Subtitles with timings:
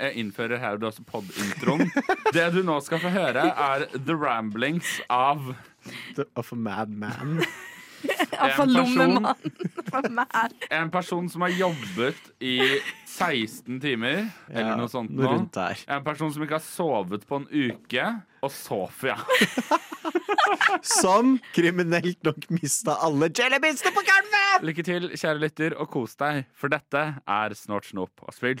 [0.00, 1.88] Jeg innfører her også pod-introen.
[2.34, 5.54] Det du nå skal få høre, er The Ramblings av
[6.16, 7.40] The, Of a Mad Man.
[8.36, 9.26] Av En person-.
[10.70, 12.58] En person som har jobbet i
[13.08, 15.32] 16 timer, eller noe sånt noe nå.
[15.32, 15.80] rundt der.
[15.96, 18.06] En person som ikke har sovet på en uke.
[18.44, 19.16] Og Sofia.
[20.86, 24.66] Som kriminelt nok mista alle jellybeansene på gulvet!
[24.68, 28.60] Lykke til, kjære lytter, og kos deg, for dette er Snort, snop og spill.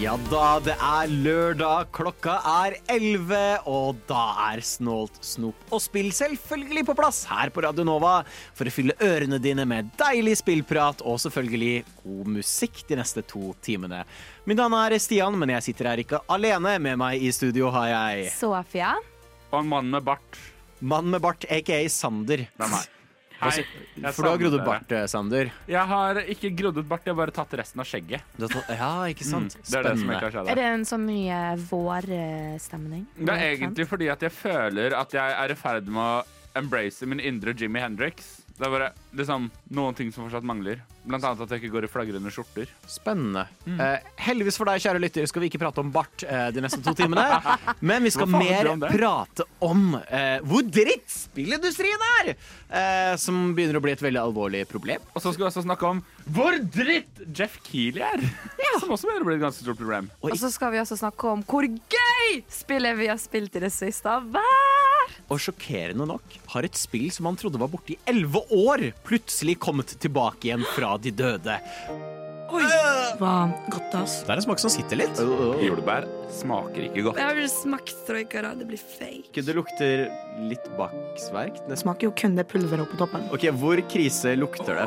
[0.00, 3.36] Ja da, det er lørdag, klokka er 11,
[3.70, 8.14] og da er Snålt, snop og spill selvfølgelig på plass her på Radio Nova
[8.56, 13.52] for å fylle ørene dine med deilig spillprat og selvfølgelig god musikk de neste to
[13.62, 14.02] timene.
[14.48, 16.74] Min navn er Stian, men jeg sitter her ikke alene.
[16.82, 18.96] Med meg i studio har jeg Sofia.
[19.52, 20.40] Og en mann med bart.
[20.80, 22.48] mann med bart, aka Sander.
[22.50, 22.90] Det er meg.
[23.42, 23.64] Hei.
[23.98, 25.50] jeg For du har grodd ut bart, eh, Sander.
[25.66, 28.22] Jeg har ikke grodd ut bart, jeg har bare tatt resten av skjegget.
[28.38, 29.56] Du har tatt- Ja, ikke sant?
[29.56, 33.06] Mm, det er Er det en sånn mye vårstemning?
[33.18, 37.06] Det er egentlig fordi at jeg føler at jeg er i ferd med å embrace
[37.06, 38.42] min indre Jimmy Hendrix.
[38.58, 40.80] Det er bare liksom, noen ting som fortsatt mangler.
[41.02, 42.68] Blant annet at jeg ikke går i flagrende skjorter.
[42.86, 43.42] Spennende.
[43.66, 43.80] Mm.
[43.82, 46.78] Eh, heldigvis for deg, kjære lytter, skal vi ikke prate om bart eh, de neste
[46.84, 47.24] to timene.
[47.90, 52.32] Men vi skal mer om prate om eh, hvor dritt spillindustrien er!
[52.72, 55.02] Eh, som begynner å bli et veldig alvorlig problem.
[55.12, 58.22] Og så skal vi også snakke om hvor dritt Jeff Keeley er.
[58.78, 60.06] Som også begynner å bli et ganske stort problem.
[60.22, 63.72] Og så skal vi også snakke om hvor gøy spillet vi har spilt i det
[63.74, 65.18] siste har vært.
[65.32, 69.58] Og sjokkerende nok har et spill som man trodde var borte i elleve år, plutselig
[69.62, 71.60] kommet tilbake igjen fra de døde.
[72.52, 72.60] Oi,
[73.16, 74.18] var godt, ass.
[74.26, 75.16] Det er en smak som sitter litt.
[75.16, 76.04] Jordbær
[76.36, 77.16] smaker ikke godt.
[77.16, 78.50] Jeg har vel smakt troikara.
[78.58, 79.40] Det blir fake.
[79.46, 80.02] Det lukter
[80.50, 81.62] litt baksverk.
[81.70, 83.24] Det smaker jo kun det pulveret på toppen.
[83.32, 84.84] Ok, Hvor krise lukter det?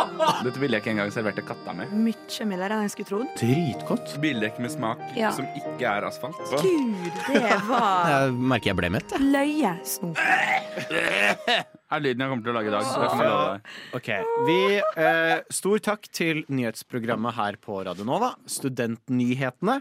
[0.46, 1.88] Dette ville jeg ikke engang servert til katta mi.
[2.06, 3.34] Mye mildere enn jeg skulle trodd.
[3.42, 4.14] Dritgodt.
[4.22, 5.32] Bildekk med smak Ja.
[5.34, 6.38] som ikke er asfalt.
[6.62, 9.10] Gud, det var Jeg merker jeg ble mett.
[9.10, 9.26] jeg.
[9.34, 10.22] løyesnop.
[11.90, 12.86] er lyden jeg kommer til å lage i dag.
[12.86, 13.72] Så jeg kan love deg.
[13.98, 14.10] Ok,
[14.48, 14.60] vi,
[15.04, 19.80] eh, Stor takk til nyhetsprogrammet her på Radio Nova, Studentnyhetene,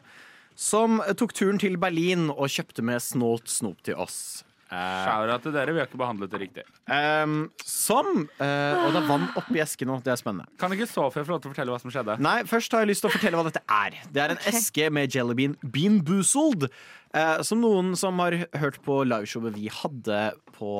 [0.57, 4.43] som tok turen til Berlin og kjøpte med snålt snop til oss.
[4.67, 6.63] Sjaura til dere, vi har ikke behandlet det riktig.
[6.91, 10.47] Um, som uh, Og det er vann oppi esken nå, det er spennende.
[10.59, 12.17] Kan ikke Sofie få lov til å fortelle hva som skjedde?
[12.23, 13.95] Nei, først har jeg lyst til å fortelle hva dette er.
[14.11, 16.67] Det er en eske med jellybean Bean Boozled.
[17.13, 20.71] Eh, som noen som har hørt på liveshowet vi hadde på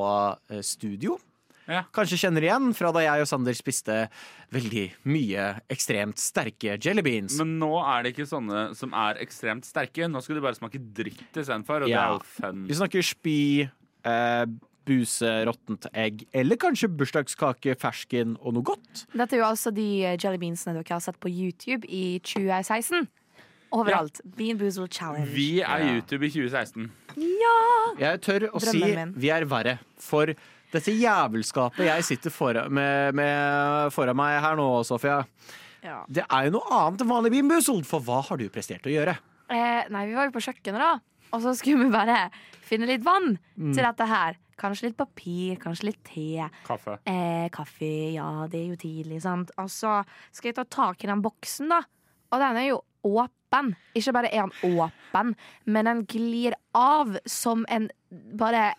[0.52, 1.18] eh, studio,
[1.68, 1.84] Ja.
[1.92, 4.10] kanskje kjenner igjen fra da jeg og Sander spiste
[4.56, 7.38] veldig mye ekstremt sterke jellybeans.
[7.40, 10.08] Men nå er det ikke sånne som er ekstremt sterke.
[10.08, 12.06] Nå skal de bare smake dritt istedenfor, og det Ja.
[12.08, 12.66] er jo fun.
[12.68, 13.70] Vi snakker spy,
[14.06, 14.46] eh,
[14.88, 19.06] buse, råttent egg, eller kanskje bursdagskake, fersken og noe godt.
[19.12, 23.10] Dette er jo altså de jelly jellybeansene dere har sett på YouTube i 2016.
[23.72, 24.22] Overalt.
[24.38, 25.28] Bean Boozled Challenge.
[25.34, 25.94] Vi er Ja.
[25.96, 26.90] YouTube i 2016.
[27.18, 27.56] Ja!
[28.00, 29.14] Jeg tør å si min.
[29.18, 29.80] vi er verre.
[30.00, 30.26] For
[30.72, 35.26] dette jævelskapet jeg sitter foran, med, med, foran meg her nå, Sofia,
[35.84, 36.04] Ja.
[36.10, 37.86] det er jo noe annet enn vanlig Bean Boozled.
[37.86, 39.18] For hva har du prestert å gjøre?
[39.50, 41.00] Eh, nei, vi var jo på kjøkkenet, da.
[41.34, 42.30] Og så skulle vi bare
[42.64, 44.38] finne litt vann til dette her.
[44.58, 46.48] Kanskje litt papir, kanskje litt te.
[46.66, 46.98] Kaffe.
[47.06, 49.52] Eh, kaffe, ja, det er jo tidlig, sant.
[49.60, 50.00] Og så
[50.32, 51.82] skal jeg ta tak i den boksen, da.
[52.32, 53.74] Og den er jo åpen.
[53.98, 55.34] Ikke bare er han åpen,
[55.66, 57.88] men han glir av som en
[58.40, 58.72] bare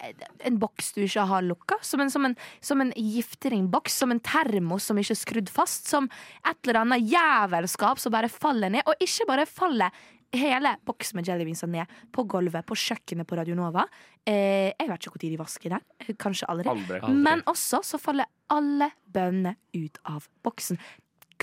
[0.49, 1.77] en boks du ikke har lukka.
[1.85, 5.89] Som en, som en, som en giftringboks, som en termos som ikke er skrudd fast.
[5.91, 6.09] Som
[6.49, 8.87] et eller annet jævelskap som bare faller ned.
[8.89, 9.93] Og ikke bare faller
[10.37, 13.87] hele boksen med jellybeans ned på gulvet på kjøkkenet på Radio Nova.
[14.29, 16.17] Eh, jeg vet ikke når de vasker den.
[16.21, 16.69] Kanskje aldri.
[16.73, 17.01] Aldri.
[17.01, 17.23] Aldri.
[17.29, 20.81] Men også så faller alle bønnene ut av boksen.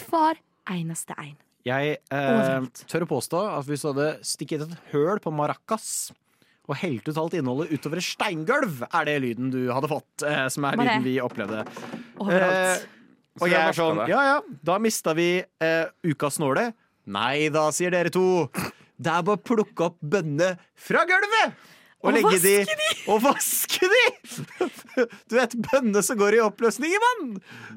[0.05, 0.41] Hver
[0.71, 1.37] eneste en.
[1.65, 6.11] Jeg eh, tør å påstå at hvis du hadde stikket et høl på maracas
[6.65, 10.25] og helt ut alt innholdet utover et steingulv, er det lyden du hadde fått.
[10.25, 11.63] Eh, som er lyden vi opplevde.
[12.21, 12.85] Overalt.
[12.85, 12.91] Eh,
[13.41, 14.01] og jeg er sånn.
[14.09, 14.35] Ja ja,
[14.65, 16.69] da mista vi eh, ukas nåle.
[17.11, 18.47] Nei da, sier dere to.
[18.95, 21.57] Det er bare å plukke opp bønnene fra gulvet!
[22.05, 24.03] Og, Og legge de, Og vaske de!
[25.29, 27.31] Du vet, bønne som går i oppløsning i vann!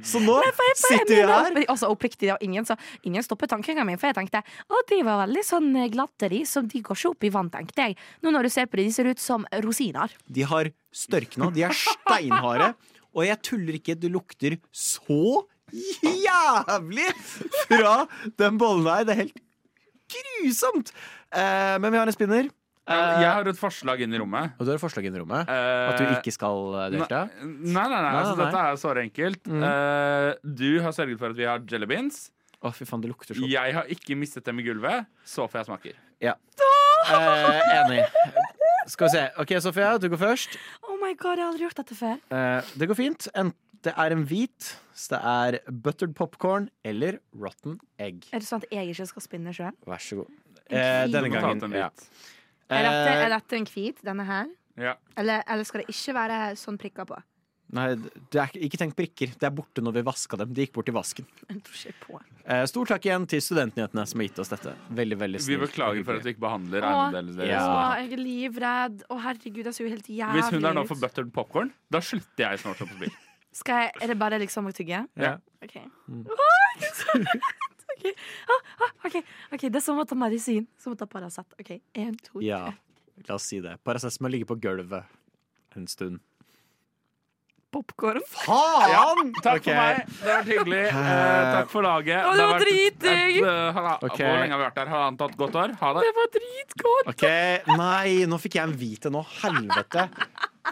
[0.06, 0.36] Så nå
[0.76, 1.56] sitter vi her.
[1.64, 2.76] Altså, oppriktig, og ingen, så,
[3.08, 6.42] ingen stoppet tankegangen min, for jeg tenkte å, de var veldig sånn eh, glatte, de,
[6.46, 7.98] så de går ikke opp i vann, tenkte jeg.
[8.22, 10.14] Nå når du ser på de, de ser ut som rosiner.
[10.28, 12.72] De har størkna, de er steinharde.
[13.16, 15.42] Og jeg tuller ikke, det lukter så
[15.72, 17.08] jævlig
[17.64, 17.94] fra
[18.38, 19.08] den bollen her.
[19.08, 19.40] Det er helt
[20.14, 20.92] grusomt.
[21.34, 22.48] Eh, men vi har en spinner.
[22.88, 24.54] Eh, Jeg har et forslag inn i rommet.
[24.58, 25.48] Og du har et forslag inn i rommet?
[25.52, 27.20] Eh, At du ikke skal eh, delta?
[27.44, 29.42] Nei, nei, nei, Nei, altså, nei, dette er så enkelt.
[29.52, 29.62] Mm.
[29.68, 30.30] Eh,
[30.62, 32.30] du har sørget for at vi har jelly beans.
[32.58, 35.06] Å, fy faen, det lukter så Jeg har ikke mistet dem i gulvet.
[35.28, 36.00] Så får jeg smaker.
[37.08, 38.02] Eh, Enig.
[38.90, 39.22] Skal vi se.
[39.40, 40.56] OK, Sofia, du går først.
[40.88, 42.16] Oh my god, jeg har aldri gjort dette før.
[42.34, 43.28] Eh, det går fint.
[43.38, 43.52] En,
[43.86, 48.26] det er en hvit, så det er buttered popcorn eller rotten egg.
[48.34, 49.76] Er det sånn at jeg ikke skal spinne sjøl?
[49.88, 50.34] Vær så god.
[50.68, 51.76] Eh, denne gangen.
[51.78, 51.88] Ja.
[52.70, 54.46] Er dette, Eh, er dette en hvit, denne her?
[54.78, 54.94] Ja.
[55.16, 57.18] Eller, eller skal det ikke være sånn prikker på?
[57.70, 59.34] nei, det er, ikke- tenk prikker.
[59.38, 60.54] Det er borte når vi vaska dem.
[60.54, 61.26] De gikk bort i vasken.
[62.48, 64.72] Eh, stor takk igjen til Studentnyhetene som har gitt oss dette.
[64.88, 67.50] Veldig, veldig Vi beklager for at vi ikke behandler eiendelene deres.
[67.50, 67.66] Ja.
[67.68, 69.02] Å, jeg er livredd.
[69.12, 70.48] Å, herregud, det ser jo helt jævlig ut.
[70.48, 73.12] Hvis hun er nå for buttered popcorn, da slutter jeg snart å spill.
[73.52, 75.02] Skal jeg, er det bare liksom å tygge?
[75.20, 75.34] Ja.
[75.60, 75.76] OK.
[75.76, 76.72] Åh,
[78.08, 78.24] redd.
[79.04, 79.20] Ok.
[79.20, 80.66] Ah, ah, Det er som å ta medisin.
[80.80, 81.46] Som å ta Paracet.
[81.60, 82.66] OK, én, to, ja,
[83.28, 83.78] la oss si det.
[83.84, 85.06] Paracet må ligge på gulvet
[85.76, 86.22] en stund.
[87.68, 88.22] Popkorn.
[88.32, 89.32] Faen!
[89.42, 89.74] Takk okay.
[89.74, 89.98] for meg.
[90.08, 90.84] Det har vært hyggelig.
[90.88, 92.22] Eh, takk for laget.
[92.24, 93.40] Å, det var dritdigg.
[93.42, 93.80] eh.
[94.00, 94.92] Hvor lenge har vi vært her?
[94.94, 95.74] Halvannet og et godt år?
[95.82, 96.04] Ha det.
[96.06, 97.10] Det var dritgodt.
[97.12, 97.58] Okay.
[97.76, 99.24] nei, nå fikk jeg en hvit en nå.
[99.42, 100.06] Helvete.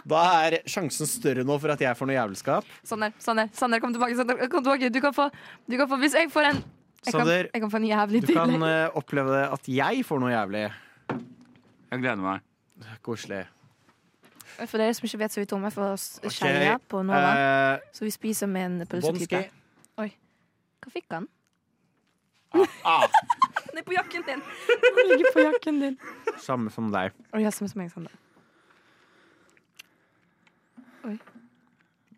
[0.09, 2.73] Da er sjansen større nå for at jeg får noe jævelskap.
[2.89, 4.17] Sander, Sander, Sander, kom tilbake.
[4.17, 4.89] Sander, kom tilbake.
[4.93, 5.29] Du, kan få,
[5.69, 6.65] du kan få Hvis jeg får en
[7.07, 7.27] Jeg kan,
[7.63, 12.43] jeg kan jævlig Du kan eh, oppleve at jeg får noe jævlig Jeg gleder meg.
[13.01, 13.45] koselig.
[14.57, 16.77] For dere som ikke vet, så er vi tomme for s- okay.
[16.89, 17.31] på Nova.
[17.77, 19.43] Uh, Så vi spiser med en pølsetype.
[20.01, 20.09] Oi.
[20.81, 21.27] Hva fikk han?
[22.85, 23.05] Ah,
[23.69, 24.41] Den er på jakken din!
[24.97, 25.97] Den ligger på jakken din.
[26.41, 27.13] samme som deg.
[27.33, 28.11] Oh, ja, samme som meg, Sander.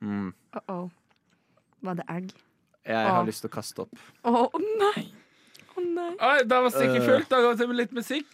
[0.02, 0.34] Mm.
[0.56, 0.90] Uh -oh.
[1.82, 2.32] Var det egg?
[2.90, 3.26] Jeg har Ah.
[3.28, 4.00] lyst til å kaste opp.
[4.26, 5.04] Å nei!
[5.78, 6.14] Å nei.
[6.20, 7.06] Oi, da var stikket Øh.
[7.06, 7.30] fullt.
[7.30, 8.26] Da går vi til litt musikk.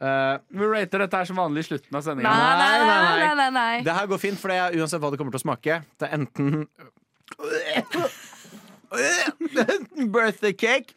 [0.00, 2.30] Uh, Vi rater dette her som vanlig i slutten av sendinga.
[2.30, 2.94] nei, Nei, nei.
[2.94, 3.82] nei, nei, nei, nei.
[3.86, 5.82] det her går fint, for det er uansett hva det kommer til å smake.
[5.98, 6.68] Det er enten
[8.94, 10.94] Enten birthday cake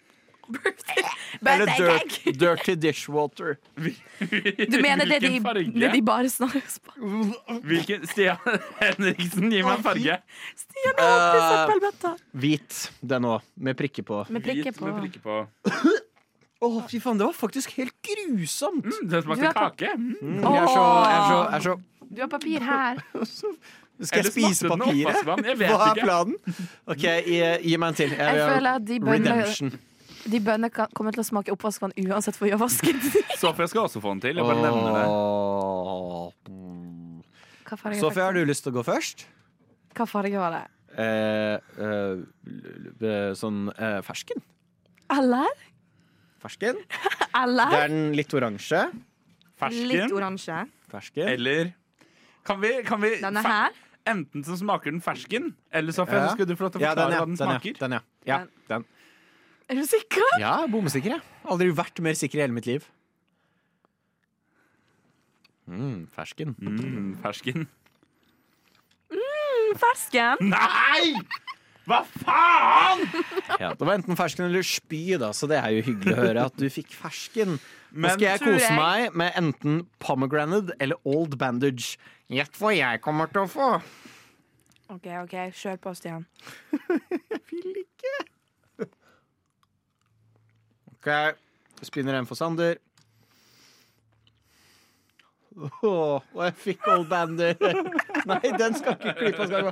[1.47, 2.33] eller Birthday dirt, cake.
[2.41, 3.57] dirty dishwater.
[3.77, 5.71] Du mener det de, Hvilken farge?
[5.79, 7.59] det de bare snakker på?
[7.67, 8.37] Hvilken Stian
[8.81, 10.17] Henriksen, gi meg en farge.
[10.63, 12.13] Stian har alltid Eh, søppelbøtta.
[12.43, 12.79] Hvit,
[13.13, 14.23] den òg, med prikker på.
[14.29, 14.85] Med prikker Hvit på.
[14.89, 15.39] med prikker på.
[16.65, 18.87] Å, fy faen, det var faktisk helt grusomt!
[18.87, 19.91] Mm, den Du smakte er kake.
[19.93, 20.15] Mm.
[20.21, 21.75] Mm, jeg er så, jeg er så, jeg er så
[22.07, 23.03] Du har papir her.
[24.07, 25.05] Skal jeg spise smakte den papiret?
[25.11, 25.45] oppvaskvann?
[25.51, 26.07] Jeg vet Hva er ikke.
[26.07, 26.35] planen?
[26.93, 27.37] OK, gi,
[27.69, 28.11] gi meg en til.
[28.17, 29.71] Jeg vil føler at de bønnene, Redemption.
[30.31, 33.01] De bønnene kan- kommer til å smake oppvaskvann uansett hvor jeg har vasket.
[33.41, 34.35] Sofia skal også få den til.
[34.39, 35.05] Jeg bare nevner det.
[35.07, 36.31] Åh.
[36.49, 37.23] Mm.
[37.67, 39.25] Hva farge, Sofia, har du lyst til å gå først?
[39.97, 40.63] Hva farge var det?
[40.97, 44.39] Eh, eh, l- l- sånn eh, fersken.
[45.13, 45.49] Eller?
[46.43, 46.79] Fersken.
[47.43, 47.73] Eller?
[47.73, 48.85] Det er den litt oransje.
[48.93, 50.13] Litt Fersken.
[50.15, 50.61] oransje.
[50.91, 51.27] Fersken.
[51.33, 51.73] Eller
[52.47, 53.83] kan vi, kan vi Denne fe- her.
[54.07, 56.27] Enten så smaker den fersken, eller Sofia, Ja.
[56.29, 57.17] så skal du få lov til å Ja, den, ja.
[57.19, 57.57] hva den Den, ja.
[57.59, 57.73] smaker.
[57.81, 57.99] Den, ja.
[58.29, 58.37] ja.
[58.69, 58.85] Den.
[59.67, 60.23] Er du sikker?
[60.39, 61.21] ja bomsikker, jeg.
[61.47, 62.85] Aldri vært mer sikker i hele mitt liv.
[65.67, 66.53] Mm, fersken.
[66.63, 67.65] Mm, fersken.
[69.77, 70.39] Fersken.
[70.47, 71.17] Nei!
[71.87, 73.03] Hva faen?!
[73.61, 76.45] Ja, det var enten fersken eller spy, da, så det er jo hyggelig å høre
[76.49, 77.57] at du fikk fersken.
[77.91, 81.97] Nå Men skal jeg kose jeg- meg med enten pomegranate eller old bandage.
[82.31, 83.69] Gjett hva jeg kommer til å få.
[84.91, 86.25] OK, OK, kjør på, Stian.
[87.31, 88.13] Jeg vil ikke.
[91.07, 91.35] OK,
[91.87, 92.75] spinner en for Sander.
[95.57, 97.53] Åh, og jeg fikk old bander.
[98.29, 99.47] Nei, den skal ikke klippe.
[99.47, 99.71] Skal gå.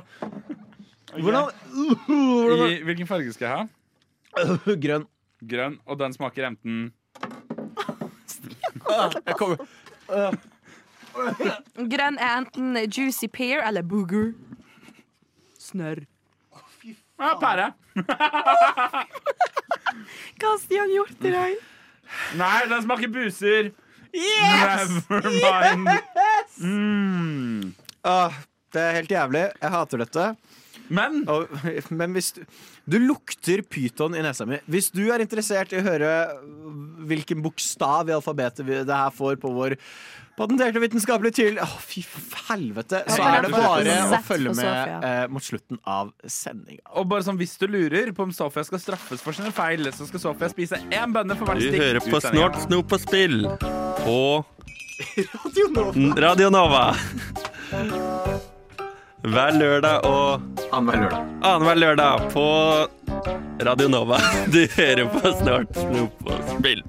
[1.20, 3.66] Hvordan, uh, hvordan I, hvilken farge skal jeg ha?
[4.40, 5.04] uh, Grønn.
[5.44, 5.76] Grønn.
[5.84, 6.88] Og den smaker enten
[9.26, 9.60] jeg kommer.
[11.76, 14.32] Grønn er enten juicy pear eller booger.
[15.60, 16.06] Snørr.
[17.20, 17.72] ja, pære.
[20.36, 21.56] Hva har Stian gjort i dag?
[22.38, 23.72] Nei, den smaker buser.
[24.16, 25.88] Never mind.
[26.62, 27.74] Mm.
[28.06, 28.36] Åh,
[28.72, 29.42] det er helt jævlig.
[29.62, 30.28] Jeg hater dette.
[30.88, 31.48] Men Og,
[31.90, 32.42] men hvis du
[32.86, 34.60] Du lukter pyton i nesa mi.
[34.70, 36.10] Hvis du er interessert i å høre
[37.06, 39.74] hvilken bokstav i alfabetet vi, det her får på vår
[40.36, 42.04] patenterte vitenskapelige til Å, fy
[42.46, 43.00] helvete!
[43.10, 46.84] Så er det bare å følge med eh, mot slutten av sendinga.
[47.00, 50.06] Og bare sånn, Hvis du lurer på om Sofia skal straffes for sine feil, så
[50.06, 51.82] skal Sofia spise én bønne for hvert Du stikk.
[51.82, 52.20] hører på.
[52.22, 53.38] Snort, snop og spill
[54.04, 54.18] på
[56.26, 56.90] Radio Nova.
[59.26, 61.22] Hver lørdag og Annenhver lørdag.
[61.42, 62.44] annenhver lørdag på
[63.66, 64.18] Radio Nova.
[64.54, 66.82] Du hører på Snart snop og spill.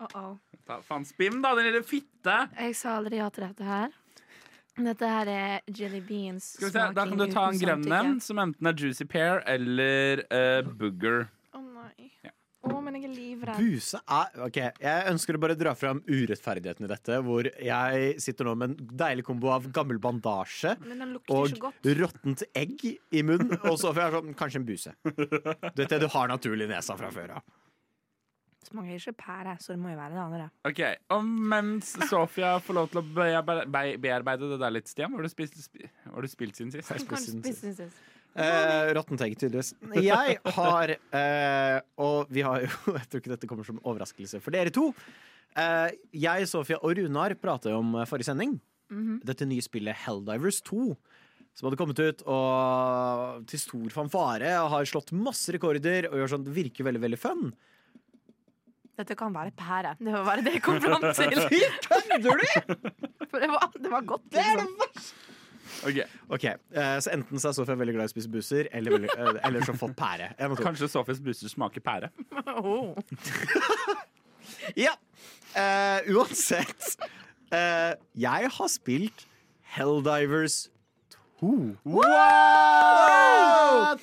[0.00, 0.38] Uh -oh.
[0.66, 2.48] Ta faen spim, da, din lille fitte.
[2.60, 3.88] Jeg sa aldri ja til dette her.
[4.76, 6.44] Dette her er Jelly Beans.
[6.44, 9.42] Skal vi se, Da kan du ta en grønn en, som enten er Juicy Pear
[9.46, 11.28] eller uh, Booger.
[11.52, 12.10] Å nei.
[12.24, 12.30] Ja.
[12.66, 13.60] Å, men jeg er livredd.
[13.62, 18.48] Buse er Ok, jeg ønsker å bare dra fram urettferdigheten i dette, hvor jeg sitter
[18.48, 21.88] nå med en deilig kombo av gammel bandasje Men den lukter og ikke godt.
[22.00, 24.96] råttent egg i munnen, og så får jeg sånn, kanskje en buse.
[25.78, 27.46] Dette du har naturlig i nesa fra før av.
[28.68, 30.46] Smaker ikke pære, så det må jo være det andre.
[30.68, 30.80] Ok,
[31.14, 31.24] Og
[31.54, 35.32] mens Sofia får lov til å bearbeide, bearbeide det der litt, Stian, hva har du,
[35.32, 36.90] spilt, spi, hva har du spilt siden sist?
[36.90, 38.02] Jeg Du kan spise den sist.
[38.38, 39.72] Eh, Råttent egg, tydeligvis.
[40.08, 44.54] Jeg har eh, Og vi har jo Jeg tror ikke dette kommer som overraskelse for
[44.54, 44.90] dere to.
[45.58, 48.58] Eh, jeg, Sofia og Runar prata om eh, forrige sending.
[49.26, 50.92] Dette nye spillet Helldivers 2.
[51.58, 56.30] Som hadde kommet ut og til stor fanfare og har slått masse rekorder og gjør
[56.30, 57.48] sånn, det virker veldig veldig fun.
[58.98, 59.96] Dette kan være pære.
[59.98, 61.34] Det var bare det jeg kom fram til.
[61.84, 62.46] Kødder du?!
[63.28, 64.72] For det var, det var godt, liksom.
[64.78, 65.10] Ok,
[66.30, 69.10] Ok, eh, Så enten så er Sofia veldig glad i å spise busser, eller, veldig,
[69.16, 70.30] eh, eller så har fått pære.
[70.62, 72.10] Kanskje Sofies busser smaker pære.
[72.58, 72.96] Oh.
[74.76, 74.92] Ja,
[75.56, 76.96] Uh, uansett.
[77.52, 79.24] Uh, jeg har spilt
[79.74, 80.68] Helldivers
[81.40, 81.76] 2.
[81.88, 84.00] What?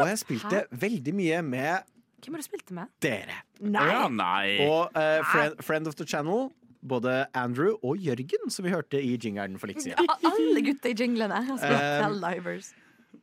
[0.00, 1.88] Og jeg spilte veldig mye med
[2.24, 2.92] Hvem har du spilt det med?
[3.04, 3.38] dere.
[3.60, 3.84] Nei.
[3.88, 4.68] Ja, nei.
[4.68, 6.50] Og uh, friend, friend of the channel,
[6.84, 10.08] både Andrew og Jørgen, som vi hørte i jingeren for litt siden.
[10.28, 12.72] Alle gutta i jinglene Um, Helldivers.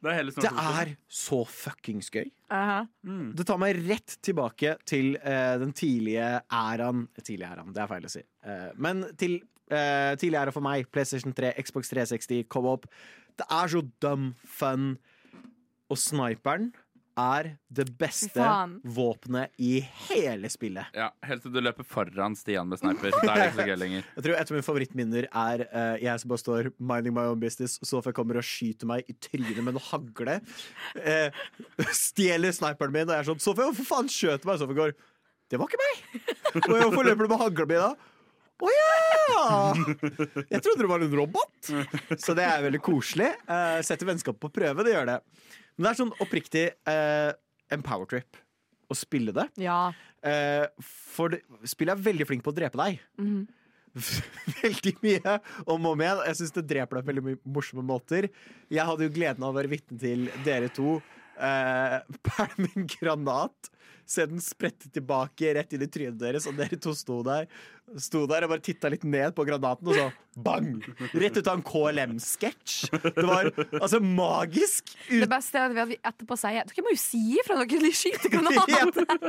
[0.02, 2.30] Det er Det er så fuckings gøy.
[2.52, 2.86] Aha.
[3.38, 8.08] Det tar meg rett tilbake til uh, den tidlige æraen Tidlige æraen, det er feil
[8.08, 8.24] å si.
[8.46, 9.38] Uh, men til
[9.72, 10.90] uh, tidlig æra for meg.
[10.92, 12.88] PlayStation 3, Xbox 360, co-op.
[13.38, 14.96] Det er så dumb fun.
[15.92, 16.72] Og sniperen
[17.20, 18.46] er det beste
[18.84, 20.92] våpenet i hele spillet.
[20.98, 23.14] Ja, Helt til du løper foran Stian med sniper.
[23.22, 24.10] Da er det ikke så gøy lenger.
[24.18, 27.42] Jeg tror Et av mine favorittminner er uh, jeg som bare står minding my own
[27.42, 30.38] business, Sofia kommer og skyter meg i trynet med en hagle.
[30.98, 31.42] Uh,
[32.06, 34.62] stjeler sniperen min, og jeg er sånn Sofia, hvorfor faen skjøt du meg?
[34.62, 34.96] Sofia går
[35.52, 36.02] Det var ikke meg!
[36.52, 37.92] Og jeg, hvorfor løper du med hagla mi da?
[38.62, 38.92] Å ja!
[40.52, 41.72] Jeg trodde du var en robot.
[42.22, 43.32] Så det er veldig koselig.
[43.50, 45.18] Uh, setter vennskapet på prøve, det gjør det.
[45.76, 47.32] Men det er sånn oppriktig eh,
[47.72, 48.40] en powertrip
[48.92, 49.48] å spille det.
[49.64, 49.94] Ja.
[50.26, 50.68] Eh,
[51.16, 53.02] for det, spillet er veldig flink på å drepe deg.
[53.22, 53.48] Mm.
[54.64, 56.24] veldig mye om og om igjen.
[56.30, 58.30] Jeg syns det dreper deg på veldig mye morsomme måter.
[58.72, 61.00] Jeg hadde jo gleden av å være vitne til dere to
[61.40, 62.00] eh,
[62.30, 63.72] pælme en granat.
[64.12, 67.48] Se den sprette tilbake rett inn i trynet deres, og dere to sto der
[68.00, 70.06] Sto der og bare titta litt ned på granaten, og så
[70.40, 70.78] bang!
[71.12, 72.76] Rett ut av en KLM-sketsj.
[73.04, 73.50] Det var
[73.82, 74.94] altså magisk.
[75.10, 78.32] Det beste er at vi etterpå sier Dere må jo si ifra når dere skyter
[78.32, 78.34] Ja.
[78.38, 79.28] granaten!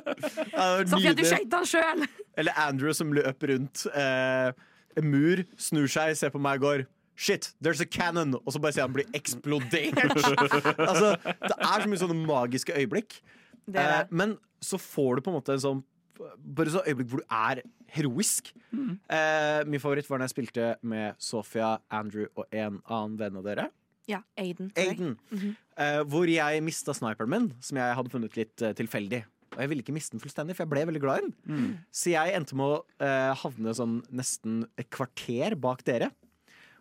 [0.53, 2.07] Ja, var Sofia, du skøyt han sjøl!
[2.39, 4.55] Eller Andrew som løp rundt eh,
[4.99, 6.87] en mur, snur seg, ser på meg og går
[7.23, 8.39] Shit, there's a cannon!
[8.47, 9.99] Og så bare ser han bli eksplodert.
[10.91, 13.19] altså, det er så mye sånne magiske øyeblikk.
[13.66, 14.12] Det Eh, det.
[14.12, 15.83] men så får du på en måte en sånn
[16.23, 18.52] Bare så øyeblikk hvor du er heroisk.
[19.11, 23.42] Eh, min favoritt var da jeg spilte med Sofia, Andrew og en annen venn av
[23.49, 23.64] dere.
[24.07, 24.71] Ja, Aiden.
[24.76, 25.16] Aiden.
[25.33, 25.57] Mm -hmm.
[25.78, 29.25] eh, hvor jeg mista sniperen min, som jeg hadde funnet litt eh, tilfeldig.
[29.52, 31.35] Og jeg ville ikke miste den fullstendig, for jeg ble veldig glad i den.
[31.90, 36.11] Så jeg endte med å eh, havne sånn nesten et kvarter bak dere.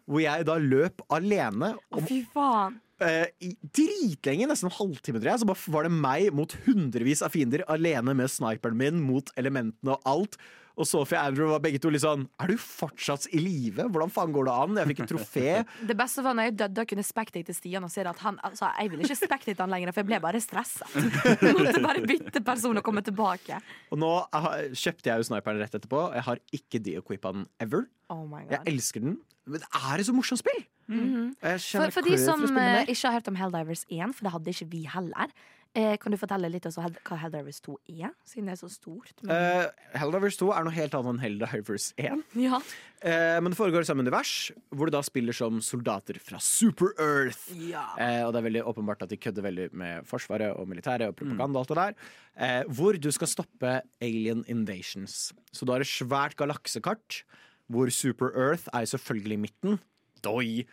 [0.05, 2.79] Hvor jeg da løp alene Å, fy faen.
[3.01, 5.41] I dritlenge, nesten en halvtime, tror jeg.
[5.43, 10.09] Så var det meg mot hundrevis av fiender, alene med sniperen min mot elementene og
[10.09, 10.37] alt.
[10.79, 13.87] Og Sophie Andrew var begge to litt sånn Er du fortsatt i live?
[13.91, 14.79] Hvordan faen går det an?
[14.81, 15.47] Jeg fikk et trofé.
[15.91, 18.69] Det beste var når jeg døde og kunne spectate Stian og se at han altså,
[18.79, 20.87] Jeg ville ikke spectate han lenger, for jeg ble bare stressa.
[21.59, 23.59] Måtte bare bytte person og komme tilbake.
[23.91, 26.05] Og nå jeg har, kjøpte jeg jo sniperen rett etterpå.
[26.15, 27.87] Jeg har ikke de-equippa den ever.
[28.11, 29.19] Oh my Jeg elsker den.
[29.49, 30.61] Men er det så morsomt spill!
[30.91, 31.31] Mhm.
[31.39, 34.53] Jeg For, for de som eh, ikke har hørt om Helldivers 1, for det hadde
[34.53, 35.31] ikke vi heller,
[35.75, 38.11] eh, kan du fortelle litt også hva Helldivers 2 er?
[38.27, 39.13] Siden det er så stort.
[39.23, 42.23] Men, Uh, Helldivers 2 er noe helt annet enn Helldivers 1.
[42.43, 42.59] ja.
[43.01, 46.91] Eh, men det foregår i samme univers, hvor du da spiller som soldater fra Super
[47.01, 47.47] Earth.
[47.57, 47.87] ja.
[47.97, 51.15] Eh, og det er veldig åpenbart at de kødder veldig med Forsvaret og militæret og
[51.17, 51.95] propaganda og alt det der.
[52.37, 55.31] Eh, hvor du skal stoppe alien invasions.
[55.51, 57.23] Så du har et svært galaksekart,
[57.71, 59.79] hvor Super Earth er selvfølgelig i midten.
[60.21, 60.67] Doi!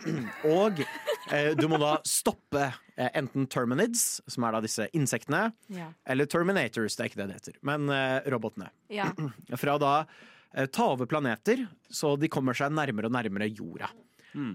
[0.56, 0.80] og
[1.32, 2.64] eh, du må da stoppe
[2.96, 5.90] eh, enten Terminids, som er da disse insektene, Ja.
[6.06, 8.70] eller Terminators, det er ikke det det heter, men eh, robotene.
[8.92, 9.10] ja.
[9.62, 9.92] Fra da
[10.54, 13.90] eh, ta over planeter, så de kommer seg nærmere og nærmere jorda.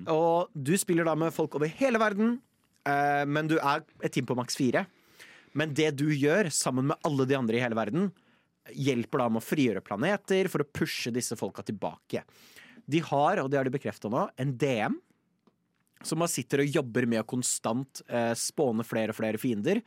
[0.10, 2.40] Og du spiller da med folk over hele verden,
[2.90, 4.88] eh, men du er et team på maks fire.
[5.58, 8.08] Men det du gjør sammen med alle de andre i hele verden,
[8.74, 12.24] hjelper da med å frigjøre planeter for å pushe disse folka tilbake.
[12.90, 14.98] De har, og det har de bekrefta nå, en DM
[16.06, 19.82] som man sitter og jobber med å konstant eh, spåne flere og flere fiender.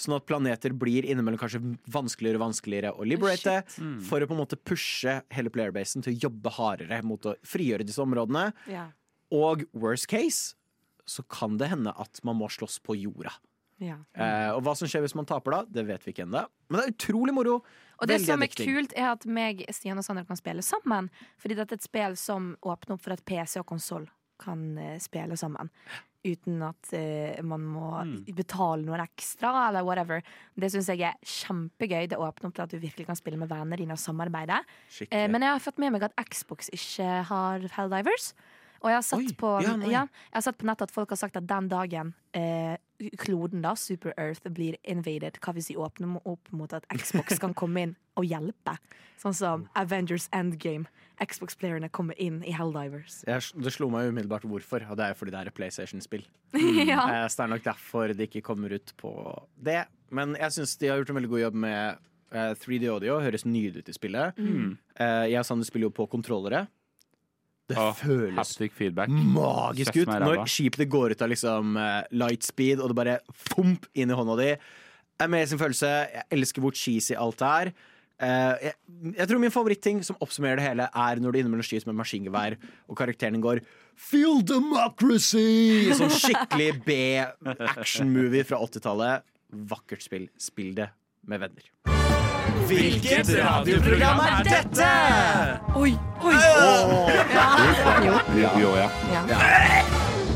[0.00, 1.60] Sånn at planeter blir innimellom kanskje
[1.92, 3.58] vanskeligere og vanskeligere å liberate.
[4.06, 7.84] For å på en måte pushe hele playerbasen til å jobbe hardere mot å frigjøre
[7.86, 8.48] disse områdene.
[8.70, 8.88] Ja.
[9.34, 10.56] Og worst case
[11.10, 13.34] så kan det hende at man må slåss på jorda.
[13.80, 13.96] Ja.
[14.12, 16.44] Eh, og hva som skjer hvis man taper da, det vet vi ikke ennå.
[16.68, 17.58] Men det er utrolig moro.
[18.00, 21.10] Og det som er kult, er at meg, Stian og Sander kan spille sammen.
[21.40, 24.08] Fordi dette er et spill som åpner opp for at PC og konsoll
[24.40, 25.70] kan eh, spille sammen.
[26.20, 27.90] Uten at eh, man må
[28.36, 30.20] betale noe ekstra, eller whatever.
[30.52, 32.10] Det syns jeg er kjempegøy.
[32.12, 34.60] Det åpner opp til at du virkelig kan spille med vennene dine og samarbeide.
[34.92, 35.16] Skikkelig.
[35.16, 38.34] Eh, men jeg har fått med meg at Xbox ikke har Helldivers.
[38.80, 41.10] Og jeg har sett, Oi, på, ja, ja, jeg har sett på nettet at folk
[41.12, 42.76] har sagt at den dagen eh,
[43.20, 47.54] kloden, da, Super Earth, blir invaded, hva hvis de åpner opp mot at Xbox kan
[47.56, 48.76] komme inn og hjelpe?
[49.20, 50.88] Sånn som Avengers Endgame.
[51.20, 53.18] Xbox-playerne kommer inn i Helldivers.
[53.28, 56.22] Jeg, det slo meg umiddelbart hvorfor, og det er fordi det er et PlayStation-spill.
[56.88, 57.02] ja.
[57.04, 59.12] Eh, Så det er nok derfor det ikke kommer ut på
[59.60, 59.82] det.
[60.10, 61.98] Men jeg syns de har gjort en veldig god jobb med
[62.32, 63.18] eh, 3D Audio.
[63.20, 64.40] Høres nydelig ut i spillet.
[64.40, 64.72] Mm.
[64.96, 66.64] Eh, jeg og Sander spiller jo på kontrollere.
[67.70, 68.54] Det Åh, føles
[69.30, 73.18] magisk ut når skipet går ut av liksom eh, light speed, og det bare
[73.52, 74.50] fomp inn i hånda di.
[75.20, 75.90] Amazing følelse.
[76.10, 77.72] Jeg elsker hvor cheesy alt er.
[78.20, 78.74] Uh, jeg,
[79.16, 82.58] jeg tror min favoritting som oppsummerer det hele, er når du innimellom skyter med maskingevær,
[82.84, 83.62] og karakteren din går
[84.00, 85.88] Feel democracy!
[85.96, 89.28] Sånn skikkelig B-actionmovie fra 80-tallet.
[89.72, 90.28] Vakkert spill.
[90.40, 90.92] Spill det
[91.28, 91.89] med venner.
[92.70, 94.88] Hvilket radioprogram er dette?!
[95.76, 95.92] Oi,
[96.22, 96.34] oi!
[98.40, 98.88] Jo, jo, ja.
[99.10, 99.40] Ja.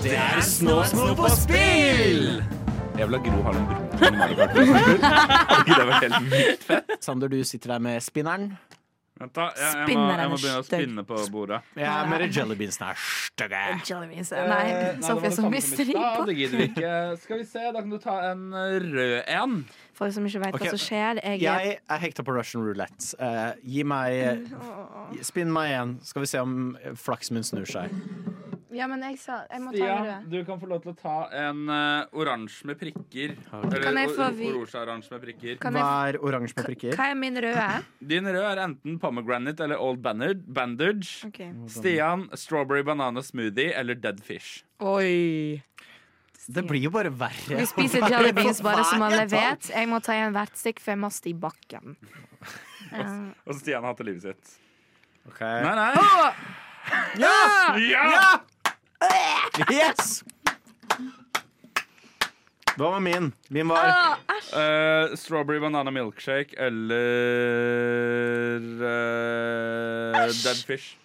[0.05, 2.43] Det er Snå Snå på spill!
[2.95, 6.97] Jeg vil ha Gro Harlem Brundtland i Hadde ikke det vært helt vilt fett?
[7.03, 8.53] Sander, du sitter der med spinneren.
[9.15, 11.61] Vent da, jeg, jeg, må, jeg må begynne å spinne på bordet.
[11.79, 13.61] Ja, de jellybeansene er stygge.
[13.87, 14.33] Jellybeans.
[14.35, 14.65] Eh, Nei,
[15.07, 16.25] Sofie som mister i stad.
[16.27, 16.91] Det gidder vi ikke.
[17.23, 19.55] Skal vi se, da kan du ta en eh, rød en.
[19.99, 20.67] De som ikke vet okay.
[20.67, 21.21] hva som skjer.
[21.23, 23.15] Jeg, Jeg er hekta på Russian roulette.
[23.21, 24.49] Uh, gi meg
[25.25, 26.55] Spinn meg igjen, skal vi se om
[26.99, 27.93] flaksen min snur seg.
[28.75, 30.31] ja, men jeg sa Jeg må ta Stian, med det.
[30.33, 33.37] du kan få lov til å ta en uh, oransje med prikker.
[33.61, 35.61] Eller Kan jeg få or- vi- oransje-oransje med prikker.
[35.63, 36.97] Kan Hva er oransje med prikker?
[36.99, 37.69] hva er min røde?
[38.15, 41.23] Din rød er enten pomegranate eller old bandage.
[41.29, 41.53] Okay.
[41.55, 41.71] Ok.
[41.71, 44.65] Stian, strawberry banana smoothie eller dead fish.
[44.83, 45.63] Oi.
[46.47, 47.57] Det blir jo bare verre.
[47.57, 49.71] Vi spiser jellybeans bare som alle vet.
[49.73, 51.97] Jeg må ta igjen hvert stikk, for jeg må i bakken.
[52.93, 53.07] Ja.
[53.49, 54.59] Og Stian har hatt det livet sitt.
[55.29, 55.41] Ok.
[55.41, 55.89] Nei, nei.
[57.17, 57.33] Ja!
[57.81, 58.41] Ja!
[59.71, 60.25] Yes!
[62.75, 63.31] Hva var min?
[63.55, 70.97] Min var uh, strawberry banana milkshake eller uh, dead fish.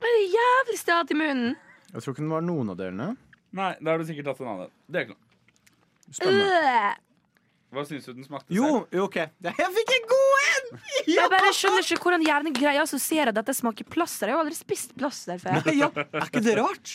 [0.00, 1.52] Det er jævlig hatt i munnen.
[1.92, 3.12] Jeg tror ikke den var noen av delene.
[3.54, 4.72] Nei, da har du sikkert tatt en annen.
[4.90, 5.22] Det er ikke noe.
[6.10, 6.60] Spennende.
[6.74, 7.00] Øh.
[7.74, 8.92] Hva syns du den smakte Jo, selv?
[8.94, 9.16] jo, OK.
[9.42, 10.68] Jeg fikk en god en!
[11.16, 14.30] Jeg bare skjønner ikke hvordan hjernen greier å assosiere at dette smaker plaster.
[14.30, 15.58] Jeg har aldri spist plaster før.
[15.74, 16.94] Ja, er ikke det rart?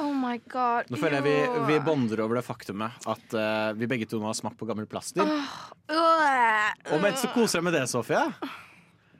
[0.00, 0.88] Oh my god.
[0.88, 4.30] Nå føler jeg vi, vi bonder over det faktumet at uh, vi begge to nå
[4.30, 5.26] har smakt på gammel plaster.
[5.26, 6.68] Øh.
[6.94, 8.22] Og mens du koser deg med det, Sofie,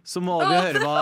[0.06, 0.94] så må vi høre hva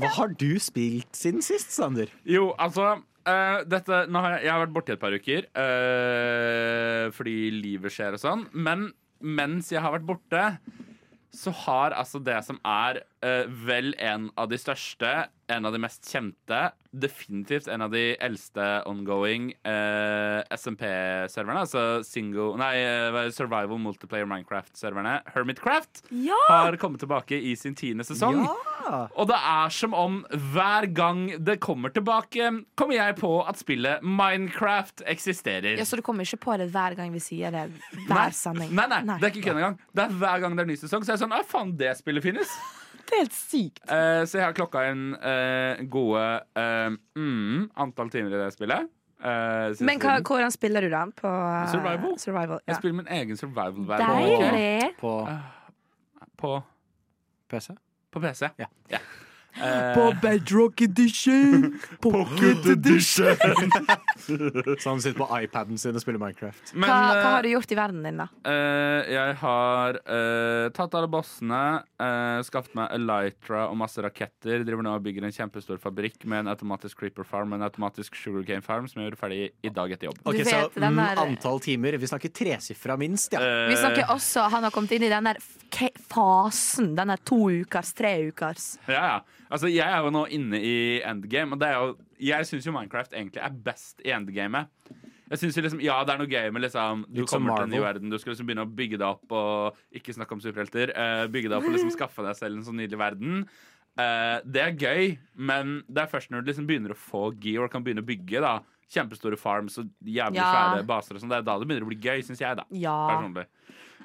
[0.00, 2.12] Hva har du spilt siden sist, Sander?
[2.28, 2.98] Jo, altså
[3.30, 8.16] eh, dette, har jeg, jeg har vært borte et par uker uh, fordi livet skjer
[8.16, 8.46] og sånn.
[8.52, 8.90] Men
[9.20, 10.44] mens jeg har vært borte,
[11.36, 15.12] så har altså det som er uh, vel en av de største,
[15.50, 16.60] en av de mest kjente,
[16.90, 25.18] definitivt en av de eldste ongoing eh, SMP-serverne, altså single, nei, eh, survival multiplayer Minecraft-serverne,
[25.34, 26.38] Hermitcraft, Ja!
[26.48, 28.40] har kommet tilbake i sin tiende sesong.
[28.44, 29.04] Ja!
[29.14, 30.20] Og det er som om
[30.54, 35.76] hver gang det kommer tilbake, kommer jeg på at spillet Minecraft eksisterer.
[35.78, 37.68] ja, Så du kommer ikke på det hver gang vi sier det?
[37.94, 38.06] Nei.
[38.08, 38.74] Hver sending?
[38.74, 39.78] Nei, nei, det er ikke kun engang.
[39.94, 41.94] Det er hver gang det er ny sesong, så er jeg sånn Å, faen, det
[42.00, 42.50] spillet finnes.
[43.10, 43.80] Det er helt sykt.
[43.90, 46.22] Eh, så jeg har klokka inn eh, gode
[46.62, 48.86] eh, mm, antall timer i det spillet.
[49.18, 51.00] eh, Men hva, hvordan spiller du da?
[51.18, 52.14] På uh, Survival.
[52.22, 54.92] survival Jeg spiller min egen survival-verden Deilig.
[55.00, 55.16] På
[56.40, 56.54] på,
[57.50, 57.74] PC?
[58.14, 58.46] på PC.
[58.62, 58.70] Ja.
[59.92, 61.74] på Bedrock Edition!
[62.06, 63.36] Pocket Edition!
[64.26, 66.72] Så han sitter på iPaden sin og spiller Minecraft.
[66.74, 68.26] Men Hva, hva eh, har du gjort i verden din, da?
[68.46, 71.62] Uh, jeg har uh, tatt alle bossene,
[72.02, 74.64] uh, skaffet meg Elytra og masse raketter.
[74.66, 78.18] Driver nå og bygger en kjempestor fabrikk med en automatisk creeper farm og en automatisk
[78.18, 80.20] sugarcane farm som jeg gjorde ferdig i dag etter jobb.
[80.22, 81.98] Du Ok, vet, så mm, der- Antall timer.
[82.00, 83.42] Vi snakker tresifra minst, ja.
[83.70, 85.40] Vi snakker også, Han har kommet inn i den der
[86.10, 86.94] fasen.
[86.96, 88.72] Den der to ukers, tre ukers.
[88.88, 89.18] Ja, ja.
[89.50, 92.72] Altså, jeg er jo nå inne i endgame, og det er jo, jeg syns jo
[92.76, 94.68] Minecraft egentlig er best i endgamet.
[95.30, 97.68] Jeg synes jo liksom, Ja, det er noe gøy med liksom Du Litt kommer til
[97.68, 100.42] en ny verden, du skal liksom begynne å bygge det opp og ikke snakke om
[100.42, 100.90] superhelter.
[100.96, 103.44] Uh, bygge det opp og liksom skaffe deg selv en sånn nydelig verden.
[103.98, 107.66] Uh, det er gøy, men det er først når du liksom begynner å få gear
[107.68, 108.58] og kan begynne å bygge da
[108.90, 110.50] kjempestore farms og jævlig Ja.
[110.50, 112.64] svære baser og sånn, det er da det begynner å bli gøy, syns jeg, da
[112.74, 112.96] Ja.
[113.06, 113.46] personlig.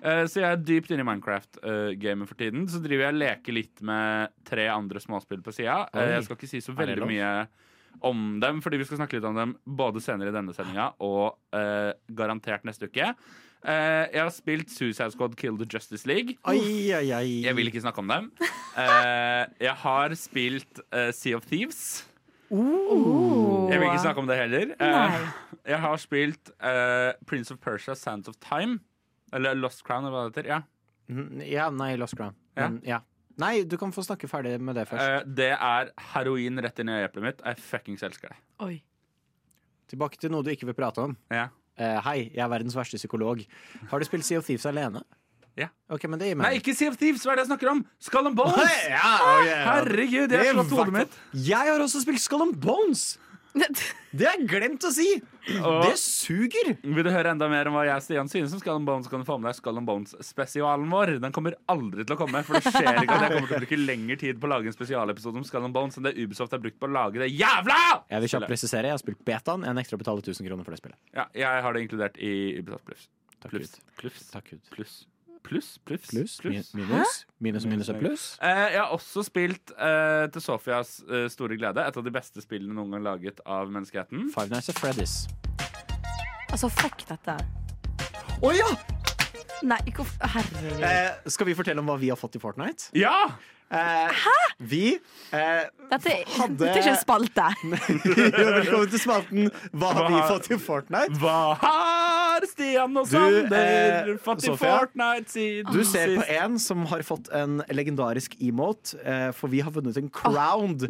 [0.03, 2.67] Eh, så jeg er dypt inne i Minecraft-gamet for tiden.
[2.69, 5.87] Så driver jeg og leker litt med tre andre småspill på sida.
[5.93, 7.47] Jeg skal ikke si så veldig mye
[8.01, 11.37] om dem, fordi vi skal snakke litt om dem både senere i denne sendinga og
[11.55, 13.11] eh, garantert neste uke.
[13.65, 16.35] Eh, jeg har spilt Suicide Squad Kill the Justice League.
[16.45, 16.59] Ai,
[16.93, 17.29] ai, ai.
[17.47, 18.31] Jeg vil ikke snakke om dem.
[18.77, 22.03] Eh, jeg har spilt eh, Sea of Thieves.
[22.53, 23.65] Oh.
[23.71, 24.75] Jeg vil ikke snakke om det heller.
[24.79, 25.17] Eh,
[25.71, 28.79] jeg har spilt eh, Prince of Persia Sands of Time.
[29.33, 30.49] Eller Lost Crown, eller hva det heter.
[30.53, 30.61] Ja.
[31.09, 32.35] Mm, Ja, nei, Lost Crown.
[32.55, 32.69] Ja.
[32.69, 32.99] Men, ja.
[33.41, 35.03] Nei, du kan få snakke ferdig med det først.
[35.03, 37.41] Eh, det er heroin rett inn i øyeeplet mitt.
[37.43, 38.37] Jeg fuckings elsker det.
[38.63, 38.77] Oi.
[39.91, 41.17] Tilbake til noe du ikke vil prate om.
[41.33, 41.49] Ja.
[41.75, 43.43] Eh, hei, jeg er verdens verste psykolog.
[43.91, 45.03] Har du spilt Sea of Thieves alene?
[45.55, 45.69] Ja.
[45.91, 47.23] Ok, men det gir Nei, ikke Sea of Thieves!
[47.23, 47.83] Hva er det jeg snakker om?
[48.03, 48.73] Skull and Bones!
[48.91, 49.51] ja, ok.
[49.69, 51.19] Herregud, jeg har slått hodet mitt.
[51.47, 53.05] Jeg har også spilt Skull and Bones!
[54.15, 55.05] Det jeg glemt å si!
[55.59, 56.71] Og Det suger!
[56.81, 59.07] vil du høre enda mer om hva jeg og Stian synes om Skull and Bones,
[59.11, 61.15] kan du få med deg Skull and Bones-spesialen vår.
[61.23, 63.63] Den kommer aldri til å komme, for det skjer ikke at jeg kommer til å
[63.65, 66.55] bruke lengre tid på å lage en spesialepisode om Skull and Bones enn det Ubisoft
[66.55, 67.79] har brukt på å lage det jævla
[68.11, 69.67] Jeg vil kjapt presisere, jeg har spilt betaen.
[69.67, 70.99] Jeg nekter å betale 1000 kroner for det spillet.
[71.15, 73.09] Ja, jeg har det inkludert i Ubisoft Pluss.
[73.43, 73.81] Takk Gud.
[74.31, 74.63] Takk Gud.
[74.73, 74.95] Pluss.
[75.45, 75.77] Pluss.
[75.85, 76.07] Pluss.
[76.09, 76.37] Pluss?
[76.41, 76.71] Plus.
[76.73, 77.15] Minus?
[77.39, 78.23] Minus og minus er pluss?
[78.41, 82.41] Eh, jeg har også spilt eh, til Sofias eh, store glede et av de beste
[82.43, 84.27] spillene noen gang laget av menneskeheten.
[84.33, 85.15] Five Nights at Freddy's.
[86.51, 87.37] Altså, fuck dette.
[88.41, 88.69] Å ja!
[89.65, 90.81] Nei, hvorfor Herregud.
[90.83, 92.89] Eh, skal vi fortelle om hva vi har fått i Fortnite?
[92.99, 93.15] Ja!
[93.73, 94.25] Eh,
[94.61, 94.81] vi
[95.33, 97.47] eh, Dette, hadde- dette er ikke en spalte.
[98.59, 101.17] Velkommen til spalten Hva har vi fått i Fortnite?
[101.17, 101.39] Hva
[102.35, 104.77] har Stian og Du, Sander eh, fått i Sofia?
[104.83, 109.61] Fortnite siden Du ser på en som har fått en legendarisk emote, eh, for vi
[109.65, 110.87] har vunnet en crowned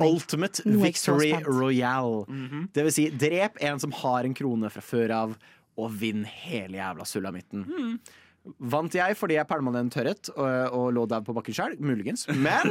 [0.00, 0.06] meg.
[0.08, 1.60] Ultimate er Victory Royale.
[1.64, 2.24] Royale.
[2.28, 2.66] -hmm.
[2.72, 5.36] Det vil si, drep en som har en krone fra før av,
[5.76, 7.64] og vinn hele jævla sulamitten.
[7.66, 7.98] Mm.
[8.58, 11.76] Vant jeg fordi jeg pælma den tørret og, og lå der på bakken sjøl?
[11.80, 12.28] Muligens.
[12.28, 12.70] Men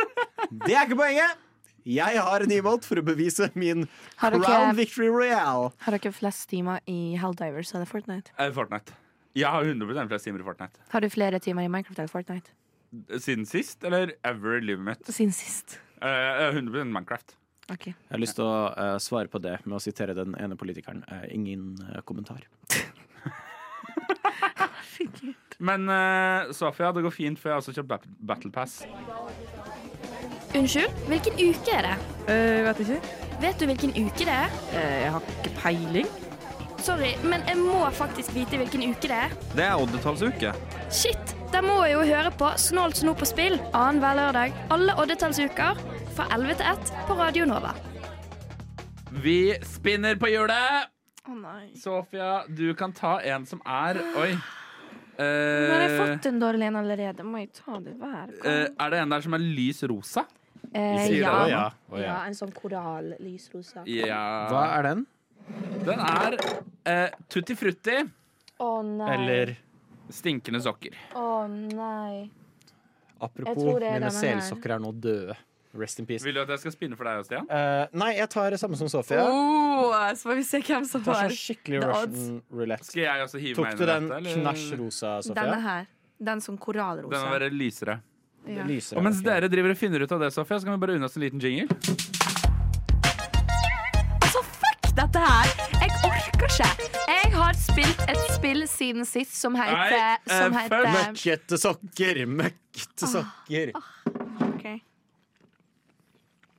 [0.66, 1.49] det er ikke poenget!
[1.84, 3.86] Jeg har en emote for å bevise min
[4.20, 5.72] Har dere- crown victory royale.
[5.86, 8.30] Har dere flest timer i Helldivers eller Fortnite?
[8.38, 8.92] Eh, Fortnite.
[9.34, 10.80] Jeg har 100% flest timer i Fortnite.
[10.90, 12.50] Har du flere timer i Minecraft eller Fortnite?
[13.22, 15.06] Siden sist, eller ever i livet mitt?
[15.06, 15.78] Siden sist.
[16.02, 17.36] Eh, 100 Minecraft.
[17.70, 17.92] Okay.
[17.94, 21.04] Jeg har lyst til å uh, svare på det med å sitere den ene politikeren.
[21.06, 22.42] Uh, ingen uh, kommentar.
[25.60, 28.78] Men eh, Sofia, det går fint, for jeg har også kjøpt Bat- Battle Pass.
[30.56, 31.96] Unnskyld, hvilken uke er det?
[32.26, 33.00] Uh, vet ikke.
[33.40, 34.50] Vet du hvilken uke det er?
[34.76, 36.08] Eh, jeg har ikke peiling.
[36.84, 39.32] Sorry, men jeg må faktisk vite hvilken uke det er.
[39.56, 40.50] Det er oddetallsuke.
[40.92, 45.80] Shit, da må jeg jo høre på Snålt snop på spill annenhver lørdag alle oddetallsuker
[46.16, 47.72] fra 11 til 1 på Radio Nova.
[49.24, 50.90] Vi spinner på hjulet!
[51.30, 51.70] Å nei.
[51.80, 54.32] Sofia, du kan ta en som er Oi.
[55.20, 57.24] Nå har jeg Eh, fått en dårlig en allerede.
[57.28, 58.44] Må jeg ta det hver gang?
[58.44, 60.24] eh, er det en der som er lys rosa?
[60.72, 61.32] Eh, ja.
[61.44, 62.04] det, ja, å ja.
[62.04, 62.18] ja.
[62.28, 63.82] En sånn koral lysrosa.
[63.90, 64.20] Ja
[64.50, 65.06] Hva er den?
[65.82, 66.36] Den er
[66.86, 67.96] eh, Tutti Frutti
[68.60, 69.08] Å nei.
[69.16, 69.54] Eller
[70.12, 70.94] stinkende sokker.
[71.16, 72.28] Å nei.
[73.20, 75.36] Apropos, mine selsokker er nå døde.
[75.72, 76.24] Rest in peace.
[76.26, 77.46] Vil du at jeg skal spinne for deg, Stian?
[77.46, 79.22] Uh, nei, jeg tar det samme som Sofia.
[79.22, 82.88] Oh, så får vi se hvem som tar sånn skikkelig The Russian roulette.
[82.88, 84.18] Skal jeg også hive Tok meg du inn i den dette?
[84.18, 84.40] eller?
[84.40, 85.86] knæsj rosa, denne her.
[86.30, 87.12] Den som korallrosa.
[87.14, 88.00] Den må være lysere.
[88.48, 88.64] Ja.
[88.96, 91.06] Og mens dere driver og finner ut av det, Sofia, så kan vi bare unne
[91.06, 91.68] oss en liten jingle.
[94.20, 95.50] Altså, fuck dette her!
[95.80, 96.70] Jeg orker ikke.
[97.10, 102.22] Jeg har spilt et spill siden sist som heter, Nei, eh, som heter Møkkete sokker,
[102.26, 103.12] møkkete Ah.
[103.14, 103.72] sokker.
[104.48, 104.64] Ok.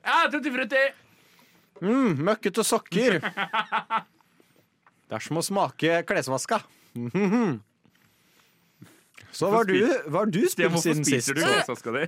[0.06, 0.84] Ja, Tutti Frutti!
[1.82, 3.20] Mm, møkkete sokker.
[5.12, 6.62] Det er som å smake klesvaska.
[6.96, 7.60] Mhm.
[9.32, 9.78] Så hva har du,
[10.12, 11.32] hva har du spilt siden sist?
[11.32, 12.06] du klesvaska di?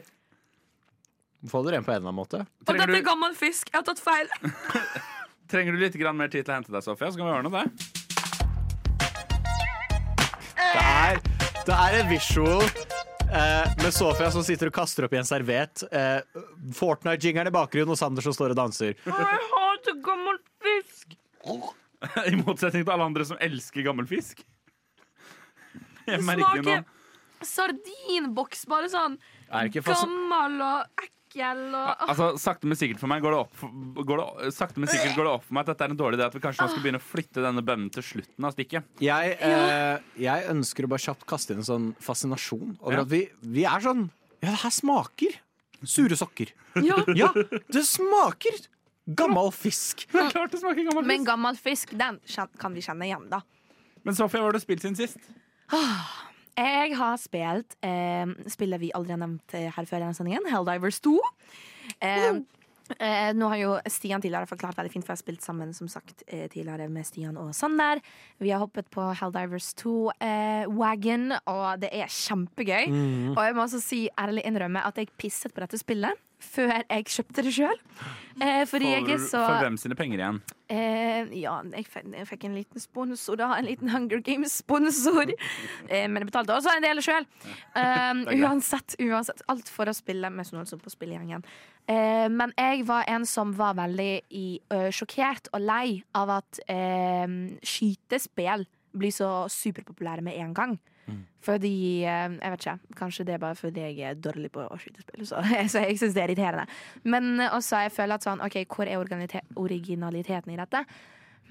[1.51, 2.45] Få dere en på en eller annen måte?
[2.67, 3.71] Og dette er gammel fisk.
[3.71, 4.29] Jeg har tatt feil.
[5.51, 7.65] Trenger du litt mer tid til å hente deg, Sofia, så kan vi ordne det.
[10.63, 11.19] Det er,
[11.67, 15.83] det er en visual eh, med Sofia som sitter og kaster opp i en servet.
[15.91, 16.23] Eh,
[16.79, 18.95] Fortnite-jingeren i bakgrunnen og Sander som står og danser.
[18.95, 21.19] Jeg hater gammel fisk!
[22.31, 24.41] I motsetning til alle andre som elsker gammel fisk.
[26.07, 26.92] Jeg merker smaker
[27.47, 29.17] sardinboks, bare sånn
[29.49, 33.62] gammel og ekkel og Altså, Sakte, men sikkert for meg går det opp
[34.06, 36.19] går det, Sakte, men sikkert går det opp for meg at dette er en dårlig
[36.19, 36.27] idé.
[36.29, 38.86] At vi kanskje nå skal begynne å flytte denne bønnen til slutten av stikket.
[39.01, 43.01] jeg, eh, jeg ønsker å bare kjapt kaste inn en sånn fascinasjon over Ja.
[43.01, 44.10] at vi, vi er sånn
[44.43, 45.39] Ja, det her smaker
[45.84, 46.53] sure sokker.
[46.75, 47.01] Ja.
[47.17, 48.62] Ja, det smaker
[49.10, 50.06] gammel fisk.
[50.12, 52.19] Det er klart det smaker gammel Men gammel fisk, den
[52.60, 53.41] kan vi kjenne igjen, da.
[54.06, 55.17] Men Sofia, hva har du spilt siden sist?
[56.53, 60.49] Jeg har spilt eh, spillet vi aldri har nevnt eh, her før i denne sendingen,
[60.51, 61.13] Helldivers 2.
[62.05, 62.27] Eh,
[62.99, 65.89] eh, nå har jo Stian tidligere forklart veldig fint, for jeg har spilt sammen som
[65.89, 68.03] sagt eh, tidligere med Stian og Sander.
[68.43, 72.93] Vi har hoppet på Helldivers 2-wagon, og det er kjempegøy.
[73.33, 77.08] Og jeg må også si, ærlig innrømme at jeg pisset på dette spillet før jeg
[77.15, 77.79] kjøpte det sjøl.
[78.41, 78.82] Eh, For,
[79.21, 80.39] så for hvem sine penger igjen?
[80.73, 83.51] Eh, ja, jeg fikk, jeg fikk en liten sponsor, da.
[83.60, 85.34] En liten Hunger Games-sponsor.
[85.88, 87.27] Eh, men jeg betalte også en del sjøl.
[87.73, 89.41] Um, uansett, uansett.
[89.49, 91.41] Alt for å spille med Snålsson på spillegjengen.
[91.89, 96.62] Eh, men jeg var en som var veldig i, ø, sjokkert og lei av at
[96.71, 97.25] eh,
[97.65, 100.75] skytespill blir så superpopulære med en gang.
[101.43, 102.95] Fordi eh, Jeg vet ikke.
[102.97, 105.25] Kanskje det er bare fordi jeg er dårlig på å skyte spill.
[105.27, 105.41] Så,
[105.73, 106.67] så jeg syns det er irriterende.
[107.03, 109.01] Men eh, også jeg føler at sånn OK, hvor er
[109.59, 110.85] originaliteten i dette?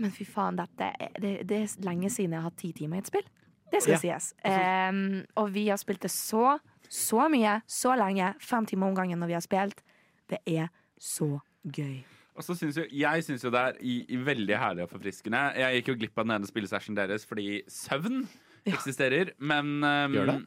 [0.01, 0.89] Men fy faen, dette
[1.21, 3.27] det, det er lenge siden jeg har hatt ti timer i et spill.
[3.73, 4.33] Det skal sies.
[4.45, 6.59] Um, og vi har spilt det så,
[6.93, 8.35] så mye, så lenge.
[8.45, 9.81] Fem timer om gangen når vi har spilt.
[10.29, 10.69] Det er
[11.01, 12.03] så gøy.
[12.37, 15.41] Og så synes jo, Jeg syns jo det er i, i veldig herlig og forfriskende.
[15.61, 18.25] Jeg gikk jo glipp av den ene spillesessionen deres fordi søvn
[18.77, 20.41] eksisterer, men um, Gjør det?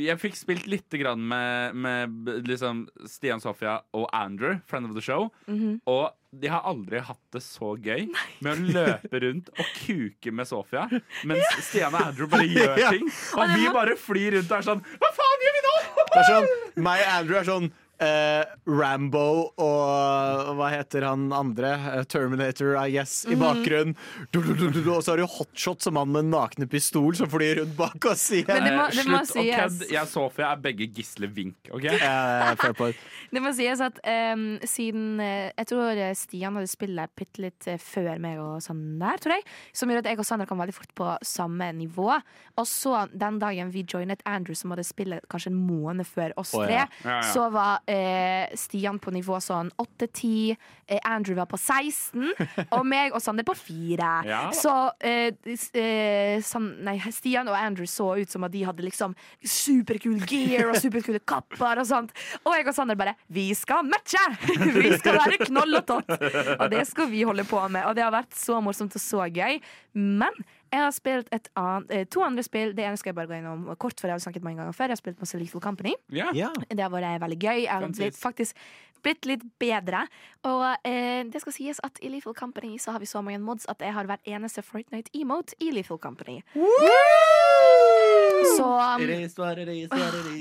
[0.00, 5.02] Jeg fikk spilt litt grann med, med liksom Stian Sofia og Andrew, friend of the
[5.02, 5.26] show.
[5.50, 5.80] Mhm.
[5.90, 8.04] Og de har aldri hatt det så gøy
[8.40, 10.84] med å løpe rundt og kuke med Sofia,
[11.26, 12.92] mens Stian og Andrew bare gjør Ja.
[12.94, 13.10] ting.
[13.34, 15.74] Og vi bare flyr rundt og er sånn Hva faen gjør vi nå?!
[16.10, 16.48] Det er sånn,
[16.86, 17.68] meg og Andrew er sånn
[18.00, 21.72] eh, Rambo og hva heter han andre?
[21.98, 23.32] Eh, Terminator, I guess, Mhm.
[23.32, 23.96] i bakgrunnen.
[24.32, 26.66] Du, du, du, du, du, og så har du Hotshot som mann med en nakne
[26.70, 28.46] pistol som flyr rundt bak oss igjen.
[28.48, 29.56] Men det må- det må Slutt å sies.
[29.56, 29.90] kødde.
[29.92, 31.56] Jeg så for jeg er begge Gisle Vink.
[31.72, 31.84] ok?
[31.84, 32.96] Eh, fair point.
[33.32, 33.98] Det må sies at
[34.34, 39.18] um, siden eh, Jeg tror eh, Stian hadde spillet bitte litt før meg og Sander,
[39.22, 39.44] tror jeg.
[39.72, 42.10] Som gjorde at jeg og Sander kom veldig fort på samme nivå.
[42.58, 46.50] Og så den dagen vi joinet Andrew, som hadde spillet kanskje en måned før oss
[46.50, 46.86] tre, ja.
[47.04, 47.20] Ja, ja.
[47.32, 52.30] så var eh, Stian på nivå sånn 8-10, eh, Andrew var på 16,
[52.76, 54.10] og meg og Sander på 4.
[54.28, 54.42] Ja.
[54.56, 54.74] Så
[55.06, 55.32] eh,
[55.74, 60.70] eh, San, nei, Stian og Andrew så ut som at de hadde liksom superkul gear
[60.70, 62.14] og superkule kapper og sånt.
[62.44, 64.22] Og jeg og Sander bare Vi skal matche!
[64.80, 66.14] Vi skal være knoll og tott!
[66.60, 67.84] Og det skal vi holde på med.
[67.88, 69.58] Og det har vært så morsomt og så gøy.
[69.96, 70.34] Men
[70.70, 72.74] jeg har spilt et annet, eh, to andre spill.
[72.76, 74.90] Det ene skal jeg bare gå innom kort, for jeg har snakket mange ganger før.
[74.90, 75.94] Jeg har spilt masse Lethal Company.
[76.12, 76.30] Yeah.
[76.36, 76.54] Yeah.
[76.68, 77.58] Det har vært veldig gøy.
[77.64, 78.56] Jeg har blitt, faktisk
[79.02, 80.04] blitt litt bedre.
[80.48, 83.66] Og eh, det skal sies at i Lethal Company så har vi så mange mods
[83.72, 86.40] at jeg har hver eneste Fortnite-emote i Lethal Company.
[88.56, 89.02] Så um,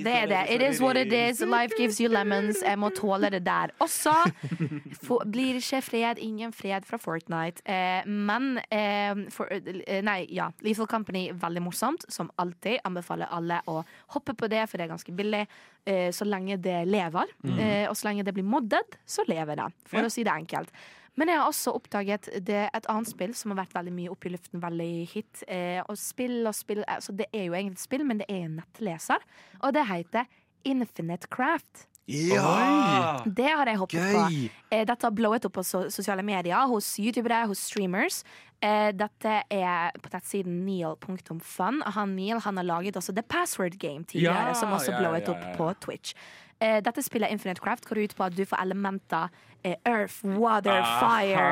[0.03, 0.41] det er det.
[0.55, 1.41] It is what it is.
[1.41, 2.61] Life gives you lemons.
[2.65, 4.13] Jeg må tåle det der også.
[5.05, 7.63] For, blir ikke fred, ingen fred fra Fortnite.
[7.69, 10.49] Eh, men eh, for, eh, Nei, ja.
[10.65, 12.05] Lethal Company, veldig morsomt.
[12.11, 12.79] Som alltid.
[12.87, 13.81] Anbefaler alle å
[14.15, 15.43] hoppe på det, for det er ganske billig.
[15.85, 17.35] Eh, så lenge det lever.
[17.55, 19.69] Eh, og så lenge det blir moddet, så lever det.
[19.89, 20.05] For Ja.
[20.05, 20.69] å si det enkelt.
[21.19, 24.29] Men jeg har også oppdaget det, et annet spill som har vært veldig mye oppe
[24.29, 25.43] i luften, veldig hit.
[25.51, 28.45] Eh, og spill og spill altså Det er jo egentlig et spill, men det er
[28.47, 29.23] en nettleser.
[29.59, 30.29] Og det heter
[30.69, 31.85] Infinite Craft.
[32.09, 33.21] ja!
[33.25, 34.23] Det har jeg hoppet på.
[34.31, 34.49] Gøy!
[34.71, 38.23] Eh, Dette har blowet opp på so sosiale medier, hos youtubere, hos streamers.
[38.63, 41.83] Eh, Dette er på nettsiden neil.fun.
[41.95, 45.27] Han Neil han har laget også The Password Game tidligere, Ja, som også ja, blowet
[45.27, 46.15] ja, opp på Twitch.
[46.59, 49.29] Eh, Dette spillet Infinite Craft går ut på at du får elementer
[49.63, 51.45] eh, earth, water, fire.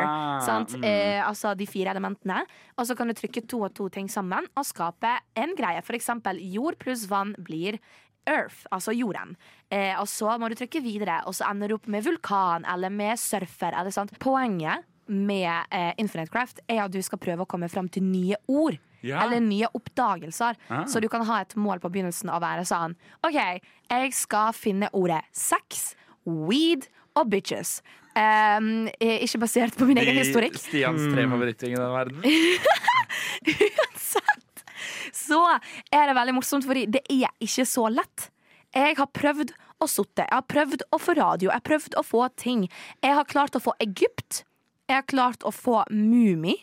[0.44, 0.76] Sant?
[0.76, 0.84] mm.
[0.84, 2.42] Eh, altså de fire elementene.
[2.76, 5.84] Og så kan du trykke to og to ting sammen og skape en greie.
[5.86, 7.80] For eksempel jord pluss vann blir
[8.28, 9.38] Earth, altså jorden.
[9.72, 12.92] Eh, og så må du trykke videre, og så ender du opp med vulkan eller
[12.92, 13.72] med surfer.
[13.72, 14.12] Eller?
[14.20, 18.36] Poenget med eh, Infinite Craft er at du skal prøve å komme fram til nye
[18.52, 18.76] ord.
[19.06, 19.22] Ja.
[19.24, 20.58] Eller nye oppdagelser.
[20.70, 20.86] Ah.
[20.90, 22.96] Så du kan ha et mål på begynnelsen og være sånn
[23.28, 25.92] OK, jeg skal finne ordet sex,
[26.26, 27.80] weed og bitches.
[28.18, 30.58] Um, ikke basert på min egen De historikk.
[30.58, 32.26] Stians tre favorittting i den verden.
[33.54, 34.64] Uansett
[35.18, 35.40] så
[35.94, 38.30] er det veldig morsomt, fordi det er ikke så lett.
[38.76, 42.04] Jeg har prøvd å sitte, jeg har prøvd å få radio, jeg har prøvd å
[42.06, 42.68] få ting.
[43.06, 44.44] Jeg har klart å få Egypt.
[44.88, 46.56] Jeg har klart å få Mummi.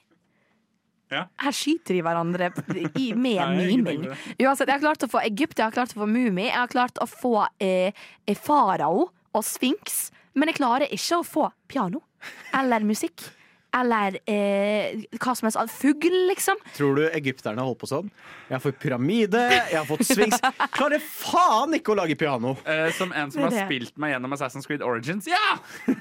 [1.12, 1.26] Ja.
[1.44, 2.50] Her skyter de hverandre
[2.96, 4.06] i, med miming.
[4.40, 6.72] Uansett, jeg har klart å få Egypt, jeg har klart å få Mumi, jeg har
[6.72, 7.92] klart å få eh,
[8.26, 10.08] eh, farao og Sphinx.
[10.34, 12.02] Men jeg klarer ikke å få piano
[12.56, 13.22] eller musikk.
[13.74, 15.58] Eller eh, hva som helst.
[15.58, 15.72] annet.
[15.74, 16.60] Fugl, liksom.
[16.76, 18.10] Tror du egypterne holdt på sånn?
[18.48, 20.38] Jeg har fått pyramide, jeg har fått swings.
[20.76, 22.54] Klarer faen ikke å lage piano!
[22.64, 23.64] Eh, som en som har det.
[23.66, 25.26] spilt meg gjennom Assassin's Creed Origins.
[25.30, 25.56] Ja!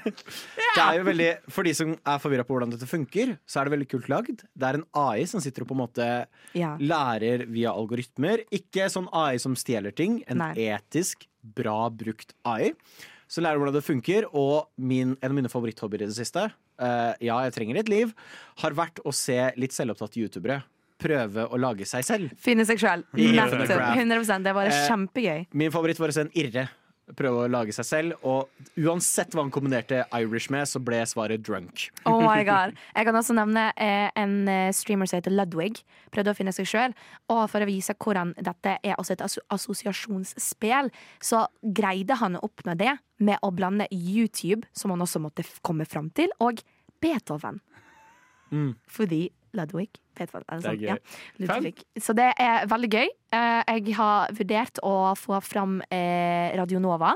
[0.74, 3.68] Det er jo veldig, For de som er forvirra på hvordan dette funker, så er
[3.68, 4.44] det veldig kult lagd.
[4.54, 6.08] Det er en AI som sitter og på en måte
[6.58, 6.74] Ja.
[6.78, 8.42] lærer via algoritmer.
[8.54, 10.52] Ikke sånn AI som stjeler ting, en Nei.
[10.70, 12.72] etisk, bra brukt AI.
[13.30, 16.46] Så lærer hvordan det funker, og min, en av mine favoritthobbyer i det siste,
[16.80, 18.14] eh, ja, jeg trenger et liv,
[18.62, 20.62] har vært å se litt selvopptatte youtubere
[21.04, 22.32] prøve å lage seg selv.
[22.40, 23.02] Finne seg sjøl.
[23.12, 23.74] Nettopp.
[23.98, 25.46] 100% Det var Eh, kjempegøy.
[25.52, 26.68] Min favoritt var å se en irre
[27.12, 28.48] prøve å lage seg selv, og
[28.80, 31.88] uansett hva han kombinerte Irish med, så ble svaret drunk.
[32.08, 35.82] Oh my god Jeg kan også nevne eh, en eh, streamer som heter Ludwig.
[36.14, 36.96] Prøvde å finne seg sjøl.
[37.32, 40.90] Og for å vise hvordan dette er også et asso assosiasjonsspill,
[41.22, 41.44] så
[41.76, 46.10] greide han å oppnå det med å blande YouTube, som han også måtte komme fram
[46.16, 46.64] til, og
[47.04, 47.60] Beethoven.
[48.54, 48.74] Mm.
[48.90, 50.80] Fordi Ludwig Beethoven, er det Det er sant?
[50.82, 50.88] gøy.
[50.88, 51.54] Ja.
[51.54, 51.84] Ludwig.
[52.02, 53.08] Så det er veldig gøy.
[53.32, 57.14] Eh, Jeg har vurdert å få fram eh, Radio Nova.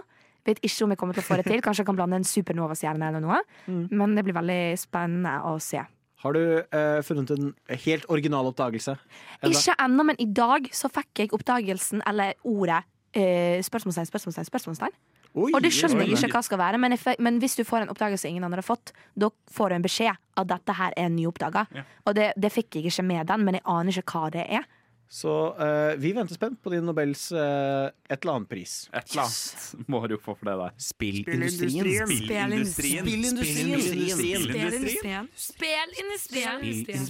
[0.48, 1.61] Vet ikke om jeg kommer til å få det til.
[1.66, 3.38] Kanskje jeg kan blande en supernova-stjerne eller noe.
[3.66, 3.88] Mm.
[3.92, 5.83] Men det blir veldig spennende å se.
[6.18, 7.53] Har du eh, funnet en
[7.85, 8.96] helt original oppdagelse?
[9.42, 9.53] enda?
[9.55, 12.81] Ikke ennå, men i dag så fikk jeg oppdagelsen, eller ordet,
[13.14, 14.96] eh, spørsmålstegn, spørsmålstegn, spørsmålstegn.
[15.37, 17.85] Oi, Og det skjønner jeg ikke hva skal være, men, jeg, men hvis du får
[17.85, 21.12] en oppdagelse ingen andre har fått, da får du en beskjed at dette her er
[21.12, 21.67] nyoppdaga.
[21.75, 21.85] Ja.
[22.09, 24.64] Og det, det fikk jeg ikke med den, men jeg aner ikke hva det er.
[25.09, 28.91] Så uh, vi venter spent på din Nobels uh, et eller annet pris.
[28.93, 30.69] Et eller annet må du få for det der.
[30.85, 32.12] Spillindustrien.
[32.12, 33.09] Spillindustrien.
[33.09, 35.25] Spillindustrien.
[35.33, 36.61] Spelindustrien.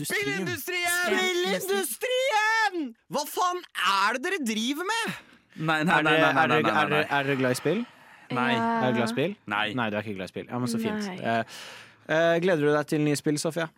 [0.06, 2.94] Spillindustrien!
[3.10, 5.18] Hva faen er det dere driver med?
[5.58, 6.22] Nei, nei, nei.
[6.22, 7.82] er dere glad i spill?
[8.34, 8.52] Nei.
[8.54, 9.36] Er du glad i spill?
[9.46, 9.66] nei.
[9.78, 10.46] Nei, du er ikke glad i spill.
[10.50, 11.06] Ja, men så fint.
[11.06, 11.18] Nei.
[11.18, 11.60] Eh,
[12.08, 13.68] eh, gleder du deg til nye spill, Sofia?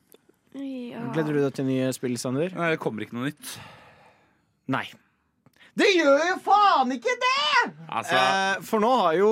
[0.54, 1.02] Ja.
[1.14, 2.50] Gleder du deg til nye spill, Sander?
[2.56, 3.52] Nei, Det kommer ikke noe nytt.
[4.70, 4.84] Nei.
[5.78, 7.72] Det gjør jo faen ikke det!
[7.88, 9.28] Altså, Eh, for nå har jo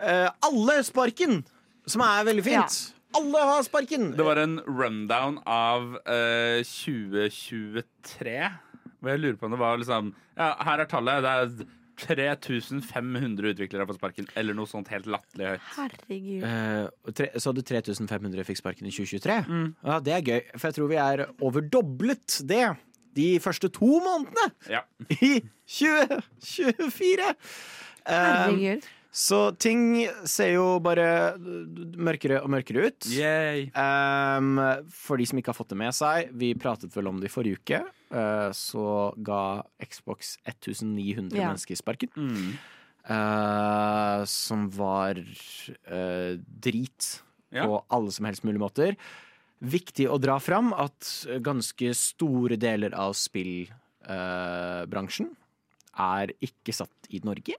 [0.00, 1.44] eh, alle sparken,
[1.86, 2.80] som er veldig fint.
[3.16, 4.10] Alle har sparken.
[4.16, 8.34] det var en rundown av eh, 2023.
[9.00, 11.22] Hvor jeg lurer på om det var liksom Ja, her er tallet.
[11.24, 11.66] Det er
[12.00, 14.28] 3500 utviklere på sparken.
[14.38, 15.66] Eller noe sånt helt latterlig høyt.
[15.76, 16.44] Herregud.
[16.50, 19.40] Eh, tre, så du 3500 fikk sparken i 2023?
[19.84, 22.64] Ja, Det er gøy, for jeg tror vi er overdoblet det
[23.18, 24.84] de første to månedene Ja.
[25.20, 27.34] i 2024.
[28.06, 28.86] Eh, Herregud.
[29.10, 31.34] Så ting ser jo bare
[31.98, 33.06] mørkere og mørkere ut.
[33.74, 34.60] Um,
[34.94, 37.34] for de som ikke har fått det med seg, vi pratet vel om det i
[37.34, 37.80] forrige uke.
[38.14, 41.48] uh, så ga Xbox 1900 Ja.
[41.50, 42.08] mennesker sparken.
[42.16, 42.52] Mm.
[43.10, 47.66] Uh, som var uh, drit Ja.
[47.66, 48.94] på alle som helst mulige måter.
[49.60, 55.32] Viktig å dra fram at ganske store deler av spillbransjen
[55.98, 57.54] er ikke satt i Norge.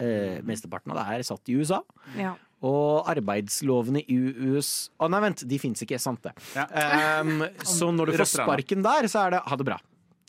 [0.00, 1.82] Uh, mesteparten av det er satt i USA.
[2.16, 2.34] Ja.
[2.64, 4.16] Og arbeidslovene i
[4.52, 5.98] US Å, nei, vent, de fins ikke.
[6.00, 6.34] Sant det.
[6.56, 6.66] Ja.
[7.20, 9.76] Um, så når du får sparken der, så er det ha det bra.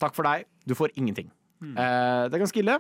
[0.01, 0.43] Takk for deg.
[0.67, 1.29] Du får ingenting.
[1.63, 1.75] Mm.
[1.77, 2.77] Uh, det er ganske ille.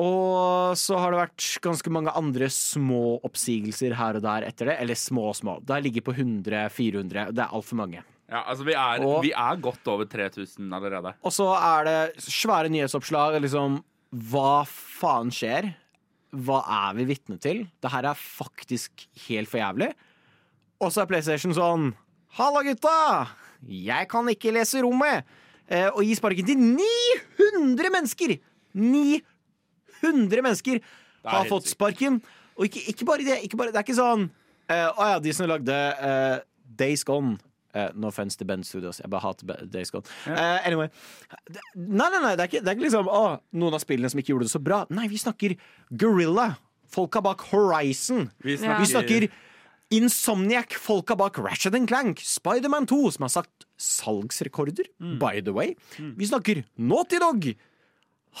[0.00, 4.76] Og så har det vært ganske mange andre små oppsigelser her og der etter det.
[4.84, 5.58] Eller små og små.
[5.64, 7.32] Det har ligget på 100-400.
[7.34, 8.04] Det er altfor mange.
[8.30, 11.14] Ja, altså, vi er, Og- vi er godt over 3000 allerede.
[11.24, 13.40] Og så er det svære nyhetsoppslag.
[13.42, 15.70] Liksom, hva faen skjer?
[16.30, 17.64] Hva er vi vitne til?
[17.82, 19.90] Det her er faktisk helt for jævlig.
[20.80, 21.90] Og så er PlayStation sånn
[22.38, 23.26] Halla, gutta!
[23.66, 25.26] Jeg kan ikke lese rommet!
[25.70, 28.36] Eh, og gi sparken til 900 mennesker!
[28.74, 30.78] 900 mennesker
[31.26, 32.20] har fått sparken.
[32.54, 33.40] Og ikke, ikke bare det.
[33.46, 34.28] Ikke bare, det er ikke sånn
[34.70, 36.38] Å uh, ja, de som lagde uh,
[36.78, 37.38] Days Gone.
[37.74, 38.98] Eh, no offense til Ben Studios.
[39.02, 40.08] Jeg bare hater Days Gone.
[40.26, 40.88] Eh, anyway.
[41.76, 43.22] Nei, nei, nei, det er ikke, det er ikke liksom å,
[43.62, 44.82] noen av spillene som ikke gjorde det så bra.
[44.90, 45.54] Nei, vi snakker
[46.02, 46.48] Gorilla.
[46.90, 48.30] Folka bak Horizon.
[48.42, 48.80] Vi Ja.
[48.80, 49.28] Vi snakker
[49.90, 54.86] Insomniac, folka bak Ratchet Clank, Spiderman 2, som har satt salgsrekorder,
[55.18, 55.74] by the way.
[55.98, 57.48] Vi snakker Naughty Dog.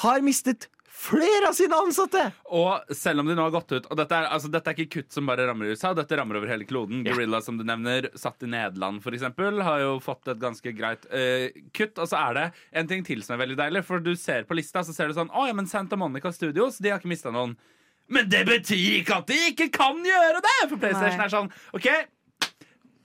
[0.02, 2.22] Har mistet flere av sine ansatte!
[2.56, 5.00] Og selv om de nå har gått ut Og dette er, altså, dette er ikke
[5.00, 7.04] kutt som bare rammer i USA, dette rammer over hele kloden.
[7.06, 11.48] Gorilla, som du nevner, satt i Nederland, eksempel, har jo fått et ganske greit uh,
[11.76, 11.98] kutt.
[11.98, 12.46] Og så er det
[12.82, 15.18] en ting til som er veldig deilig, for du ser på lista, så ser du
[15.18, 17.56] sånn Å ja, men Santa Monica Studios, de har ikke mista noen.
[18.10, 20.56] Men det betyr ikke at de ikke kan gjøre det!
[20.66, 21.28] For PlayStation Nei.
[21.28, 21.86] er sånn OK,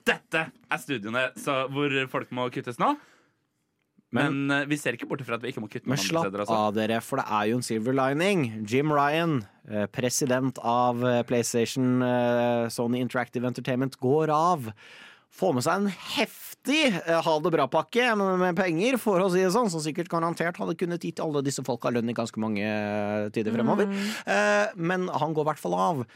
[0.06, 2.94] dette er studioene så, hvor folk må kuttes nå.
[4.16, 6.44] Men, eh, vi ser ikke bort fra at vi ikke må kutte Men slapp steder.
[6.44, 6.58] Altså.
[6.58, 8.46] av, dere, for det er jo en silver lining.
[8.68, 12.00] Jim Ryan, eh, president av eh, PlayStation
[12.72, 14.70] Sony Interactive Entertainment, går av.
[15.36, 19.52] Får med seg en heftig ha det bra-pakke med, med penger, for å si det
[19.54, 22.64] sånn, som sikkert garantert hadde kunnet gitt alle disse folka lønn i ganske mange
[23.36, 23.90] tider fremover.
[24.24, 26.06] Eh, men han går i hvert fall av.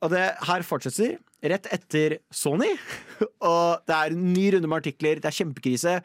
[0.00, 1.18] Og det her fortsetter
[1.50, 2.70] rett etter Sony.
[3.50, 5.98] Og det er en ny runde med artikler, det er kjempekrise.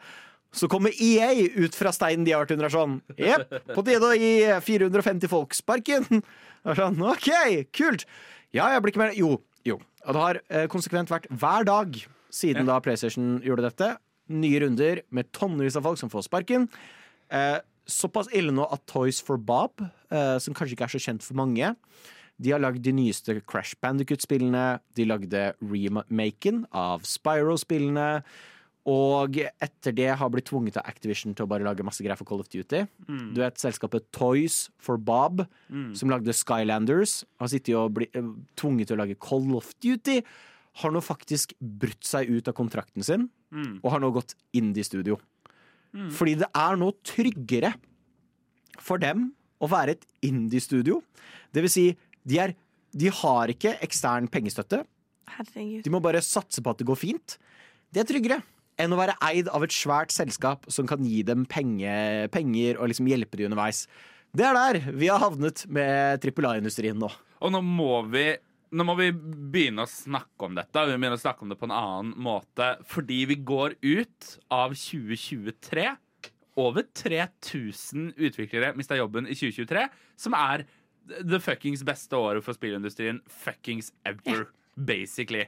[0.56, 2.68] Så kommer EA ut fra steinen de har vært under.
[2.68, 2.96] er Sånn.
[3.20, 4.32] Jepp, på tide å gi
[4.64, 6.22] 450 folk sparken.
[6.78, 7.30] Sånn, OK,
[7.76, 8.06] kult.
[8.56, 9.36] Ja, jeg blir ikke mer Jo,
[9.68, 9.78] jo.
[10.06, 11.96] Og det har eh, konsekvent vært hver dag
[12.32, 13.92] siden da PlayStation gjorde dette.
[14.32, 16.68] Nye runder med tonnevis av folk som får sparken.
[17.30, 21.26] Eh, såpass ille nå at Toys for Bob, eh, som kanskje ikke er så kjent
[21.26, 21.74] for mange,
[22.36, 24.78] de har lagd de nyeste Crash Bandicut-spillene.
[24.96, 28.22] De lagde remaken av Spyro-spillene.
[28.86, 32.28] Og etter det har blitt tvunget av Activision til å bare lage masse greier for
[32.28, 32.84] Call of Duty.
[33.34, 35.42] Du vet selskapet Toys for Bob,
[35.98, 40.20] som lagde Skylanders, har sittet og blitt eh, tvunget til å lage Call of Duty.
[40.82, 43.26] Har nå faktisk brutt seg ut av kontrakten sin,
[43.82, 45.18] og har nå gått indie-studio.
[46.12, 47.74] Fordi det er nå tryggere
[48.78, 51.00] for dem å være et indie-studio.
[51.50, 51.86] Det vil si,
[52.28, 52.52] de, er,
[52.92, 54.82] de har ikke ekstern pengestøtte.
[55.26, 55.82] Herregud.
[55.82, 57.38] De må bare satse på at det går fint.
[57.90, 58.42] Det er tryggere
[58.80, 62.90] enn å være eid av et svært selskap som kan gi dem penge, penger og
[62.90, 63.86] liksom hjelpe de underveis.
[64.36, 67.08] Det er der vi har havnet med trippel A-industrien nå.
[67.40, 68.28] Og nå må vi
[68.76, 70.82] nå må vi begynne å snakke om dette.
[70.84, 72.74] Vi må begynne å snakke om det på en annen måte.
[72.90, 75.86] Fordi vi går ut av 2023.
[76.60, 79.86] Over 3000 utviklere mista jobben i 2023,
[80.18, 80.64] som er
[81.06, 85.46] the fuckings beste året for spillindustrien fuckings ever, basically.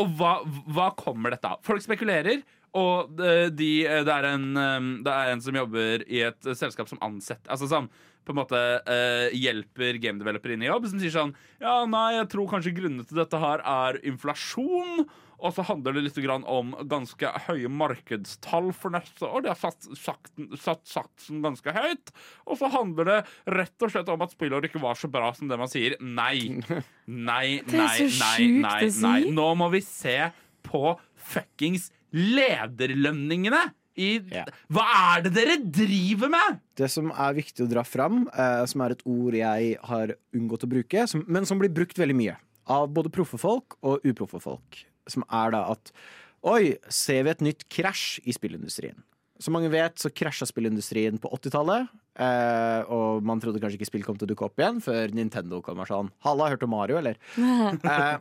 [0.00, 0.38] Og hva,
[0.72, 1.60] hva kommer dette av?
[1.66, 2.40] Folk spekulerer,
[2.78, 6.88] og eh, de, det, er en, eh, det er en som jobber i et selskap
[6.88, 7.90] som ansetter Altså som
[8.22, 12.30] på en måte eh, hjelper gamedevelopere inn i jobb, som sier sånn Ja, nei, jeg
[12.32, 15.04] tror kanskje grunnen til dette her er inflasjon.
[15.42, 19.42] Og så handler det litt grann om ganske høye markedstall for neste år.
[19.42, 20.30] De har satt, sagt,
[20.62, 22.12] satt satsen ganske høyt.
[22.46, 23.18] Og så handler det
[23.58, 25.98] rett og slett om at spillåret ikke var så bra som det man sier.
[26.00, 26.60] Nei.
[27.12, 29.16] Nei, nei, nei, nei, nei.
[29.34, 30.14] Nå må vi se
[30.62, 33.72] på fuckings lederlønningene.
[33.98, 34.46] I, Ja.
[34.72, 34.84] Hva
[35.18, 36.62] er det dere driver med?!
[36.80, 40.64] Det som er viktig å dra fram, eh, som er et ord jeg har unngått
[40.64, 42.38] å bruke, som, men som blir brukt veldig mye
[42.72, 44.78] av både proffe folk og uproffe folk,
[45.10, 45.92] som er da at
[46.42, 48.96] Oi, ser vi et nytt krasj i spillindustrien?
[49.42, 51.86] Som mange vet, så krasja spillindustrien på 80-tallet.
[52.18, 55.60] Eh, og man trodde kanskje ikke spill kom til å dukke opp igjen før Nintendo
[55.62, 56.10] kom og sånn.
[56.26, 57.18] Halla, hørte om Mario, eller?
[57.38, 58.18] Eh,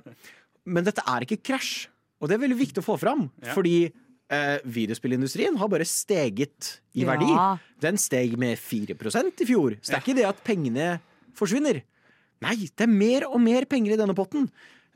[0.70, 1.88] men dette er ikke krasj.
[2.22, 3.24] Og det er veldig viktig å få fram.
[3.42, 3.56] Ja.
[3.58, 7.10] Fordi eh, videospillindustrien har bare steget i Ja.
[7.16, 7.32] verdi.
[7.82, 9.80] Den steg med 4% i fjor.
[9.82, 10.92] Så det er ikke det at pengene
[11.38, 11.82] forsvinner.
[12.46, 14.46] Nei, det er mer og mer penger i denne potten.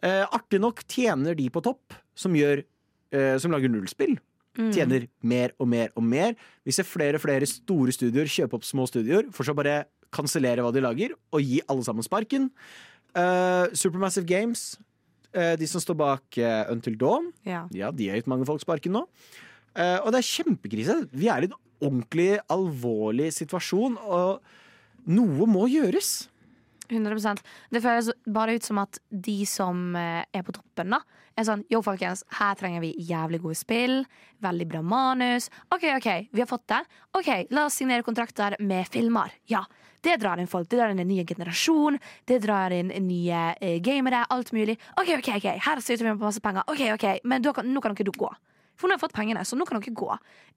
[0.04, 2.64] Eh, artig nok tjener de på topp, som, gjør,
[3.12, 4.18] eh, som lager nullspill.
[4.56, 6.36] Tjener mer og mer og mer.
[6.64, 9.86] Vi ser flere og flere store studioer kjøpe opp små studioer, for så bare
[10.16, 12.50] kansellere hva de lager, og gi alle sammen sparken.
[13.16, 14.78] Eh, Supermassive Games,
[15.34, 17.68] eh, de som står bak eh, Until Dawn, Ja.
[17.72, 19.06] ja, de har gitt mange folk sparken nå.
[19.76, 21.10] Og det er kjempekrise.
[21.12, 24.40] Vi er i en ordentlig alvorlig situasjon, og
[25.06, 26.30] noe må gjøres.
[26.90, 31.02] 100 Det føles bare ut som at de som eh, er på toppen, da,
[31.36, 34.04] er sånn Yo, folkens, her trenger vi jævlig gode spill.
[34.44, 35.50] Veldig bra manus.
[35.74, 36.82] OK, OK, vi har fått det.
[37.18, 39.34] OK, la oss signere kontrakter med filmer.
[39.52, 39.66] Ja.
[40.06, 40.70] Det drar inn folk.
[40.70, 41.98] Det drar inn en ny generasjon.
[42.30, 44.26] Det drar inn nye eh, gamere.
[44.30, 44.78] Alt mulig.
[45.02, 46.68] OK, OK, ok, her sitter vi med masse penger.
[46.70, 48.30] OK, ok, Men kan, nå kan dere gå.
[48.76, 50.12] For nå har jeg fått pengene, så nå kan dere gå.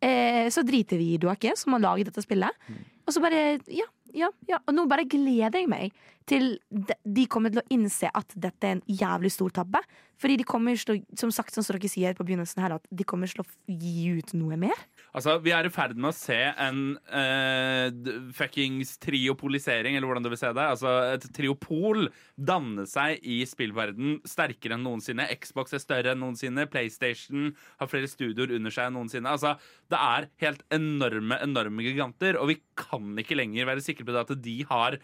[0.04, 2.68] Eh, så driter vi i dere som har laget dette spillet.
[3.06, 4.60] Og så bare Ja, ja, ja.
[4.66, 5.96] Og nå bare gleder jeg meg
[6.28, 9.82] til de, kommer til å innse at dette er en jævlig stor tabbe.
[10.20, 13.06] Fordi de kommer til å, som sagt, som dere sier på begynnelsen her, at de
[13.08, 14.76] kommer til å gi ut noe mer.
[15.16, 16.80] Altså, Vi er i ferd med å se en
[17.10, 17.88] uh,
[18.36, 20.66] fuckings triopolisering, eller hvordan du vil se det.
[20.74, 25.28] Altså Et triopol danne seg i spillverden sterkere enn noensinne.
[25.40, 26.68] Xbox er større enn noensinne.
[26.70, 29.32] PlayStation har flere studioer under seg enn noensinne.
[29.32, 29.56] Altså,
[29.88, 34.26] Det er helt enorme, enorme giganter, og vi kan ikke lenger være sikre på det
[34.26, 34.98] at de har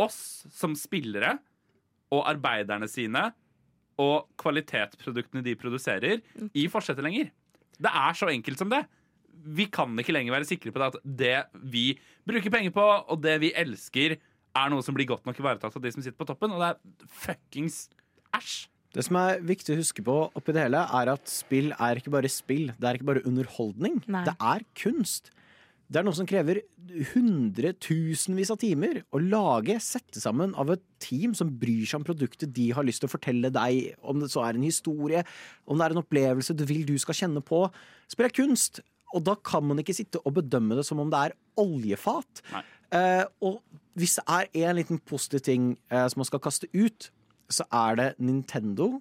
[0.00, 1.36] oss som spillere
[2.14, 3.30] og arbeiderne sine
[4.00, 6.22] og kvalitetsproduktene de produserer,
[6.56, 7.28] i forsetet lenger.
[7.80, 8.80] Det er så enkelt som det.
[9.40, 11.36] Vi kan ikke lenger være sikre på det at det
[11.72, 11.84] vi
[12.28, 14.18] bruker penger på, og det vi elsker,
[14.50, 16.72] er noe som blir godt nok ivaretatt av de som sitter på toppen, og det
[16.72, 17.84] er fuckings
[18.36, 18.66] æsj.
[18.90, 22.10] Det som er viktig å huske på oppi det hele, er at spill er ikke
[22.10, 22.72] bare spill.
[22.74, 24.00] Det er ikke bare underholdning.
[24.10, 24.24] Nei.
[24.26, 25.30] Det er kunst.
[25.90, 26.60] Det er noe som krever
[27.12, 32.52] hundretusenvis av timer å lage, sette sammen av et team som bryr seg om produktet
[32.54, 35.24] de har lyst til å fortelle deg, om det så er en historie,
[35.66, 37.64] om det er en opplevelse du vil du skal kjenne på.
[38.10, 38.82] Spill er kunst,
[39.14, 42.42] og da kan man ikke sitte og bedømme det som om det er oljefat.
[42.94, 43.60] Eh, og
[43.98, 47.10] hvis det er en liten positiv ting eh, som man skal kaste ut,
[47.50, 49.00] så er det Nintendo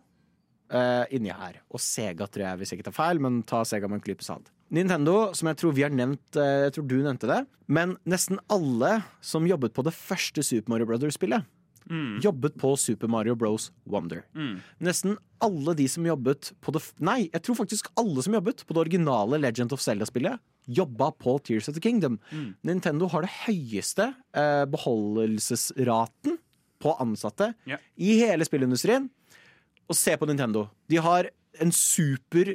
[0.73, 1.61] eh, inni her.
[1.69, 4.25] Og Sega, tror jeg, hvis jeg ikke tar feil, men ta Sega med en klype
[4.25, 4.49] sand.
[4.73, 7.39] Nintendo, som jeg tror vi har nevnt, eh, jeg tror du nevnte det,
[7.69, 11.45] men nesten alle som jobbet på det første Super Mario Brothers-spillet,
[12.23, 13.69] jobbet på Super Mario Bros.
[13.89, 14.23] Wonder.
[14.83, 18.75] Nesten alle de som jobbet på det Nei, jeg tror faktisk alle som jobbet på
[18.75, 22.19] det originale Legend of Zelda-spillet, jobba på Tears of the Kingdom.
[22.67, 26.37] Nintendo har det høyeste eh, beholdelsesraten
[26.79, 27.81] på ansatte yeah.
[27.99, 29.09] i hele spillindustrien.
[29.89, 30.67] Og se på Nintendo.
[30.91, 32.53] De har en super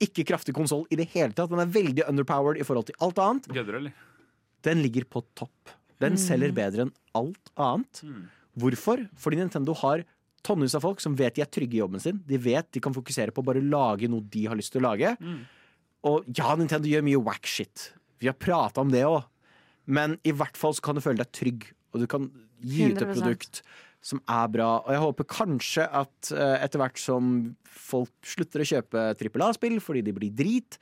[0.00, 1.50] ikke kraftig konsoll i det hele tatt.
[1.52, 3.50] Den er veldig underpowered i forhold til alt annet.
[3.52, 4.06] Gødder, eller?
[4.64, 5.74] Den ligger på topp.
[6.00, 8.00] Den selger bedre enn alt annet.
[8.58, 9.04] Hvorfor?
[9.20, 10.04] Fordi Nintendo har
[10.46, 12.20] tonnevis av folk som vet de er trygge i jobben sin.
[12.26, 14.88] De vet de kan fokusere på å bare lage noe de har lyst til å
[14.90, 15.14] lage.
[16.08, 17.90] Og ja, Nintendo gjør mye wack shit.
[18.20, 19.22] Vi har prata om det òg.
[19.90, 22.28] Men i hvert fall så kan du føle deg trygg, og du kan
[22.62, 23.62] gi ut et produkt
[24.04, 24.68] som er bra.
[24.84, 27.32] Og jeg håper kanskje at eh, etter hvert som
[27.64, 30.78] folk slutter å kjøpe trippel A-spill fordi de blir drit,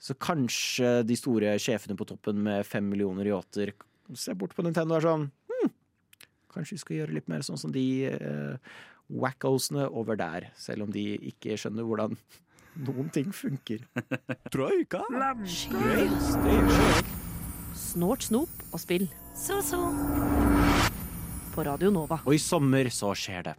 [0.00, 3.72] så kanskje de store sjefene på toppen med fem millioner yachter
[4.16, 5.26] ser bort på Nintendo og er sånn
[6.50, 8.78] Kanskje vi skal gjøre litt mer sånn som de uh,
[9.10, 12.16] wackosene over der, selv om de ikke skjønner hvordan
[12.86, 13.82] noen ting funker.
[14.54, 15.02] Troika!
[17.74, 19.08] Snort, snop og spill.
[19.34, 19.80] Så, så.
[21.54, 22.20] På Radio Nova.
[22.26, 23.56] Og i sommer så skjer det.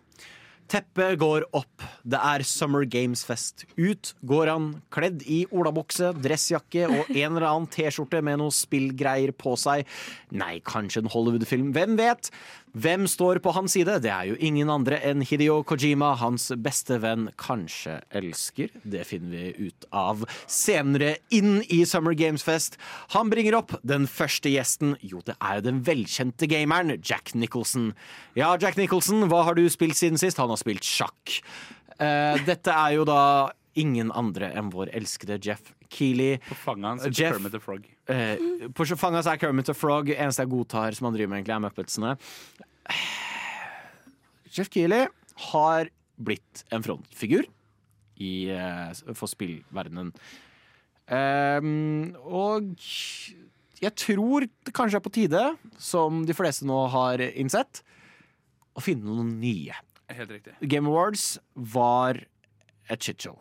[0.72, 1.84] Teppet går opp.
[2.08, 3.66] Det er Summer Games Fest.
[3.76, 9.34] Ut går han kledd i olabukse, dressjakke og en eller annen T-skjorte med noe spillgreier
[9.36, 9.84] på seg.
[10.32, 11.74] Nei, kanskje en Hollywood-film.
[11.76, 12.32] Hvem vet?
[12.72, 13.98] Hvem står på hans side?
[14.00, 18.72] Det er jo ingen andre enn Hidio Kojima, hans beste venn, kanskje elsker.
[18.88, 22.80] Det finner vi ut av senere inn i Summer Games Fest.
[23.12, 24.96] Han bringer opp den første gjesten.
[25.04, 27.92] Jo, det er jo den velkjente gameren Jack Nicholson.
[28.40, 30.40] Ja, Jack Nicholson, hva har du spilt siden sist?
[30.40, 31.42] Han har spilt sjakk.
[32.00, 36.38] Uh, dette er jo da ingen andre enn vår elskede Jeff Keeley.
[36.50, 37.86] På fanget hans er Jeff- Kermit the Frog.
[38.12, 38.38] Eh,
[38.76, 40.10] på fanget er Kermit the Frog.
[40.12, 42.16] Eneste jeg godtar som han driver med, egentlig er Muppetsene.
[44.52, 45.08] Jeff Keeley
[45.52, 45.90] har
[46.22, 47.46] blitt en frontfigur
[48.22, 50.12] i, eh, for spillverdenen.
[51.12, 52.76] Ehm, og
[53.82, 57.82] jeg tror det kanskje er på tide, som de fleste nå har innsett,
[58.78, 59.74] å finne noen nye.
[60.12, 60.54] Helt riktig.
[60.68, 62.20] Game Awards var
[62.90, 63.40] et shitshow.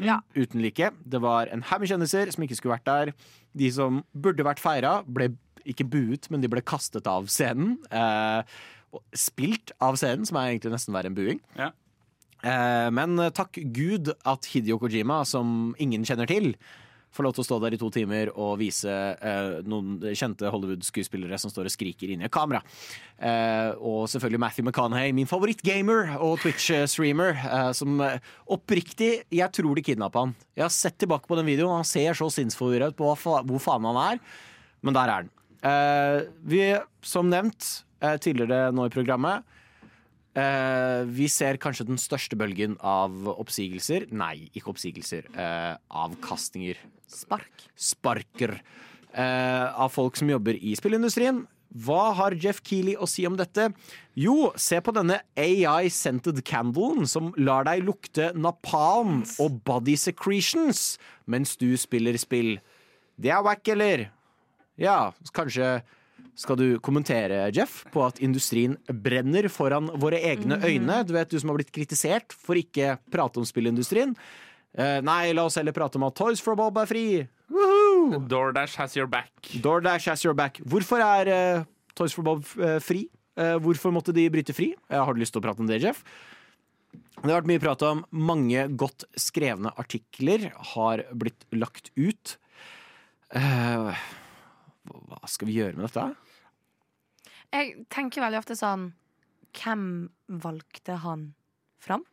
[0.00, 0.20] Ja.
[0.36, 0.90] Uten like.
[1.04, 3.12] Det var en haug med kjendiser som ikke skulle vært der.
[3.58, 5.32] De som burde vært feira, ble
[5.68, 7.76] ikke buet, men de ble kastet av scenen.
[7.92, 8.42] Eh,
[9.16, 11.42] spilt av scenen, som er egentlig nesten verre enn buing.
[11.58, 11.70] Ja.
[12.42, 16.54] Eh, men takk Gud at Hidio Kojima, som ingen kjenner til,
[17.12, 21.38] får lov til å stå der i to timer og vise eh, noen kjente Hollywood-skuespillere
[21.40, 22.62] som står og skriker inn i et kamera.
[23.18, 28.18] Eh, og selvfølgelig Matthew McConaughey, min favorittgamer og Twitch-streamer, eh, som eh,
[28.52, 30.34] oppriktig Jeg tror de kidnappa han.
[30.56, 33.62] Jeg har sett tilbake på den videoen, han ser så sinnsforvirra ut på fa hvor
[33.62, 34.22] faen han er.
[34.82, 35.32] Men der er han.
[35.62, 36.62] Eh, vi,
[37.06, 39.46] som nevnt eh, tidligere nå i programmet,
[40.32, 44.06] Uh, vi ser kanskje den største bølgen av oppsigelser.
[44.16, 45.28] Nei, ikke oppsigelser.
[45.36, 46.80] Uh, avkastninger.
[47.14, 47.66] Spark.
[47.76, 48.56] Sparker.
[49.12, 51.44] Eh, av folk som jobber i spillindustrien.
[51.72, 53.70] Hva har Jeff Keeley å si om dette?
[54.18, 61.56] Jo, se på denne AI-scented candlen som lar deg lukte napalm og body secretions mens
[61.56, 62.58] du spiller spill.
[63.16, 64.10] Det er wack, eller?
[64.80, 65.80] Ja, kanskje
[66.38, 71.02] skal du kommentere, Jeff, på at industrien brenner foran våre egne øyne.
[71.08, 74.14] Du vet, du som har blitt kritisert for ikke prate om spillindustrien.
[74.72, 77.06] Eh, nei, la oss heller prate om at Toys for Bob er fri.
[77.52, 78.22] Woohoo!
[78.28, 79.32] DoorDash has your back.
[79.60, 80.62] DoorDash has your back.
[80.64, 81.64] Hvorfor er eh,
[81.98, 83.06] Toys for Bob eh, fri?
[83.36, 84.72] Eh, hvorfor måtte de bryte fri?
[84.88, 86.00] Har du lyst til å prate om det, Jeff?
[87.22, 92.34] Det har vært mye prat om mange godt skrevne artikler har blitt lagt ut.
[93.32, 93.92] Uh,
[94.88, 96.08] hva skal vi gjøre med dette?
[97.52, 98.90] Jeg tenker veldig ofte sånn
[99.56, 99.84] Hvem
[100.42, 101.30] valgte han
[101.80, 102.04] fram?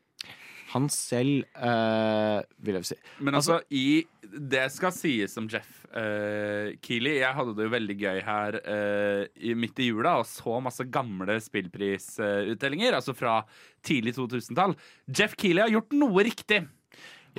[0.74, 6.76] Han selv, eh, vil jeg si Men altså, i Det skal sies om Jeff uh,
[6.86, 7.20] Keeley.
[7.24, 10.86] Jeg hadde det jo veldig gøy her eh, i, midt i jula og så masse
[10.93, 12.93] gamle spillprisutdelinger.
[12.99, 13.39] altså fra
[13.86, 14.76] tidlig 2000-tall.
[15.09, 16.61] Jeff Keeley har gjort noe riktig.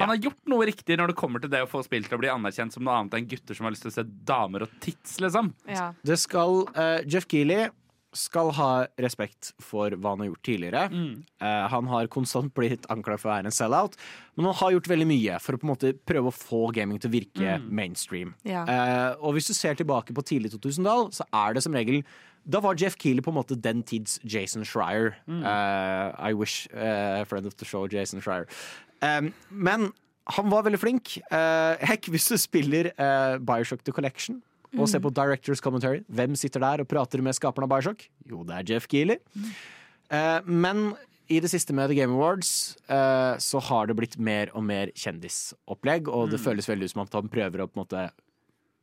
[0.01, 2.20] Han har gjort noe riktig når det kommer til det å få spill til å
[2.22, 4.74] bli anerkjent som noe annet enn gutter som har lyst til å se damer og
[4.83, 5.53] tits, liksom.
[5.68, 5.91] Ja.
[6.07, 7.68] Det skal uh, Jeff Keeley
[8.17, 10.83] skal ha respekt for hva han har gjort tidligere.
[10.91, 13.95] Eh, han har konstant blitt anklaget for å være en sell-out,
[14.35, 16.99] men han har gjort veldig mye for å på en måte prøve å få gaming
[17.01, 18.35] til å virke mainstream.
[18.49, 18.65] Ja.
[18.65, 22.03] Eh, og hvis du ser tilbake på tidlig 2000-tall, så er det som regel
[22.51, 25.13] da var Jeff Keeley på en måte den tids Jason Schreier.
[25.29, 28.49] Uh, I wish uh, friend of the show Jason Schreier.
[29.05, 29.91] Um, men
[30.27, 31.19] han var veldig flink.
[31.29, 34.41] Uh, heck, hvis du spiller uh, Bioshock The Collection
[34.79, 38.01] og se på Directors Commentary, hvem sitter der og prater med skaperen av Bioshock?
[38.29, 39.16] Jo, det er Jeff Geely.
[40.11, 40.77] Uh, men
[41.31, 42.51] i det siste med The Game Awards
[42.91, 47.05] uh, så har det blitt mer og mer kjendisopplegg, og det føles veldig ut som
[47.05, 48.03] at han prøver å på en måte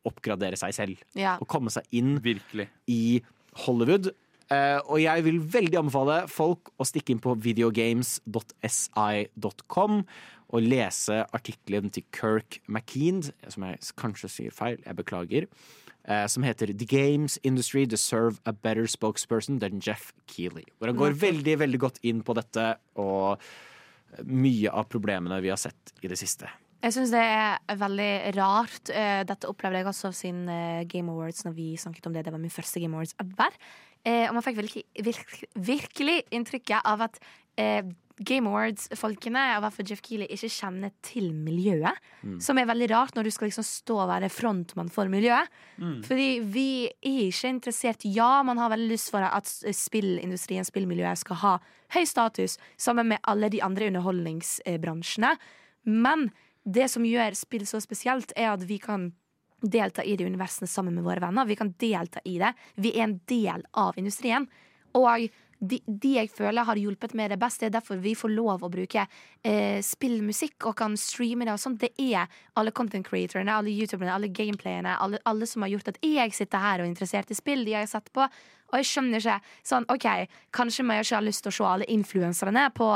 [0.07, 0.95] oppgradere seg selv.
[1.19, 1.33] Ja.
[1.41, 2.67] Og komme seg inn Virkelig.
[2.87, 3.21] i
[3.65, 4.05] Hollywood.
[4.47, 9.93] Uh, og jeg vil veldig anbefale folk å stikke inn på videogames.si.com
[10.47, 13.21] og lese artikkelen til Kirk McKean,
[13.51, 15.47] som jeg kanskje sier feil, jeg beklager,
[16.07, 20.63] eh, som heter The Games Industry Deserve a Better Spokesperson than Jeff Keeley.
[20.77, 23.43] Hvor han går veldig, veldig godt inn på dette og
[24.23, 26.47] mye av problemene vi har sett i det siste.
[26.85, 28.91] Jeg syns det er veldig rart.
[28.93, 32.23] Eh, Dette opplevde jeg også siden eh, Game Awards, når vi snakket om det.
[32.23, 33.59] Det var min første Game Awards ever.
[34.07, 37.17] Og man fikk virkelig, virkelig, virkelig inntrykket av at
[37.59, 37.81] eh,
[38.19, 41.99] Game Awards-folkene, og i hvert fall Jeff Keeley, ikke kjenner til miljøet.
[42.41, 45.51] Som er veldig rart når du skal liksom stå og være frontmann for miljøet.
[46.07, 51.41] Fordi vi er ikke interessert Ja, man har veldig lyst for at spillindustrien, spillmiljøet, skal
[51.43, 51.53] ha
[51.93, 55.35] høy status sammen med alle de andre underholdningsbransjene.
[55.85, 56.31] Men
[56.65, 59.11] det som gjør spill så spesielt, er at vi kan
[59.61, 61.45] delta i det universene sammen med våre venner.
[61.45, 62.53] Vi kan delta i det.
[62.75, 64.49] Vi er en del av industrien.
[64.97, 65.29] Og
[65.59, 68.65] de, de jeg føler har hjulpet med det best, det er derfor vi får lov
[68.65, 69.05] å bruke
[69.41, 71.81] eh, spillmusikk og kan streame det og sånt.
[71.81, 72.27] Det er
[72.57, 76.63] alle content creatorene, alle youtuberne, alle gameplayene, alle, alle som har gjort at jeg sitter
[76.63, 78.27] her og er interessert i spill de jeg har sett på.
[78.67, 80.07] Og jeg skjønner ikke sånn, OK,
[80.55, 82.87] kanskje vi ikke har lyst til å se alle influenserne på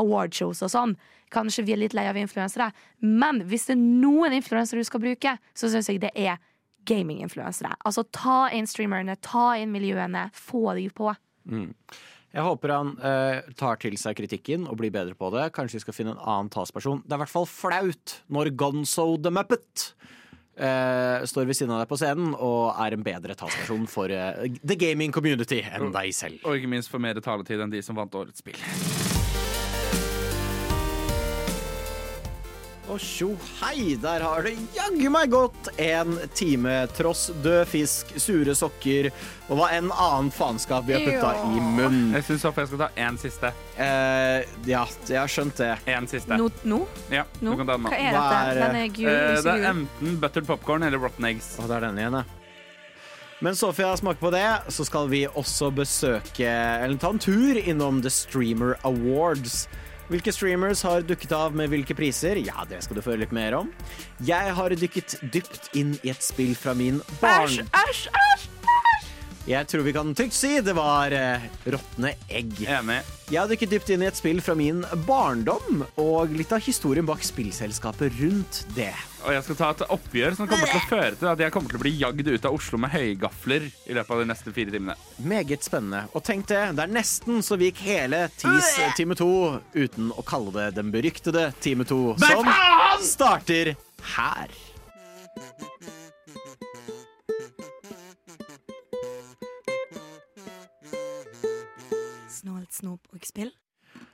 [0.00, 0.94] awardshows og sånn.
[1.32, 2.70] Kanskje vi er litt lei av influensere.
[3.04, 6.40] Men hvis det er noen influensere du skal bruke, så syns jeg det er
[6.88, 7.74] gaminginfluensere.
[7.84, 11.12] Altså ta inn streamerne, ta inn miljøene, få de på.
[11.48, 15.48] Jeg håper han eh, tar til seg kritikken og blir bedre på det.
[15.56, 17.00] Kanskje vi skal finne en annen talsperson.
[17.06, 19.88] Det er i hvert fall flaut når Gonzo the Muppet
[20.60, 24.48] eh, står ved siden av deg på scenen og er en bedre talsperson for eh,
[24.60, 26.44] the gaming community enn deg selv.
[26.44, 28.60] Og ikke minst for mer taletid enn de som vant årets spill.
[32.88, 38.54] Og tjo hei, der har det jaggu meg gått en time tross død fisk, sure
[38.56, 39.10] sokker
[39.48, 42.14] og hva enn annen faenskap vi har putta i munnen.
[42.16, 43.52] Jeg syns jeg skal ta én siste.
[43.76, 45.70] Eh, ja, jeg har skjønt det.
[45.88, 46.36] Én siste.
[46.40, 46.48] Nå?
[46.68, 46.80] nå?
[47.12, 47.52] Ja, no?
[47.52, 47.92] du kan ta den nå.
[47.92, 48.64] Hva er dette?
[48.64, 49.10] Den er gul.
[49.12, 51.54] Eh, det er enten buttered popcorn eller rotten eggs.
[51.60, 52.24] Å, det er denne igjen, ja.
[53.44, 58.00] Men Sofia smaker på det, så skal vi også besøke Eller ta en tur innom
[58.02, 59.68] The Streamer Awards.
[60.08, 62.40] Hvilke streamers har dukket av med hvilke priser?
[62.40, 63.72] Ja, det skal du få høre litt mer om.
[64.24, 67.60] Jeg har dykket dypt inn i et spill fra min barn...
[67.76, 68.57] Æsj, æsj!
[69.48, 72.50] Jeg tror vi kan trygt si det var eh, råtne egg.
[72.68, 72.98] Enig.
[73.32, 77.08] Jeg har dykket dypt inn i et spill fra min barndom, og litt av historien
[77.08, 78.92] bak spillselskapet rundt det.
[79.24, 81.72] Og jeg skal ta et oppgjør som kommer til å føre til at jeg kommer
[81.72, 84.76] til å bli jagd ut av Oslo med høygafler i løpet av de neste fire
[84.76, 85.00] timene.
[85.32, 86.04] Meget spennende.
[86.12, 89.32] Og tenk det, det er nesten så vi gikk hele TIS time 2
[89.80, 92.52] uten å kalle det den beryktede time 2, som
[93.00, 93.78] starter
[94.12, 94.58] her.
[102.38, 103.50] Snålt snop og spill.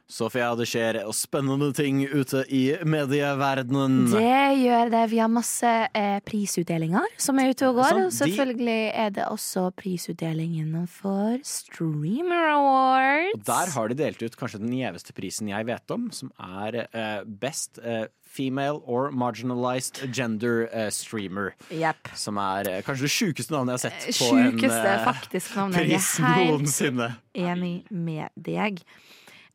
[0.04, 4.02] Sofia, det skjer spennende ting ute i medieverdenen.
[4.12, 5.00] Det gjør det.
[5.14, 8.00] Vi har masse eh, prisutdelinger som er ute og går.
[8.02, 13.32] Og selvfølgelig er det også prisutdeling innenfor Streamer Awards.
[13.38, 16.84] Og der har de delt ut kanskje den gjeveste prisen jeg vet om, som er
[16.84, 18.04] eh, Best eh,
[18.34, 21.52] Female or Marginalized Gender eh, Streamer.
[21.70, 22.10] Yep.
[22.18, 25.78] Som er eh, kanskje det sjukeste navnet jeg har sett på Sjukeste en faktisk navnet.
[25.78, 28.82] Jeg er helt enig med deg.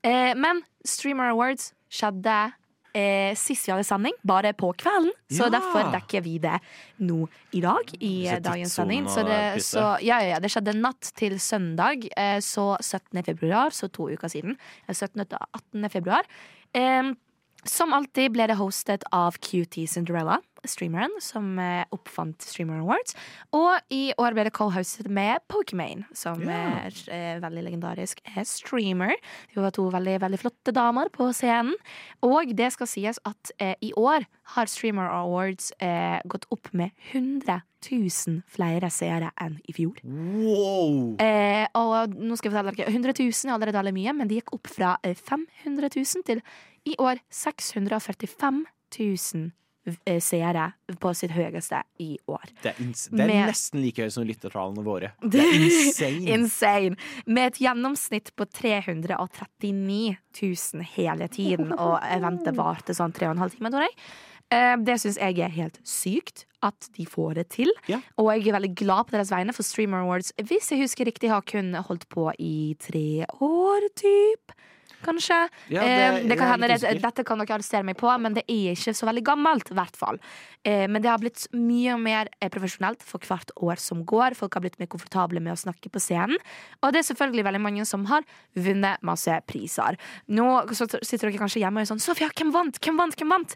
[0.03, 2.37] Eh, men Streamer Awards skjedde
[2.95, 5.11] eh, sist vi hadde sending, bare på kvelden.
[5.29, 5.49] Så Ja.
[5.59, 6.55] derfor dekker vi det
[6.99, 9.05] nå i dag, i eh, dagens sending.
[9.11, 13.23] Så det, så, ja, ja, det skjedde natt til søndag, eh, så 17.
[13.23, 14.55] februar, så to uker siden.
[14.87, 15.21] Eh, 17.
[15.27, 15.89] og 18.
[15.89, 16.23] februar.
[16.73, 17.11] Eh,
[17.63, 23.15] som alltid ble det hostet av QT Cinderella, streameren som eh, oppfant Streamer Awards.
[23.55, 26.87] Og i år ble det co-hostet med Pokimane, som yeah.
[26.87, 29.15] er eh, veldig legendarisk er streamer.
[29.53, 31.75] Vi var to veldig, veldig flotte damer på scenen.
[32.25, 36.91] Og det skal sies at eh, i år har Streamer Awards eh, gått opp med
[37.11, 40.01] 100 000 flere seere enn i fjor.
[40.03, 41.15] Wow!
[41.23, 44.41] Eh, og nå skal jeg fortelle dere 100 000 er allerede veldig mye, men det
[44.41, 46.43] gikk opp fra eh, 500 000 til
[46.89, 48.65] i år 645
[48.99, 49.55] 000 eh,
[50.21, 50.67] seere
[51.01, 52.43] på sitt høyeste i år.
[52.63, 55.11] Det er, det er Med- nesten like høyt som lyttertallene våre.
[55.33, 56.25] Det er insane.
[56.35, 56.95] Insane.
[57.25, 63.43] Med et gjennomsnitt på 339 000 hele tiden, og eventet varte sånn tre og en
[63.45, 63.95] halv time, tror jeg.
[64.51, 67.69] Eh, Det syns jeg er helt sykt at de får det til.
[67.87, 68.01] Ja.
[68.19, 71.29] Og jeg er veldig glad på deres vegne, for Streamer Awards, hvis jeg husker riktig,
[71.31, 74.51] har kun holdt på i tre år, typ.
[75.03, 75.37] Kanskje.
[75.69, 77.01] Ja, Eh, det- det, kan hende det.
[77.01, 79.71] Dette kan dere arrestere meg på, men det er ikke så veldig gammelt.
[79.71, 80.19] i hvert fall.
[80.65, 84.35] Eh, men det har blitt mye mer eh, profesjonelt for hvert år som går.
[84.35, 86.37] Folk har blitt mer komfortable med å snakke på scenen.
[86.83, 88.23] Og det er selvfølgelig veldig mange som har
[88.55, 89.97] vunnet masse priser.
[90.29, 92.79] Nå så sitter dere kanskje hjemme og er sånn Sofia, hvem vant?
[92.79, 93.15] Hvem vant?
[93.15, 93.55] Hvem vant?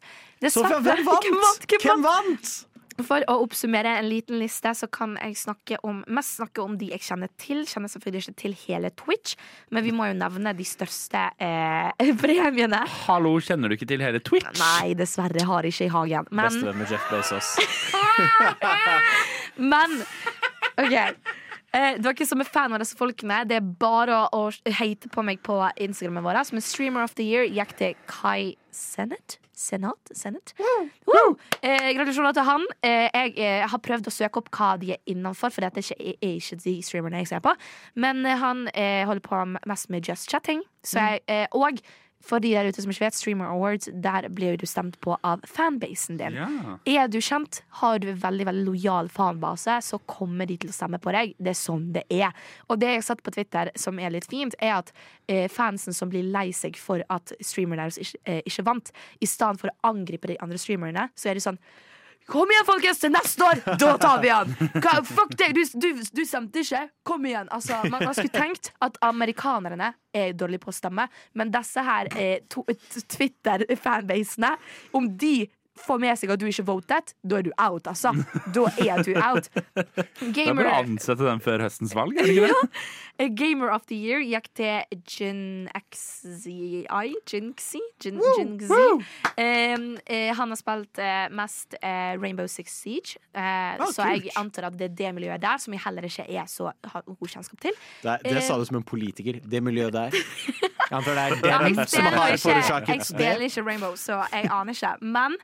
[0.49, 1.23] Sofia, hvem vant?
[1.23, 1.67] Hvem vant?
[1.67, 2.65] Hvem Hvem vant?
[3.01, 6.91] For å oppsummere en liten liste, så kan jeg snakke om, mest snakke om de
[6.91, 7.63] jeg kjenner til.
[7.69, 9.37] Kjenner selvfølgelig ikke til hele Twitch,
[9.73, 12.83] men vi må jo nevne de største eh, premiene.
[13.07, 14.51] Hallo, kjenner du ikke til hele Twitch?
[14.61, 16.29] Nei, dessverre jeg har ikke i hagen.
[16.29, 17.55] Men, Bestevenn med Jeff Bezos.
[19.73, 20.03] men
[20.77, 20.97] OK.
[21.73, 24.43] Eh, dere som er fan av disse folkene, det er bare å,
[24.77, 26.43] hate på meg på Instagrammen vår.
[26.43, 29.39] en Streamer of the Year gikk til Kai Sennet.
[29.53, 30.11] Senat?
[30.17, 30.53] Senat?
[31.05, 31.35] Wow.
[31.61, 32.65] Eh, gratulasjoner til han.
[32.81, 35.85] Eh, jeg eh, har prøvd å søke opp hva de er innenfor, for dette er
[35.85, 37.53] ikke, er ikke de streamerne jeg ser på.
[38.01, 40.63] Men eh, han eh, holder på mest med just chatting.
[40.83, 41.79] Så jeg, eh, og
[42.24, 45.43] for de der ute som ikke vet, Streamer Awards, der blir du stemt på av
[45.49, 46.38] fanbasen din.
[46.39, 46.78] Ja.
[46.88, 50.76] Er du kjent, har du en veldig veldig lojal fanbase, så kommer de til å
[50.76, 51.36] stemme på deg.
[51.38, 52.32] Det er sånn det er.
[52.69, 54.93] Og det jeg har sett på Twitter som er litt fint, er at
[55.28, 59.28] eh, fansen som blir lei seg for at streamerne deres ikke, eh, ikke vant, i
[59.28, 61.59] stedet for å angripe de andre streamerne, så er det sånn
[62.30, 62.99] Kom igjen, folkens!
[63.03, 63.61] Til neste år!
[63.80, 64.53] Da tar vi han!
[64.78, 65.55] Hva, fuck deg!
[65.57, 66.86] Du, du, du stemte ikke!
[67.07, 67.49] Kom igjen!
[67.53, 72.09] Altså, man, man skulle tenkt at amerikanerne er dårlige på å stemme, men disse her
[73.17, 74.53] Twitter-fanbasene,
[74.95, 75.36] om de
[75.80, 78.13] får med seg at du ikke votet, da er du out, altså.
[78.53, 79.49] Da er du out.
[79.53, 82.53] Det er Gamer, bra å ansette den før høstens valg, er det ikke det?
[83.21, 83.28] Ja.
[83.30, 86.82] Gamer of the Year gikk til Jinxi
[87.30, 87.82] Jinxi?
[88.01, 88.80] Jin, Jinxi.
[89.38, 94.32] Um, eh, han har spilt uh, mest uh, Rainbow Six Siege, uh, Ah, så jeg
[94.39, 97.30] antar at det er det miljøet der som jeg heller ikke er så har god
[97.30, 97.78] kjennskap til.
[98.03, 99.39] Det, det sa du som en politiker.
[99.43, 100.17] Det miljøet der.
[100.84, 104.49] Jeg antar det er det Ja, jeg, spiller ikke, jeg spiller ikke Rainbow, så jeg
[104.51, 104.91] aner ikke.
[105.01, 105.38] Men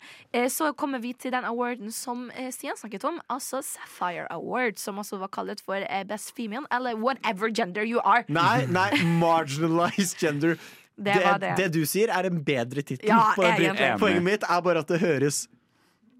[0.49, 4.99] så kommer vi til den awarden som eh, Stian snakket om, altså Sapphire Award, som
[5.01, 8.25] også var kalt for eh, Best Female, eller whatever gender you are.
[8.27, 10.57] Nei, nei, marginalized gender.
[10.99, 11.53] Det var det.
[11.57, 13.07] det du sier, er en bedre tittel.
[13.07, 13.31] Ja.
[13.35, 15.45] Poenget mitt er bare at det høres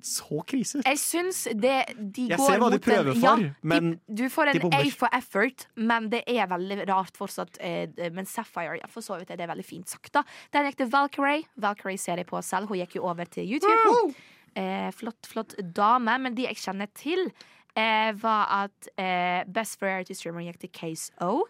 [0.06, 0.82] så krise.
[0.86, 4.16] Jeg syns det de Jeg går ser hva de prøver en, for, ja, men de,
[4.22, 4.74] Du får en.
[4.74, 7.60] A for effort, men det er veldig rart fortsatt.
[7.60, 10.24] Eh, men Sapphire, ja, for så vidt er det veldig fint sagt, da.
[10.56, 11.46] Den gikk til Valkyrie.
[11.60, 12.72] Valkyrie ser jeg på selv.
[12.72, 14.14] Hun gikk jo over til YouTube.
[14.58, 16.18] Eh, flott, flott dame.
[16.24, 17.32] Men de jeg kjenner til,
[17.76, 21.44] eh, var at eh, Best Variety Streamer gikk til Case O.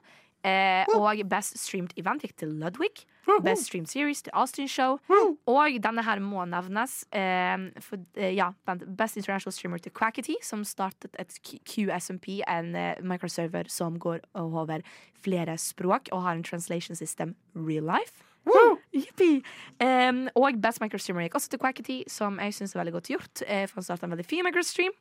[0.44, 3.06] Eh, og Best Streamed Event gikk til Ludwig.
[3.44, 4.98] Best Streamed Series til Austin Show.
[5.48, 7.04] Og denne her må nevnes.
[7.12, 8.52] Eh, for, eh, ja,
[8.98, 14.82] Best International Streamer til Quackity, som startet et QSMP, en eh, microserver som går over
[15.22, 18.24] flere språk og har en translation system real life.
[20.36, 23.44] Og Best Microstreamer gikk også til Quackity, som jeg syns er veldig godt gjort.
[23.46, 24.92] eh, for han startet en veldig fin microstream.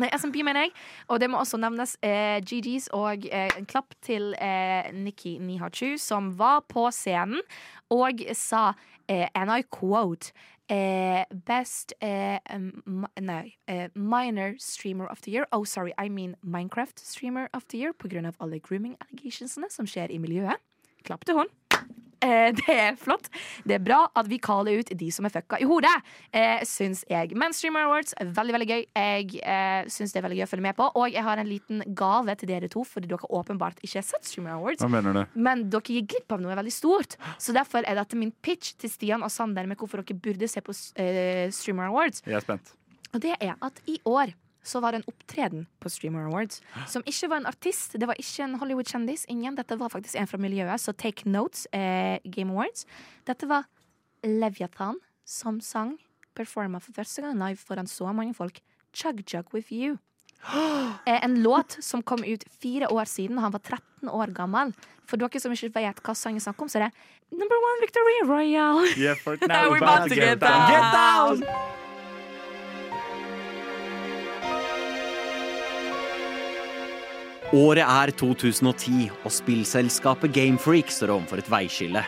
[0.00, 0.74] Nei, SMP, mener jeg.
[1.10, 5.96] Og det må også nevnes eh, GGs og eh, en klapp til eh, Nikki Nihachu,
[5.98, 7.42] som var på scenen
[7.90, 8.74] og sa,
[9.08, 10.32] eh, and I quote
[10.68, 13.56] eh, Best eh, um, Nei.
[13.66, 15.46] eh, minor streamer of the year.
[15.52, 19.70] Oh, sorry, I mean Minecraft streamer of the year på grunn av alle grooming allegationsene
[19.70, 20.62] som skjer i miljøet.
[21.06, 21.50] Klapp til hun.
[22.26, 23.28] Eh, det er flott.
[23.66, 25.92] Det er bra at vi kaller ut de som er fucka i hodet,
[26.34, 27.34] eh, syns jeg.
[27.38, 28.84] Men Streamer Awards er veldig veldig gøy.
[28.96, 30.88] Jeg eh, syns det er veldig gøy å følge med på.
[30.98, 34.28] Og jeg har en liten gave til dere to, fordi dere åpenbart ikke har sett
[34.28, 34.84] Streamer Awards.
[34.84, 35.38] Hva mener du?
[35.38, 37.18] Men dere gir glipp av noe veldig stort.
[37.42, 40.64] Så derfor er dette min pitch til Stian og Sander med hvorfor dere burde se
[40.64, 42.24] på eh, Streamer Awards.
[42.26, 42.74] Jeg er spent.
[43.14, 44.34] Og det er at i år
[44.66, 46.60] så var det en opptreden på Streamer Awards
[46.90, 47.94] som ikke var en artist.
[47.94, 49.26] Det var ikke en Hollywood-kjendis.
[49.32, 49.56] Ingen.
[49.58, 52.86] Dette var faktisk en fra miljøet, så take notes, eh, Game Awards.
[53.26, 53.68] Dette var
[54.26, 55.96] Leviathan som sang,
[56.34, 58.60] performa for første gang live foran så mange folk.
[58.92, 59.98] Chug Jug With You.
[61.06, 63.38] Eh, en låt som kom ut fire år siden.
[63.38, 64.72] Han var 13 år gammel.
[65.06, 68.18] For dere som ikke vet hva sangen snakker om, så er det Number One Victory
[68.26, 68.86] Royale.
[68.96, 70.70] Yeah, for Now we're about to get down.
[70.70, 71.85] Get down!
[77.56, 82.02] Året er 2010, og spillselskapet Gamefreak står overfor et veiskille.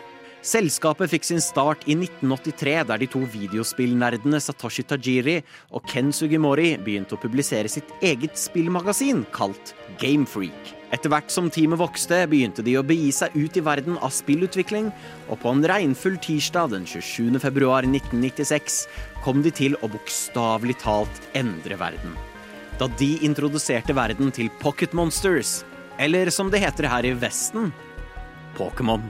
[0.44, 5.38] Selskapet fikk sin start i 1983, der de to videospillnerdene Satoshi Tajiri
[5.72, 9.72] og Ken Sugimori begynte å publisere sitt eget spillmagasin kalt
[10.03, 10.74] Gamefreak.
[10.92, 14.92] Etter hvert som teamet vokste, begynte de å begi seg ut i verden av spillutvikling,
[15.32, 17.40] og på en regnfull tirsdag den 27.
[17.40, 18.82] februar 1996
[19.24, 22.28] kom de til å bokstavelig talt endre verden
[22.79, 25.62] da de introduserte verden til Pocket Monsters,
[25.99, 27.72] eller som det heter her i Vesten,
[28.59, 29.03] Pokémon.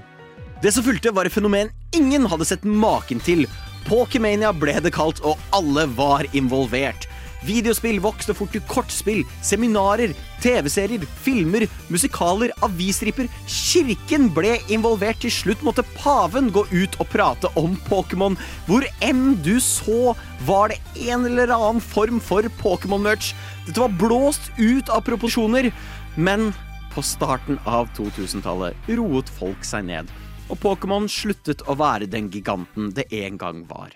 [0.62, 3.47] Det som fulgte, var et fenomen ingen hadde sett maken til.
[3.89, 7.07] Pokémania ble det kalt, og alle var involvert.
[7.47, 13.28] Videospill vokste fort til kortspill, seminarer, TV-serier, filmer, musikaler, avisripper.
[13.47, 15.20] Kirken ble involvert.
[15.22, 18.39] Til slutt måtte paven gå ut og prate om Pokémon.
[18.68, 20.14] Hvor enn du så,
[20.47, 23.32] var det en eller annen form for Pokémon-merch.
[23.66, 25.72] Dette var blåst ut av proporsjoner,
[26.16, 26.53] men
[26.95, 30.11] på starten av 2000-tallet roet folk seg ned,
[30.49, 33.93] og Pokémon sluttet å være den giganten det en gang var.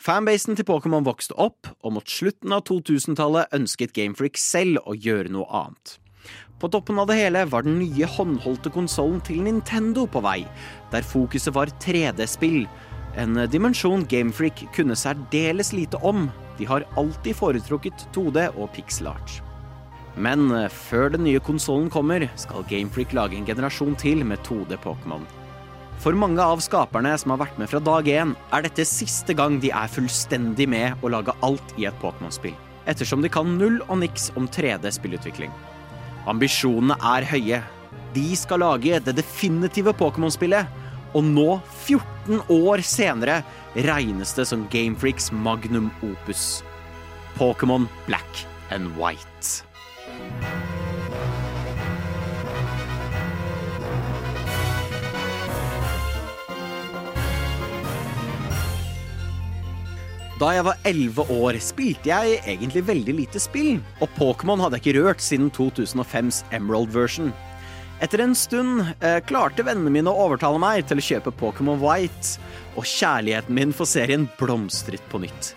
[0.00, 5.28] Fanbasen til Pokémon vokste opp, og mot slutten av 2000-tallet ønsket Gamefreak selv å gjøre
[5.34, 5.98] noe annet.
[6.60, 10.38] På toppen av det hele var den nye håndholdte konsollen til Nintendo på vei,
[10.92, 12.64] der fokuset var 3D-spill,
[13.20, 16.30] en dimensjon Gamefreak kunne særdeles lite om.
[16.56, 19.40] De har alltid foretrukket 2D og pixel art.
[20.16, 25.28] Men eh, før den nye konsollen kommer, skal Gamefreak lage en generasjon til med 2D-Pokémon.
[26.00, 29.58] For mange av skaperne som har vært med fra dag én, er dette siste gang
[29.60, 32.54] de er fullstendig med å lage alt i et Pokémon-spill.
[32.88, 35.52] Ettersom de kan null og niks om 3D-spillutvikling.
[36.30, 37.60] Ambisjonene er høye.
[38.16, 40.72] De skal lage det definitive Pokémon-spillet.
[41.12, 41.48] Og nå,
[41.84, 43.42] 14 år senere,
[43.76, 46.62] regnes det som Gamefreaks magnum opus.
[47.36, 50.79] Pokémon Black and White.
[60.40, 64.86] Da jeg var 11 år, spilte jeg egentlig veldig lite spill, og Pokémon hadde jeg
[64.86, 67.28] ikke rørt siden 2005s Emerald version.
[68.00, 72.40] Etter en stund eh, klarte vennene mine å overtale meg til å kjøpe Pokémon White,
[72.72, 75.52] og kjærligheten min for serien blomstret på nytt.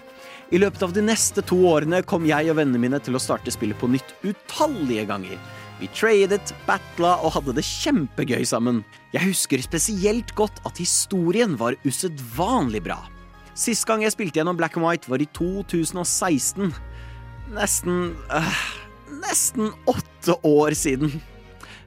[0.51, 3.55] I løpet av de neste to årene kom jeg og vennene mine til å starte
[3.55, 5.39] spillet på nytt utallige ganger.
[5.79, 8.83] Vi tradet, battla og hadde det kjempegøy sammen.
[9.15, 12.99] Jeg husker spesielt godt at historien var usedvanlig bra.
[13.53, 16.73] Sist gang jeg spilte gjennom Black and White, var i 2016.
[17.53, 17.99] Nesten
[18.33, 18.63] øh,
[19.21, 21.21] Nesten åtte år siden.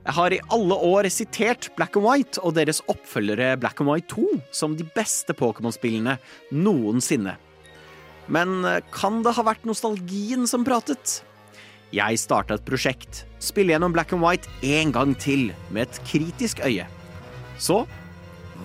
[0.07, 4.15] Jeg har i alle år sitert Black and White og deres oppfølgere Black and White
[4.15, 6.21] 2 som de beste Pokémon-spillene
[6.55, 7.35] noensinne.
[8.31, 11.21] Men øh, kan det ha vært nostalgien som pratet?
[11.95, 13.25] Jeg starta et prosjekt.
[13.43, 16.87] Spille gjennom Black and White en gang til, med et kritisk øye.
[17.59, 17.83] Så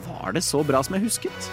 [0.05, 1.51] var det så bra som jeg husket.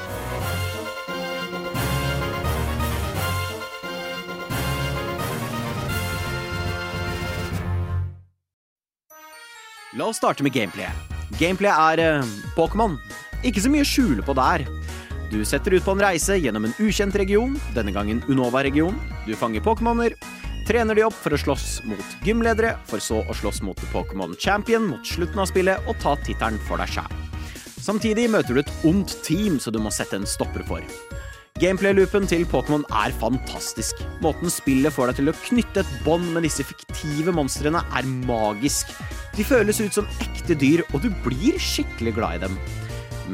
[9.97, 10.93] La oss starte med gameplayet.
[11.41, 12.99] Gameplayet er eh, Pokémon.
[13.47, 14.67] Ikke så mye å skjule på der.
[15.33, 18.99] Du setter ut på en reise gjennom en ukjent region, denne gangen Unova-region.
[19.25, 20.13] Du fanger Pokémoner,
[20.69, 24.85] trener de opp for å slåss mot gymledere, for så å slåss mot Pokémon Champion
[24.91, 27.17] mot slutten av spillet og ta tittelen for deg sjæl.
[27.81, 30.85] Samtidig møter du et ondt team som du må sette en stopper for.
[31.59, 33.99] Gameplay-loopen til Pokémon er fantastisk.
[34.23, 38.93] Måten spillet får deg til å knytte et bånd med disse fiktive monstrene, er magisk.
[39.35, 42.55] De føles ut som ekte dyr, og du blir skikkelig glad i dem.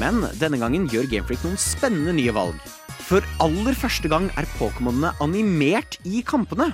[0.01, 2.57] Men denne gangen gjør Gamefreak noen spennende nye valg.
[3.05, 6.71] For aller første gang er Pokémonene animert i kampene.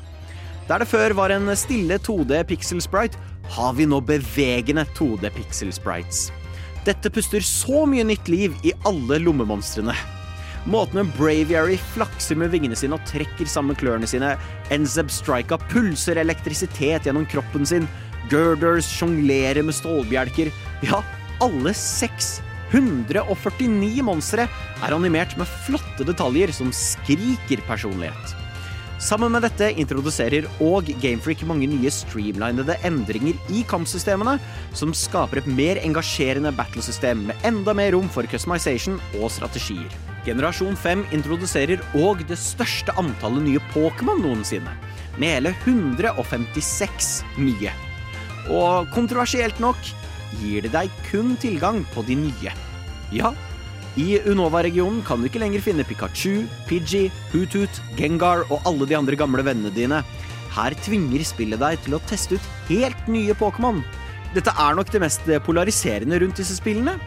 [0.71, 3.19] Der det før var en stille 2D pixel sprite,
[3.51, 6.29] har vi nå bevegende 2D pixel sprites.
[6.87, 9.99] Dette puster så mye nytt liv i alle lommemonstrene.
[10.69, 14.35] Måten en Braviary flakser med vingene sine og trekker sammen klørne sine,
[14.75, 17.89] Enzeb Strika pulser elektrisitet gjennom kroppen sin,
[18.31, 20.53] Girders sjonglerer med stålbjelker
[20.87, 21.01] Ja,
[21.43, 24.47] alle 649 monstre
[24.85, 28.37] er animert med flotte detaljer som skriker personlighet.
[29.01, 34.37] Sammen med dette introduserer og Gamefreak mange nye streamlinede endringer i kampsystemene,
[34.77, 40.10] som skaper et mer engasjerende battlesystem med enda mer rom for customization og strategier.
[40.27, 44.73] Generasjon 5 introduserer òg det største antallet nye Pokémon noensinne,
[45.17, 47.73] med hele 156 nye.
[48.53, 49.79] Og kontroversielt nok
[50.41, 52.53] gir det deg kun tilgang på de nye.
[53.15, 53.33] Ja,
[53.99, 59.19] i Unova-regionen kan du ikke lenger finne Pikachu, Pidgey, Hoothoot, Gengar og alle de andre
[59.19, 60.03] gamle vennene dine.
[60.55, 63.81] Her tvinger spillet deg til å teste ut helt nye Pokémon.
[64.35, 66.99] Dette er nok det mest polariserende rundt disse spillene,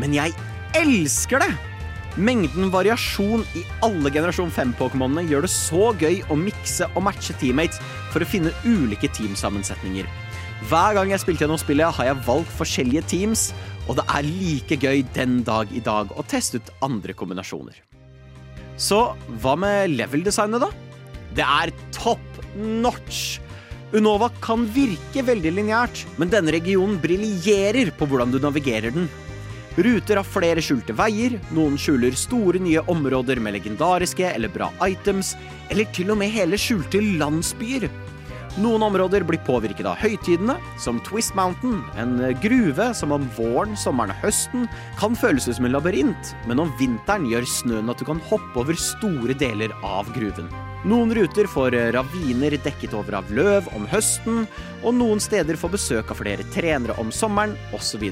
[0.00, 0.32] men jeg
[0.78, 1.50] elsker det!
[2.20, 7.80] Mengden variasjon i alle generasjon 5-pokémonene gjør det så gøy å mikse og matche teammates
[8.12, 10.08] for å finne ulike teamsammensetninger.
[10.68, 13.46] Hver gang jeg spilte gjennom spillet, har jeg valgt forskjellige teams,
[13.88, 17.78] og det er like gøy den dag i dag å teste ut andre kombinasjoner.
[18.76, 19.00] Så
[19.40, 20.68] hva med level-designet, da?
[21.36, 23.38] Det er top notch!
[23.96, 29.08] Unova kan virke veldig lineært, men denne regionen briljerer på hvordan du navigerer den.
[29.78, 35.36] Ruter har flere skjulte veier, noen skjuler store nye områder med legendariske eller bra items,
[35.70, 37.86] eller til og med hele skjulte landsbyer.
[38.58, 44.10] Noen områder blir påvirket av høytidene, som Twist Mountain, en gruve som om våren, sommeren
[44.10, 44.66] og høsten
[44.98, 48.64] kan føles ut som en labyrint, men om vinteren gjør snøen at du kan hoppe
[48.64, 50.50] over store deler av gruven.
[50.90, 54.46] Noen ruter får raviner dekket over av løv om høsten,
[54.82, 58.10] og noen steder får besøk av flere trenere om sommeren, osv.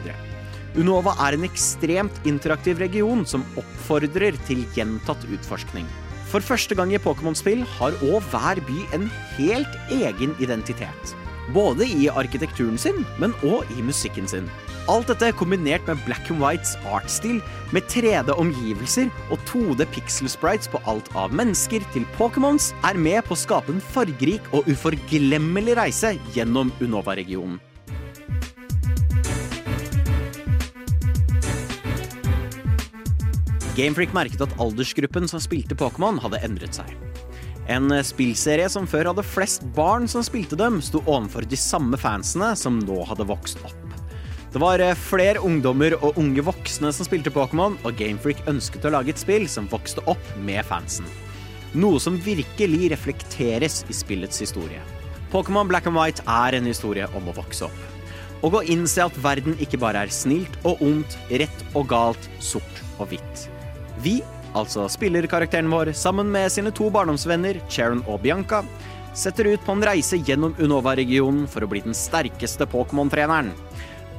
[0.78, 5.88] Unova er en ekstremt interaktiv region som oppfordrer til gjentatt utforskning.
[6.30, 9.08] For første gang i Pokémon-spill har òg hver by en
[9.38, 11.14] helt egen identitet.
[11.56, 14.50] Både i arkitekturen sin, men òg i musikken sin.
[14.88, 17.40] Alt dette kombinert med Black and Whites artstil,
[17.74, 23.34] med 3D-omgivelser og 2D pixel sprites på alt av mennesker til Pokémons, er med på
[23.34, 27.58] å skape en fargerik og uforglemmelig reise gjennom Unova-regionen.
[33.78, 36.88] Gamefreak merket at aldersgruppen som spilte Pokémon, hadde endret seg.
[37.70, 42.54] En spillserie som før hadde flest barn som spilte dem, sto overfor de samme fansene
[42.58, 43.76] som nå hadde vokst opp.
[44.50, 49.12] Det var flere ungdommer og unge voksne som spilte Pokémon, og Gamefreak ønsket å lage
[49.12, 51.06] et spill som vokste opp med fansen.
[51.76, 54.80] Noe som virkelig reflekteres i spillets historie.
[55.30, 57.84] Pokémon Black and White er en historie om å vokse opp.
[58.42, 62.82] Og å innse at verden ikke bare er snilt og ondt, rett og galt, sort
[62.96, 63.46] og hvitt.
[64.02, 64.20] Vi,
[64.58, 68.62] altså spillerkarakteren vår, sammen med sine to barndomsvenner, Charon og Bianca,
[69.18, 73.50] setter ut på en reise gjennom Unova-regionen for å bli den sterkeste Pokémon-treneren.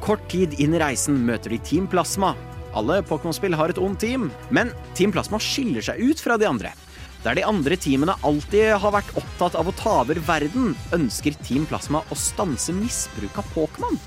[0.03, 2.33] Kort tid inn i reisen møter de Team Plasma.
[2.75, 6.73] Alle Pokémon-spill har et ondt team, men Team Plasma skiller seg ut fra de andre.
[7.23, 11.67] Der de andre teamene alltid har vært opptatt av å ta over verden, ønsker Team
[11.67, 13.99] Plasma å stanse misbruk av Pokémon.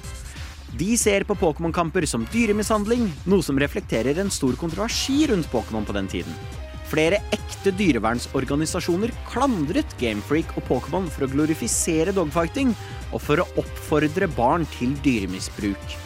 [0.72, 5.92] De ser på Pokémon-kamper som dyremishandling, noe som reflekterer en stor kontroversi rundt Pokémon på
[5.92, 6.36] den tiden.
[6.88, 12.72] Flere ekte dyrevernsorganisasjoner klandret Gamefreak og Pokémon for å glorifisere dogfighting
[13.12, 15.96] og for å oppfordre barn til dyremisbruk.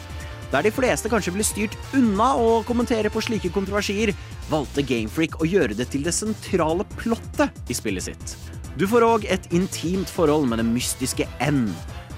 [0.51, 4.13] Der de fleste kanskje ble styrt unna å kommentere på slike kontroversier,
[4.51, 8.35] valgte Gamefreak å gjøre det til det sentrale plottet i spillet sitt.
[8.79, 11.65] Du får òg et intimt forhold med den mystiske N,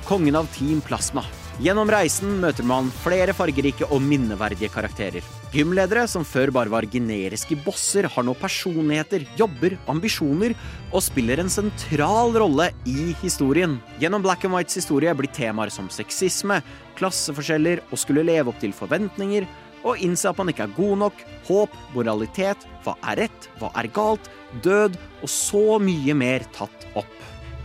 [0.09, 1.25] kongen av Team Plasma.
[1.59, 5.25] Gjennom reisen møter man flere fargerike og minneverdige karakterer.
[5.51, 10.55] Gymledere som før bare var generiske bosser, har nå personligheter, jobber, ambisjoner
[10.93, 13.75] og spiller en sentral rolle i historien.
[13.99, 16.61] Gjennom Black and Whites historie blir temaer som sexisme,
[16.95, 19.43] klasseforskjeller og skulle leve opp til forventninger,
[19.83, 23.91] og innse at man ikke er god nok, håp, moralitet, hva er rett, hva er
[23.91, 24.31] galt,
[24.63, 26.78] død og så mye mer tatt.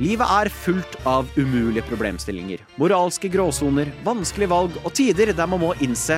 [0.02, 5.68] Livet er fullt av umulige problemstillinger, moralske gråsoner, vanskelige valg og tider der man må
[5.86, 6.16] innse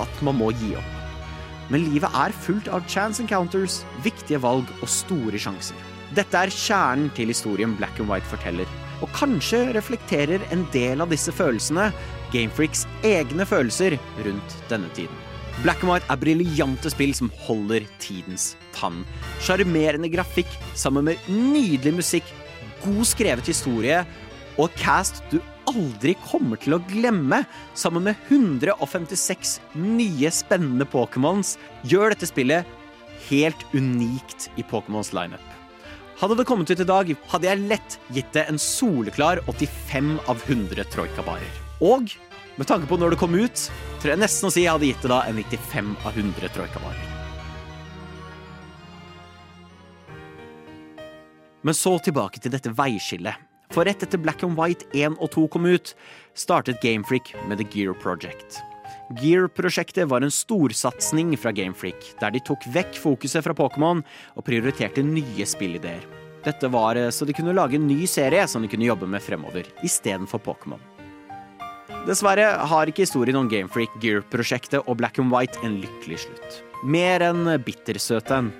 [0.00, 0.90] at man må gi opp.
[1.72, 5.76] men livet er fullt av chance encounters, viktige valg og store sjanser.
[6.12, 8.68] Dette er kjernen til historien Black and White forteller,
[9.00, 11.88] og kanskje reflekterer en del av disse følelsene
[12.34, 13.96] Gamefreaks egne følelser
[14.26, 15.16] rundt denne tiden.
[15.62, 19.06] Black and White er briljante spill som holder tidens tann.
[19.40, 22.28] Sjarmerende grafikk sammen med nydelig musikk,
[22.84, 24.04] god skrevet historie
[24.60, 27.42] og cast du aldri kommer til å glemme,
[27.74, 31.56] sammen med 156 nye spennende Pokémons,
[31.88, 32.68] gjør dette spillet
[33.30, 35.42] helt unikt i Pokémons lineup.
[36.20, 40.44] Hadde det kommet ut i dag, hadde jeg lett gitt det en soleklar 85 av
[40.46, 41.58] 100 troikabarer.
[41.82, 42.12] Og
[42.54, 43.66] med tanke på når det kom ut,
[43.98, 47.13] tror jeg nesten å si jeg hadde gitt det da en 95 av 100 troikabarer.
[51.64, 53.40] Men så tilbake til dette veiskillet.
[53.72, 55.94] For rett etter Black and White 1 og 2 kom ut,
[56.36, 58.60] startet Gamefreak med The Gear Project.
[59.20, 64.02] Gear-prosjektet var en storsatsing fra Gamefreak, der de tok vekk fokuset fra Pokémon
[64.34, 66.04] og prioriterte nye spillideer.
[66.44, 69.24] Dette var eh, så de kunne lage en ny serie som de kunne jobbe med
[69.24, 70.82] fremover, istedenfor Pokémon.
[72.04, 76.60] Dessverre har ikke historien om Gamefreak, Gear-prosjektet og Black and White en lykkelig slutt.
[76.84, 78.52] Mer enn bittersøt en.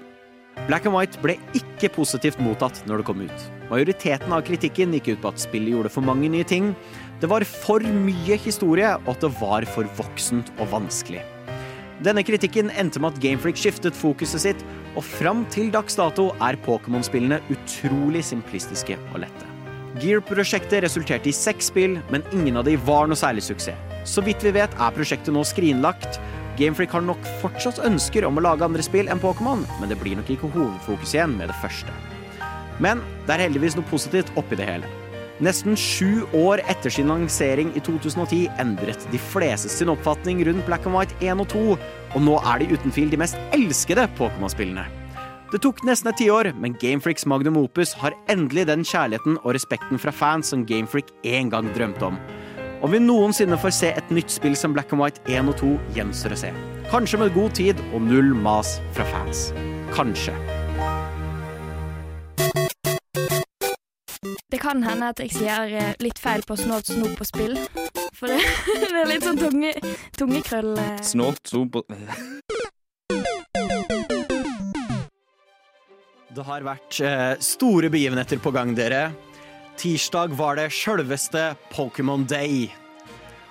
[0.69, 3.47] Black and White ble ikke positivt mottatt når det kom ut.
[3.69, 6.73] Majoriteten av kritikken gikk ut på at spillet gjorde for mange nye ting.
[7.21, 11.23] Det var for mye historie, og at det var for voksent og vanskelig.
[12.05, 14.63] Denne kritikken endte med at Gamefreak skiftet fokuset sitt,
[14.95, 19.51] og fram til dags dato er Pokémon-spillene utrolig simplistiske og lette.
[20.03, 23.79] Gear-prosjektet resulterte i seks spill, men ingen av de var noe særlig suksess.
[24.05, 26.19] Så vidt vi vet, er prosjektet nå skrinlagt.
[26.59, 30.19] Gamefreak har nok fortsatt ønsker om å lage andre spill enn Pokémon, men det blir
[30.19, 31.95] nok ikke hovedfokus igjen med det første.
[32.83, 34.91] Men det er heldigvis noe positivt oppi det hele.
[35.43, 40.87] Nesten sju år etter sin lansering i 2010 endret de fleste sin oppfatning rundt Black
[40.87, 41.65] and White 1 og 2,
[42.15, 44.87] og nå er de uten tvil de mest elskede Pokémon-spillene.
[45.51, 50.01] Det tok nesten et tiår, men Gamefreaks magnum opus har endelig den kjærligheten og respekten
[50.03, 52.19] fra fans som Gamefreak en gang drømte om.
[52.85, 55.69] Om vi noensinne får se et nytt spill som Black and White 1 og 2,
[55.97, 56.51] gjenstår å se.
[56.91, 59.47] Kanskje med god tid og null mas fra fans.
[59.97, 60.35] Kanskje.
[64.53, 67.57] Det kan hende at jeg sier eh, litt feil på snålt snop på spill.
[68.21, 68.45] For det,
[68.85, 69.73] det er litt sånn tunge,
[70.21, 71.01] tungekrøll eh.
[71.01, 71.87] Snålt snop på
[76.37, 79.07] Det har vært eh, store begivenheter på gang, dere.
[79.81, 82.69] Tirsdag var det sjølveste Pokémon Day,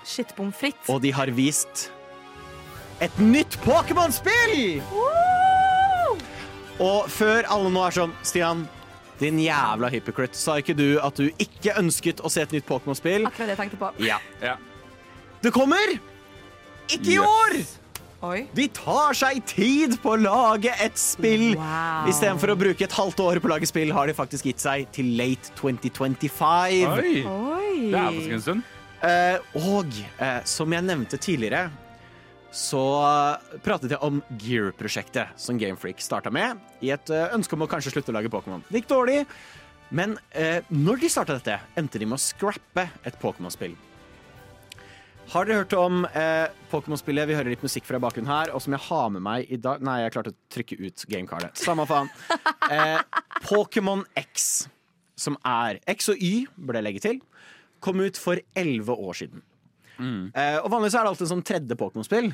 [0.04, 0.76] Shit fritt.
[0.88, 1.90] og de har vist
[3.00, 4.80] et nytt Pokémon-spill!
[6.82, 8.64] Og før alle nå er sånn Stian,
[9.20, 13.26] din jævla hypocrite, sa ikke du at du ikke ønsket å se et nytt Pokémon-spill?
[13.28, 13.92] Akkurat det jeg tenkte på.
[14.02, 14.18] Ja.
[14.42, 14.56] Ja.
[15.44, 15.94] Det kommer!
[16.90, 17.24] Ikke i Yes.
[17.28, 17.83] år!
[18.24, 18.44] Oi.
[18.56, 21.52] De tar seg tid på å lage et spill.
[21.58, 22.08] Wow.
[22.10, 24.88] Istedenfor å bruke et halvt år på å lage spill, har de faktisk gitt seg
[24.94, 26.94] til late 2025.
[26.94, 27.14] Oi!
[27.28, 27.72] Oi.
[27.90, 28.70] Det er faktisk en stund.
[29.04, 31.66] Eh, og eh, som jeg nevnte tidligere,
[32.54, 32.84] så
[33.64, 37.96] pratet jeg om Gear-prosjektet som Gamefreak starta med, i et eh, ønske om å kanskje
[37.96, 38.62] slutte å lage Pokémon.
[38.70, 39.24] Det gikk dårlig,
[39.94, 43.74] men eh, når de starta dette, endte de med å scrappe et Pokémon-spill.
[45.32, 47.26] Har dere hørt om eh, Pokémon-spillet?
[47.28, 49.82] Vi hører litt musikk fra bakgrunnen her, og som jeg har med meg i dag
[49.84, 51.56] Nei, jeg klarte å trykke ut gamecardet.
[51.60, 52.12] Samme faen.
[52.64, 52.96] Eh,
[53.44, 54.64] Pokémon X,
[55.20, 57.18] som er X og Y, burde jeg legge til,
[57.84, 59.42] kom ut for elleve år siden.
[60.00, 62.30] Eh, og vanligvis er det alltid en sånn tredje Pokémon-spill.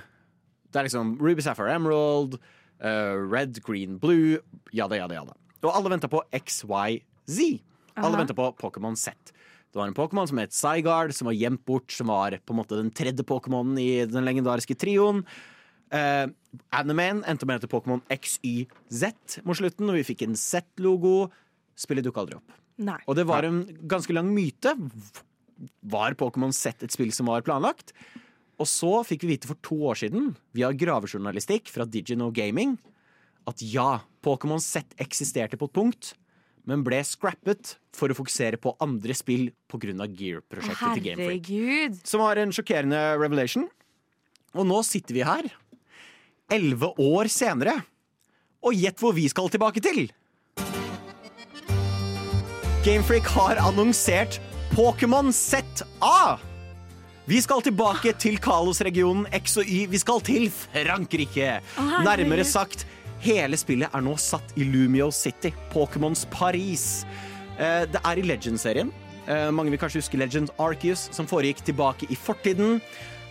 [0.71, 2.39] Det er liksom Ruby Sapphire Emerald,
[2.85, 4.39] uh, Red, Green, Blue,
[4.71, 5.35] jada, jada, jada.
[5.65, 7.41] Og alle venter på XYZ.
[7.99, 9.35] Alle venter på Pokémon Z.
[9.71, 12.59] Det var en Pokémon som het Zygarde, som var gjemt bort, som var på en
[12.59, 15.23] måte den tredje Pokémonen i den legendariske trioen.
[15.91, 16.27] Uh,
[16.75, 21.31] Animan endte med å hete Pokémon XYZ mot slutten, og vi fikk en Z-logo.
[21.79, 22.57] Spillet dukka aldri opp.
[22.81, 22.99] Nei.
[23.07, 24.75] Og det var en ganske lang myte.
[25.93, 27.95] Var Pokémon Z et spill som var planlagt?
[28.61, 32.75] Og så fikk vi vite for to år siden, via gravejournalistikk fra Digino Gaming,
[33.49, 36.13] at ja, Pokémon Z eksisterte på et punkt,
[36.71, 40.07] men ble scrappet for å fokusere på andre spill pga.
[40.07, 41.51] Gear-prosjektet til Game Freak.
[41.51, 42.01] Herregud.
[42.07, 43.67] Som var en sjokkerende revelation.
[44.55, 45.51] Og nå sitter vi her,
[46.51, 47.77] elleve år senere,
[48.61, 50.09] og gjett hvor vi skal tilbake til!
[52.85, 54.41] Gamefreak har annonsert
[54.73, 56.39] Pokémon ZA!
[57.31, 59.85] Vi skal tilbake til Kalos-regionen X og Y.
[59.93, 61.61] Vi skal til Frankrike.
[62.03, 62.87] Nærmere sagt,
[63.25, 67.05] hele spillet er nå satt i Lumio City, Pokémons Paris.
[67.59, 68.93] Eh, Det er i Legend-serien.
[69.29, 72.81] Eh, Mange vil kanskje huske Legend Arceus, som foregikk tilbake i fortiden.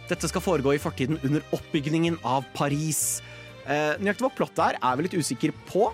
[0.09, 3.21] Dette skal foregå i fortiden under oppbyggingen av Paris.
[3.67, 5.91] Eh, nøyaktig hva plottet er, er vi litt usikker på.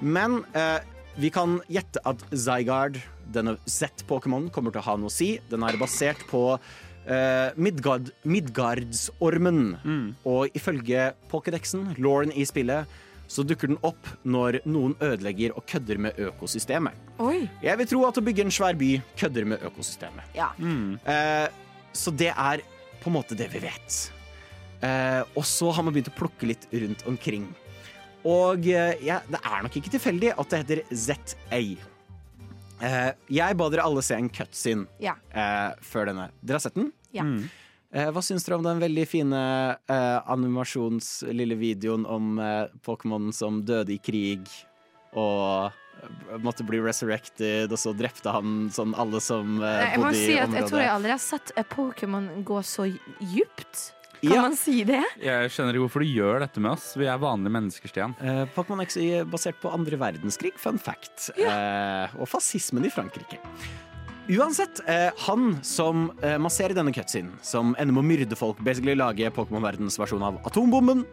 [0.00, 0.44] Men
[1.18, 3.00] vi kan gjette at Zygarde,
[3.32, 5.40] denne Z-Pokémonen, kommer til å ha noe å si.
[5.50, 6.58] Den er basert på
[7.56, 10.14] Midgard, Midgardsormen.
[10.24, 12.86] Og ifølge Pokédexen, Lauren i spillet,
[13.28, 16.96] så dukker den opp når noen ødelegger og kødder med økosystemet.
[17.20, 17.42] Oi.
[17.62, 20.24] Jeg vil tro at å bygge en svær by kødder med økosystemet.
[20.38, 20.48] Ja.
[20.58, 21.48] Eh,
[21.92, 22.62] så det er
[23.02, 23.98] på en måte det vi vet.
[24.80, 27.46] Eh, og så har man begynt å plukke litt rundt omkring.
[28.28, 31.60] Og eh, ja, det er nok ikke tilfeldig at det heter ZA.
[32.78, 35.16] Eh, jeg ba dere alle se en cutscene Ja.
[35.34, 36.28] eh, før denne.
[36.42, 36.92] Dere har sett den?
[37.12, 37.24] Ja.
[37.26, 37.48] Eh,
[37.92, 39.38] hva syns dere om den veldig fine
[39.88, 44.44] eh, animasjonslille videoen om eh, Pokémon som døde i krig
[45.16, 50.10] og eh, måtte bli resurrected, og så drepte han sånn alle som eh, Jeg må
[50.10, 53.86] bodde si i at jeg tror jeg aldri har sett eh, Pokémon gå så djupt.
[54.20, 54.42] Kan Ja.
[54.42, 55.00] man si det?
[55.22, 56.88] Jeg skjønner ikke hvorfor du gjør dette med oss.
[56.98, 58.16] Vi er vanlige mennesker, Stian.
[58.20, 61.28] Eh, Pokémon X er basert på andre verdenskrig, fun fact.
[61.38, 63.38] Eh, og fascismen i Frankrike.
[64.28, 68.94] Uansett, eh, han som eh, masserer denne cutscenen, som ender med å myrde folk, basically
[68.98, 71.06] lage Pokémon-verdens versjon av atombomben,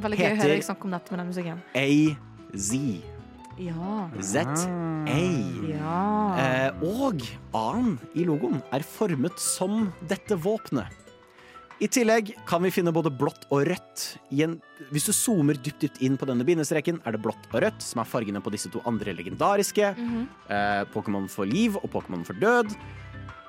[0.00, 1.58] Veldig gøy å Heter- høre deg snakke om dette med den musikken.
[1.76, 2.70] AZ.
[3.60, 4.08] Ja.
[4.20, 5.18] Z-A.
[5.68, 6.04] Ja.
[6.40, 7.20] Eh, og
[7.52, 10.86] A-en i logoen er formet som dette våpenet.
[11.80, 14.02] I tillegg kan vi finne både blått og rødt.
[14.36, 14.58] I en,
[14.92, 18.02] hvis du zoomer dypt, dypt inn på denne bindestreken, er det blått og rødt, som
[18.02, 19.94] er fargene på disse to andre legendariske.
[20.52, 22.76] eh, Pokémon for liv og Pokémon for død.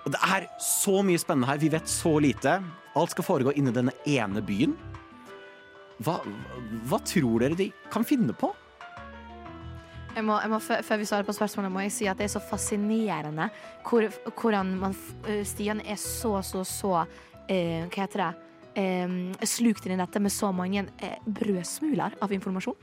[0.05, 1.59] Og det er så mye spennende her.
[1.59, 2.61] Vi vet så lite.
[2.95, 4.77] Alt skal foregå inni denne ene byen.
[6.01, 6.21] Hva,
[6.87, 8.53] hva tror dere de kan finne på?
[10.15, 12.25] Jeg må, jeg må, før før vi svarer på spørsmålet, må jeg si at det
[12.25, 13.47] er så fascinerende
[13.87, 14.07] hvor,
[14.41, 17.05] hvordan man, eh, Stian er så, så, så
[17.51, 18.31] eh, Hva heter det?
[18.71, 19.13] Eh,
[19.43, 22.77] slukt inn i dette med så mange eh, brødsmuler av informasjon.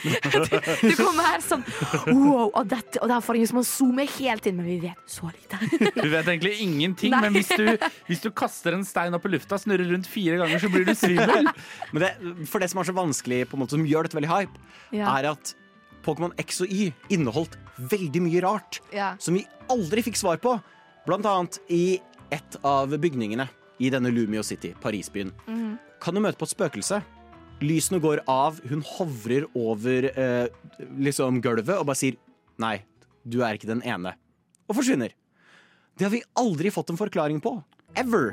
[0.04, 1.62] du kommer her sånn
[2.10, 5.30] Wow, og dette og er fargen som man zoome helt inn, men vi vet så
[5.32, 5.60] lite.
[5.96, 7.22] Du vet egentlig ingenting, Nei.
[7.24, 7.70] men hvis du,
[8.10, 10.92] hvis du kaster en stein opp i lufta, snurrer rundt fire ganger, så blir du
[10.96, 11.48] svimmel.
[11.94, 12.10] Men det,
[12.50, 14.60] for det som er så vanskelig, på en måte, som gjør dette veldig hype,
[14.96, 15.14] Ja.
[15.16, 15.54] er at
[16.04, 17.56] Pokémon X og Y inneholdt
[17.90, 19.14] veldig mye rart Ja.
[19.20, 20.58] som vi aldri fikk svar på.
[21.08, 21.96] Blant annet i
[22.30, 23.48] et av bygningene
[23.80, 25.32] i denne Lumio City, Parisbyen.
[25.46, 25.78] Mhm.
[26.00, 27.02] Kan du møte på et spøkelse?
[27.60, 30.46] Lysene går av, hun hovrer over eh,
[30.96, 32.16] liksom gulvet og bare sier
[32.60, 32.78] nei,
[33.28, 34.14] du er ikke den ene.
[34.70, 35.12] Og forsvinner.
[35.98, 37.58] Det har vi aldri fått en forklaring på.
[38.00, 38.32] Ever.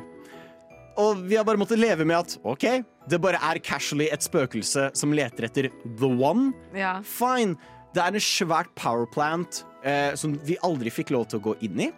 [0.98, 2.64] Og vi har bare måttet leve med at OK,
[3.10, 5.68] det bare er casually et spøkelse som leter etter
[6.00, 6.54] the one.
[6.74, 7.02] Ja.
[7.04, 7.58] Fine.
[7.94, 11.88] Det er en svært powerplant eh, som vi aldri fikk lov til å gå inn
[11.88, 11.92] i.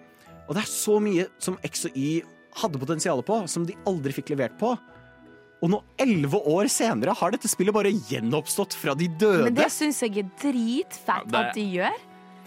[0.48, 2.24] Og det er så mye som X og Y
[2.62, 4.76] hadde potensial på, som de aldri fikk levert på.
[5.60, 9.50] Og nå, elleve år senere, har dette spillet bare gjenoppstått fra de døde.
[9.50, 11.98] Men det syns jeg er dritfett Ja, det- at de gjør.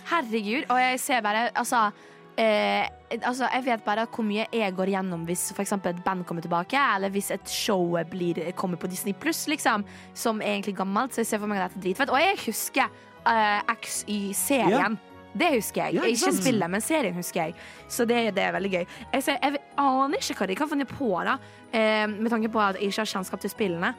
[0.08, 0.64] Herregud.
[0.70, 1.92] Og jeg ser bare Altså.
[2.38, 2.88] Eh,
[3.20, 6.40] altså, jeg vet bare hvor mye jeg går gjennom hvis for eksempel et band kommer
[6.40, 9.84] tilbake, eller hvis et show blir, kommer på Disney Pluss, liksom,
[10.14, 11.12] som er egentlig gammelt.
[11.12, 12.08] Så jeg ser for meg at dette er dritfett.
[12.08, 12.88] Og jeg husker
[13.26, 14.34] eh, XY-serien.
[14.34, 14.98] serien.
[15.32, 15.96] Det husker jeg.
[15.96, 17.56] Ja, ikke ikke spillet, men serien husker jeg.
[17.88, 18.86] Så det, det er veldig gøy.
[19.14, 21.38] Jeg, ser, jeg aner ikke hva de kan finne på, da,
[21.72, 23.94] eh, med tanke på at jeg ikke har kjennskap til spillene.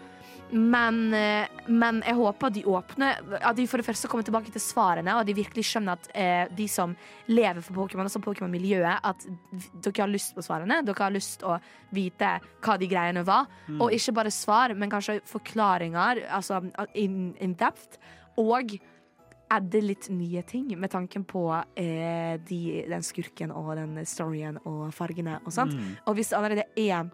[0.54, 4.52] Men, eh, men jeg håper at de åpner At de for det første kommer tilbake
[4.54, 6.94] til svarene, og at de virkelig skjønner at eh, de som
[7.26, 9.26] lever for Pokémon, altså Pokémon-miljøet, at
[9.82, 10.84] dere har lyst på svarene.
[10.86, 11.58] Dere har lyst å
[11.96, 13.50] vite hva de greiene var.
[13.80, 16.62] Og ikke bare svar, men kanskje forklaringer, altså
[16.94, 17.98] in, in depth.
[18.38, 18.78] Og
[19.54, 21.48] adde litt nye ting med tanken på
[21.80, 25.76] eh, de, den skurken og den storyen og fargene og sånt.
[26.08, 27.12] Og hvis det allerede er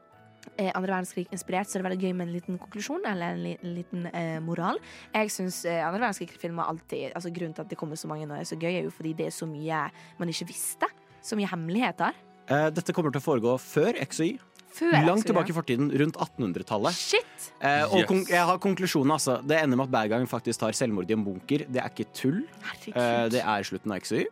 [0.55, 3.43] eh, andre verdenskrig inspirert, så er det veldig gøy med en liten konklusjon eller en,
[3.43, 4.79] li, liten eh, moral.
[5.15, 8.37] Jeg syns eh, andre verdenskrig-filmer alltid altså Grunnen til at det kommer så mange nå,
[8.39, 9.85] er så gøy, er jo fordi det er så mye
[10.19, 10.89] man ikke visste.
[11.25, 12.15] Så mye hemmeligheter.
[12.49, 14.37] Eh, dette kommer til å foregå før X og Y.
[14.79, 16.95] Før Langt tilbake i fortiden, rundt 1800-tallet.
[16.95, 17.49] Shit!
[17.59, 18.07] Eh, og Yes.
[18.07, 19.39] kon jeg har konklusjonen, altså.
[19.45, 21.65] Det ender med at bad guyen faktisk tar selvmord i en bunker.
[21.67, 22.43] Det er ikke tull.
[22.87, 24.25] Eh, det er slutten av XY.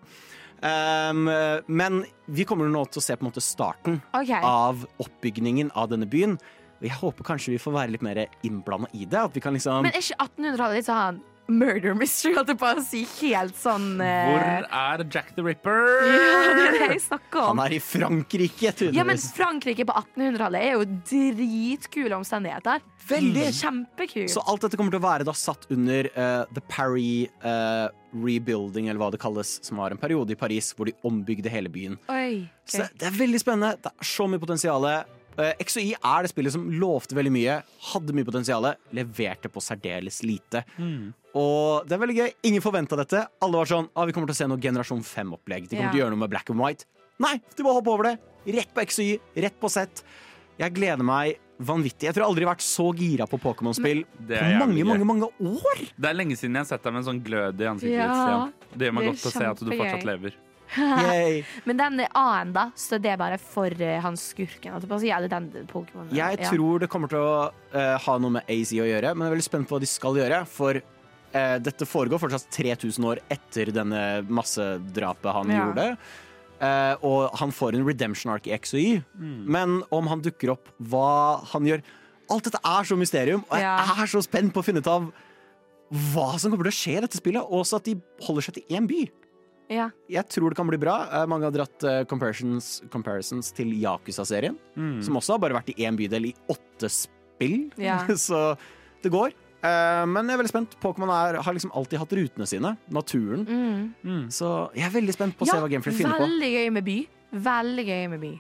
[0.57, 1.27] Um,
[1.69, 4.41] men vi kommer nå til å se på en måte starten okay.
[4.41, 6.39] av oppbygningen av denne byen.
[6.77, 9.19] Og jeg håper kanskje vi får være litt mer innblanda i det.
[9.29, 12.69] At vi kan liksom Men er ikke 1800-tallet litt sånn murder mystery, holdt jeg på
[12.69, 13.03] å si?
[13.21, 14.45] Helt sånn eh, Hvor
[14.79, 15.85] er Jack the Ripper?
[16.07, 17.57] Ja, det er det jeg snakker om.
[17.57, 19.19] Han er i Frankrike, Ja, men.
[19.37, 22.83] Frankrike på 1800-tallet er jo dritkule omstendigheter.
[23.07, 23.45] Veldig.
[23.55, 24.31] Kjempekult.
[24.33, 27.87] Så alt dette kommer til å være da satt under uh, The Paris uh,
[28.17, 31.71] Rebuilding, eller hva det kalles, som var en periode i Paris hvor de ombygde hele
[31.71, 31.97] byen.
[32.11, 32.47] Oi.
[32.67, 32.97] Så ok.
[32.99, 33.77] det er veldig spennende.
[33.83, 34.87] Det er så mye potensial.
[35.37, 37.57] Eh, XOI er det spillet som lovte veldig mye,
[37.91, 38.65] hadde mye potensial,
[38.97, 40.63] leverte på særdeles lite.
[41.37, 42.31] Og det er veldig gøy.
[42.49, 43.25] Ingen forventa dette.
[43.45, 45.67] Alle var sånn ah, vi kommer til å se noe generasjon 5-opplegg.
[45.69, 45.91] De kommer Ja.
[45.93, 46.85] til å gjøre noe med black and white.
[47.19, 48.15] Nei, de bare hoppe over det.
[48.57, 50.03] Rett på XOI, rett på sett.
[50.57, 52.05] Jeg gleder meg vanvittig.
[52.07, 55.81] Jeg tror jeg aldri har vært så gira på Pokémon-spill på mange, mange, mange år.
[55.97, 57.93] Det er lenge siden jeg har sett deg med en sånn glød i ansiktet.
[57.93, 60.33] Ja, Det gjør meg det godt å se at du fortsatt lever.
[61.67, 62.67] Men den A-en, da?
[62.75, 64.73] Så det er bare for uh, han skurken?
[64.73, 66.11] holdt jeg på å si, Eller den Pokémon?
[66.11, 66.51] Jeg ja.
[66.51, 69.35] tror det kommer til å uh, ha noe med AZ å gjøre, men jeg er
[69.37, 70.43] veldig spent på hva de skal gjøre.
[70.51, 75.65] For uh, dette foregår fortsatt 3000 år etter denne massedrapet han Ja.
[75.65, 75.91] gjorde.
[76.57, 79.41] Eh, og han får en redemption arc i X og Y, mm.
[79.45, 81.83] men om han dukker opp, hva han gjør
[82.33, 83.93] Alt dette er så mysterium, og jeg Ja.
[84.03, 85.05] er så spent på å finne ut av
[86.11, 87.39] hva som kommer til å skje i dette spillet.
[87.39, 87.93] Og også at de
[88.25, 89.05] holder seg til én by.
[89.69, 89.89] Ja.
[90.09, 90.95] Jeg tror det kan bli bra.
[91.11, 94.55] Eh, Mange har dratt eh, comparisons, comparisons til Yakuza-serien,
[95.03, 97.67] som også har bare vært i én bydel i åtte spill.
[97.77, 97.99] Ja.
[98.15, 98.55] Så
[99.03, 99.33] det går.
[99.65, 100.77] Eh, men jeg er veldig spent.
[100.83, 102.75] Pokémon er- har liksom alltid hatt rutene sine.
[102.89, 103.43] Naturen.
[104.03, 104.27] Mm.
[104.31, 106.27] Så jeg er veldig spent på å se ja, hva Gamefree finner på.
[106.29, 106.97] veldig gøy med by.
[107.51, 108.33] Veldig gøy med by.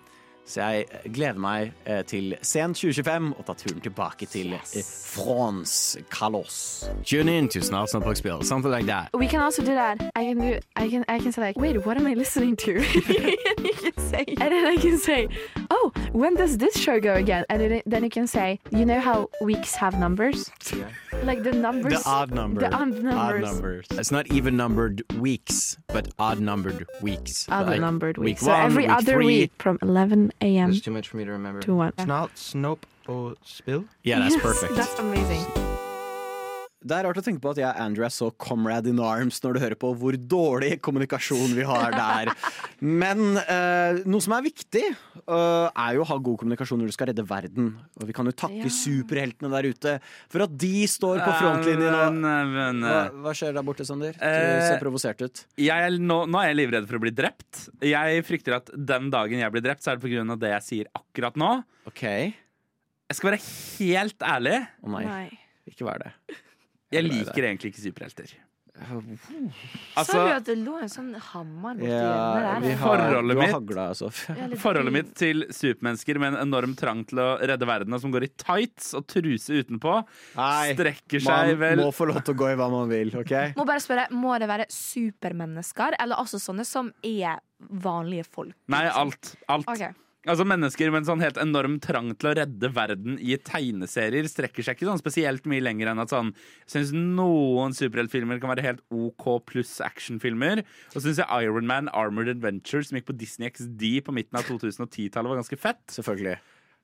[0.47, 4.87] Så jeg eh, gleder meg eh, til sent 2025 og ta turen tilbake til yes.
[5.11, 6.87] France Calos.
[7.03, 8.43] Tune in to Snart Snart spiller.
[8.43, 9.09] Something like that.
[9.13, 9.99] We can also do that.
[10.15, 10.59] I can do.
[10.75, 11.03] I can.
[11.09, 12.77] I can say like, wait, what am I listening to?
[12.77, 15.27] and you can say, and then I can say,
[15.69, 17.43] oh, when does this show go again?
[17.49, 20.49] And then, you can say, you know how weeks have numbers,
[21.23, 22.03] like the numbers.
[22.03, 22.61] The odd number.
[22.61, 23.41] The odd numbers.
[23.41, 23.85] numbers.
[23.91, 27.47] It's not even numbered weeks, but odd numbered weeks.
[27.49, 28.41] Odd Like numbered week weeks.
[28.41, 29.25] so one, every week other three.
[29.25, 30.69] week from 11 a.m.
[30.69, 31.61] There's too much for me to remember.
[31.61, 31.91] to 1.
[31.93, 33.85] Snart, snopp og spill.
[34.03, 34.75] Yeah, that's Yes, perfect.
[34.75, 35.45] That's amazing.
[36.77, 39.39] Det er rart å tenke på at jeg og Andrew er så comrade in arms
[39.41, 42.29] når du hører på hvor dårlig kommunikasjon vi har der.
[42.85, 46.95] Men eh, noe som er viktig, eh, er jo å ha god kommunikasjon når du
[46.95, 47.71] skal redde verden.
[47.97, 48.69] Og vi kan jo takke Ja.
[48.69, 49.95] superheltene der ute
[50.29, 51.97] for at de står på frontlinjen.
[51.97, 52.21] Og,
[52.53, 54.13] men, hva, eh, hva skjer der borte, Sander?
[54.13, 55.43] Du Eh, ser provosert ut.
[55.57, 57.69] jeg nå, nå er jeg livredd for å bli drept.
[57.81, 60.39] Jeg frykter at den dagen jeg blir drept, så er det pga.
[60.39, 61.63] det jeg sier akkurat nå.
[61.89, 62.03] OK.
[62.05, 63.41] Jeg skal være
[63.81, 64.59] helt ærlig.
[64.85, 65.39] Å nei, Nei.
[65.73, 66.13] ikke vær det.
[66.93, 68.35] Jeg er liker egentlig ikke superhelter.
[68.77, 69.15] Sa du
[69.97, 72.03] Altså, at det lå en sånn hammer borti Ja,
[72.37, 72.75] hjørnet der?
[72.77, 74.09] Forholdet har mitt- hagla, altså.
[74.63, 78.27] Forholdet mitt til supermennesker med en enorm trang til å redde verden, og som går
[78.27, 79.95] i tights og truse utenpå,
[80.37, 83.15] Nei, strekker seg man vel må få lov til å gå i hva man vil,
[83.17, 83.33] OK?
[83.57, 87.41] Må bare spørre, må det være supermennesker, eller altså sånne som er
[87.81, 88.53] vanlige folk?
[88.69, 89.33] Nei, alt.
[89.49, 89.73] alt.
[89.73, 89.89] Ok.
[90.27, 94.65] Altså Mennesker med en sånn helt enorm trang til å redde verden i tegneserier strekker
[94.65, 96.33] seg ikke sånn spesielt mye lenger enn at sånn
[96.65, 100.65] Jeg syns noen superheltfilmer kan være helt OK pluss actionfilmer.
[100.91, 104.39] Og så syns jeg Iron Man Armored Adventure, som gikk på Disney XD på midten
[104.39, 105.83] av 2010-tallet, var ganske fett.
[105.95, 106.37] Selvfølgelig.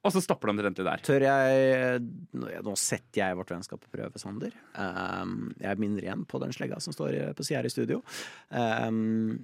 [0.03, 1.03] Og så stopper det omtrentlig der.
[1.07, 1.99] Tør jeg
[2.35, 4.55] nå setter jeg vårt vennskap på prøve, Sander.
[4.75, 8.01] Um, jeg minner igjen på den slegga som står på sida her i studio.
[8.51, 9.37] Um,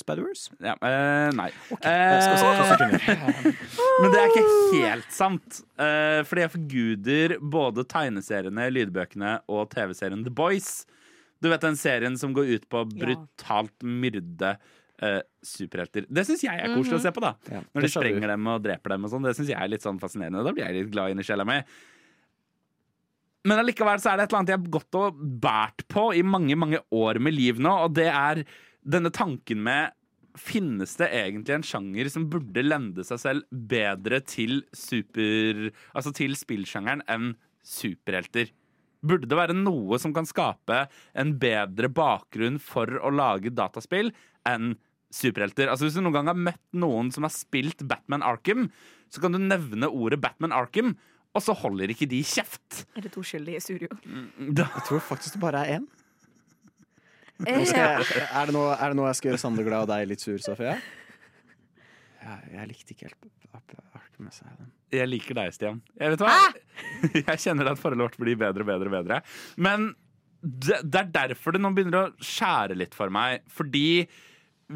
[0.00, 0.46] Spider-Wars?
[0.62, 1.48] Ja, eh, nei.
[1.74, 1.92] Okay.
[1.92, 3.56] Eh,
[4.02, 5.60] men det er ikke helt sant.
[5.80, 10.84] Eh, fordi jeg forguder både tegneseriene, lydbøkene og TV-serien The Boys.
[11.42, 14.54] Du vet den serien som går ut på å brutalt myrde
[15.02, 16.06] eh, superhelter.
[16.08, 17.34] Det syns jeg er koselig å se på, da.
[17.52, 19.28] Ja, Når de sprenger dem og dreper dem og sånn.
[19.28, 20.44] Det syns jeg er litt sånn fascinerende.
[20.46, 21.60] Da blir jeg litt glad inni sjela mi.
[23.46, 26.22] Men allikevel så er det et eller annet jeg har gått og båret på i
[26.26, 28.42] mange, mange år med liv nå, og det er
[28.86, 29.94] denne tanken med
[30.36, 35.70] Finnes det egentlig en sjanger som burde lende seg selv bedre til super...
[35.96, 37.30] Altså til spillsjangeren enn
[37.64, 38.50] superhelter?
[39.00, 40.82] Burde det være noe som kan skape
[41.16, 44.12] en bedre bakgrunn for å lage dataspill
[44.44, 44.74] enn
[45.08, 45.70] superhelter?
[45.72, 48.68] Altså Hvis du noen gang har møtt noen som har spilt Batman Arkham,
[49.08, 50.98] så kan du nevne ordet Batman Arkham,
[51.36, 52.84] og så holder ikke de kjeft.
[52.96, 53.88] Er det to skyldige i studio?
[54.52, 55.88] Da, Jeg tror faktisk det bare er én.
[57.46, 60.22] Jeg- Er det noe er det noe jeg skal gjøre Sander glad og deg litt
[60.24, 60.76] sur, Sofie?
[62.26, 63.28] Ja, jeg likte ikke helt
[63.96, 64.70] Arkham Asylum.
[64.92, 65.82] jeg liker deg, Stian.
[66.00, 66.32] Jeg vet hva?
[67.20, 69.18] Jeg kjenner at forholdet vårt blir bedre og bedre bedre.
[69.60, 69.90] Men
[70.42, 73.44] det, det er derfor det nå begynner å skjære litt for meg.
[73.52, 74.06] Fordi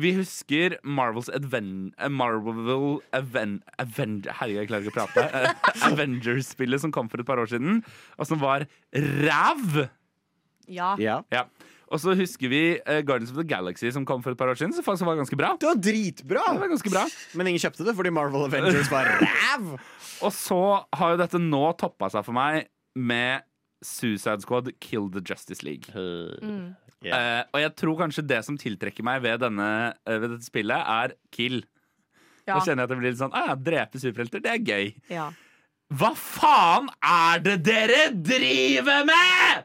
[0.00, 5.54] vi husker Marvels Adven Marvel Aven Aven Herregud, jeg klarer ikke å prate.
[5.90, 7.80] Avengers-spillet som kom for et par år siden,
[8.16, 9.80] og som var ræv!
[10.70, 10.92] Ja.
[11.02, 11.46] Ja.
[11.90, 14.58] Og så husker vi eh, Guardians of the Galaxy som kom for et par år
[14.58, 15.56] siden, som faktisk var ganske bra.
[15.58, 16.44] Det var dritbra!
[16.54, 17.02] Det var ganske bra.
[17.38, 19.72] Men ingen kjøpte det fordi Marvel Avengers var ræv!
[20.22, 20.60] Og så
[20.94, 23.42] har jo dette nå toppa seg for meg med
[23.82, 25.90] Suicide Squad Kill the Justice League.
[25.90, 26.76] Mm.
[27.00, 29.68] Eh, og jeg tror kanskje det som tiltrekker meg ved, denne,
[30.04, 31.62] uh, ved dette spillet, er kill.
[32.44, 32.56] Ja.
[32.56, 34.92] Da kjenner jeg at det blir litt sånn ah, Drepe superhelter, det er gøy.
[35.12, 35.30] Ja.
[35.90, 39.64] Hva faen er det dere driver med?!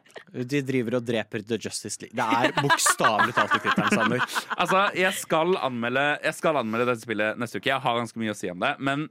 [0.49, 2.18] De driver og dreper The Justice League.
[2.18, 4.23] Det er bokstavelig talt i Kritteren Sander.
[4.57, 7.69] Altså, jeg skal, anmelde, jeg skal anmelde dette spillet neste uke.
[7.69, 8.73] Jeg har ganske mye å si om det.
[8.84, 9.06] Men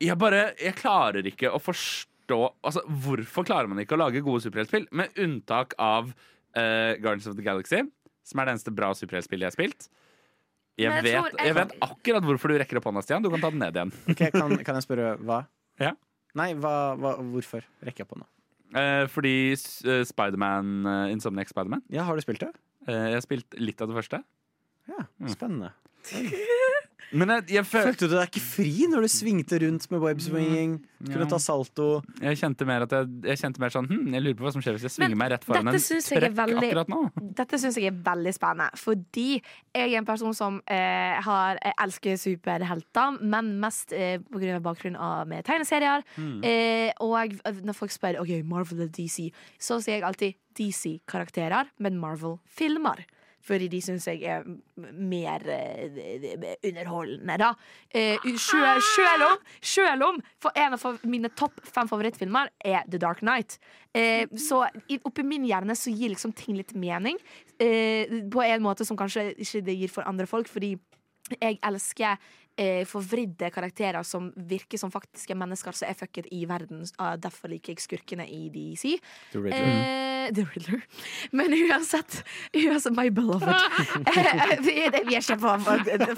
[0.00, 4.44] jeg bare Jeg klarer ikke å forstå Altså, Hvorfor klarer man ikke å lage gode
[4.46, 4.86] superheltspill?
[4.94, 7.82] Med unntak av uh, Guardians of the Galaxy,
[8.22, 9.90] som er det eneste bra superheltspillet jeg har spilt.
[10.78, 13.26] Jeg, jeg vet, jeg jeg vet akkurat hvorfor du rekker opp hånda, Stian.
[13.26, 13.90] Du kan ta den ned igjen.
[14.14, 15.42] Okay, kan, kan jeg spørre hva?
[15.82, 15.96] Ja.
[16.38, 17.64] Nei, hva, hva, hvorfor?
[17.82, 18.26] Rekker jeg på nå?
[18.78, 22.52] Eh, fordi uh, Spiderman, uh, Insomniac Spiderman Ja, har du spilt det?
[22.86, 24.22] eh, Jeg har spilt litt av det første.
[24.90, 25.02] Ja,
[25.32, 25.72] spennende.
[27.12, 30.76] Men jeg, jeg, føl- Følte du deg ikke fri når du svingte rundt med webswinging?
[31.08, 32.02] Kunne ta salto?
[32.20, 34.62] jeg kjente mer at jeg, jeg kjente mer sånn hm, Jeg lurer på hva som
[34.62, 37.00] skjer hvis jeg svinger Men meg rett foran en trøkk veldig- akkurat nå.
[37.40, 41.74] Dette syns jeg er veldig spennende, fordi jeg er en person som eh, har, jeg
[41.86, 46.04] elsker superhelter, men mest eh, på grunn av bakgrunnen av med tegneserier.
[46.44, 51.98] Eh, og når folk spør OK, Marvel eller DC, så sier jeg alltid DC-karakterer, men
[52.00, 53.04] Marvel-filmer.
[53.42, 54.44] Fordi de syns jeg er
[54.92, 57.52] mer eh, underholdende, da.
[57.94, 62.98] Eh, sjø- Sjøl om, selv om for en av mine topp fem favorittfilmer er The
[63.00, 63.58] Dark Knight.
[63.94, 67.16] Eh, så i- oppi min hjerne så gir liksom ting litt mening.
[67.58, 70.78] Eh, på en måte som kanskje ikke det gir for andre folk, fordi
[71.40, 72.18] jeg elsker
[72.58, 76.82] eh, forvridde karakterer som virker som faktiske mennesker som er fucket i verden.
[76.98, 78.98] Ah, derfor liker jeg skurkene i DC.
[79.32, 80.82] The Eh, The Riddler.
[81.32, 82.22] Men uansett,
[82.54, 83.48] uansett My beloved.
[84.10, 85.54] Eh, vi, det- vi er ikke på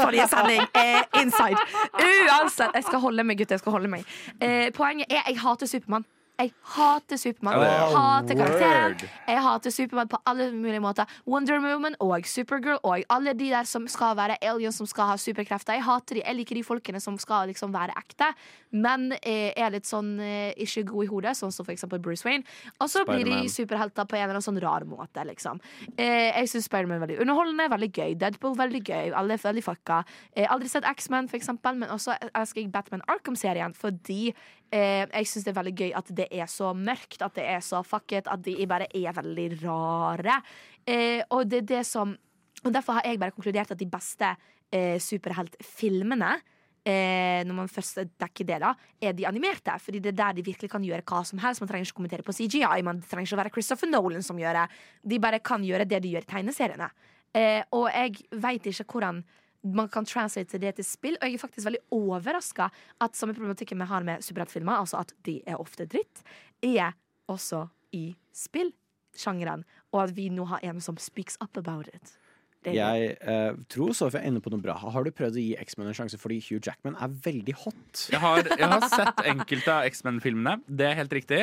[0.00, 0.62] forrige sending.
[0.74, 1.58] Eh, inside.
[1.98, 2.74] Uansett.
[2.74, 3.54] Jeg skal holde meg, gutter.
[3.58, 4.04] Jeg skal holde meg.
[4.40, 6.04] Eh, poenget er jeg hater Supermann.
[6.40, 7.58] Jeg hater Supermann.
[7.60, 8.94] Oh, Jeg hater karakteren.
[9.28, 11.06] Jeg hater Supermann på alle mulige måter.
[11.28, 15.16] Wonder Woman og Supergirl og alle de der som skal være aliens, som skal ha
[15.20, 15.76] superkrefter.
[15.76, 16.22] Jeg hater de.
[16.24, 18.32] Jeg liker de folkene som skal liksom være ekte,
[18.72, 22.26] men eh, er litt sånn eh, ikke god i hodet, sånn som for eksempel Bruce
[22.26, 22.48] Wayne.
[22.80, 25.60] Og så blir de superhelter på en eller annen sånn rar måte, liksom.
[25.94, 28.16] Eh, jeg syns Spiderman er veldig underholdende, veldig gøy.
[28.18, 29.12] Deadpool veldig gøy.
[29.20, 30.00] Alle er veldig fucka.
[30.34, 34.32] Eh, aldri sett X-Man, for eksempel, men også elsker jeg Batman Arkham-serien fordi
[34.72, 37.82] jeg syns det er veldig gøy at det er så mørkt, at det er så
[37.86, 40.40] fucket, at de bare er veldig rare.
[40.86, 42.16] Eh, og det er det som
[42.62, 44.28] Og derfor har jeg bare konkludert at de beste
[44.70, 46.36] eh, superheltfilmene
[46.82, 49.74] Eh, når man først dekker det, da er de animerte.
[49.78, 51.62] Fordi det er der de virkelig kan gjøre hva som helst.
[51.62, 52.82] Man trenger ikke kommentere på CGI.
[52.82, 54.64] Man trenger ikke å være Christopher Nolan som gjør det.
[55.06, 56.90] De bare kan gjøre det de gjør i tegneseriene.
[57.32, 59.22] Eh, og jeg veit ikke hvordan
[59.62, 61.18] man kan translate det til spill.
[61.20, 62.68] Og jeg er faktisk veldig overraska
[63.02, 66.24] at samme problematikken vi har med superheltfilmer, altså at de er ofte dritt,
[66.62, 66.96] er
[67.30, 67.66] også
[67.96, 69.64] i spillsjangeren.
[69.92, 72.18] Og at vi nå har en som speaks up about it.
[72.62, 72.76] Det.
[72.76, 74.76] Jeg eh, tror Sofie er inne på noe bra.
[74.78, 78.04] Har du prøvd å gi X-Men en sjanse fordi Hugh Jackman er veldig hot?
[78.12, 80.60] Jeg har, jeg har sett enkelte av X-Men-filmene.
[80.70, 81.40] Det er helt riktig.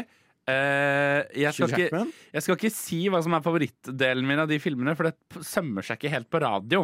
[0.49, 2.01] Eh, jeg, skal ikke,
[2.33, 5.85] jeg skal ikke si hva som er favorittdelen min av de filmene, for det sømmer
[5.85, 6.83] seg ikke helt på radio.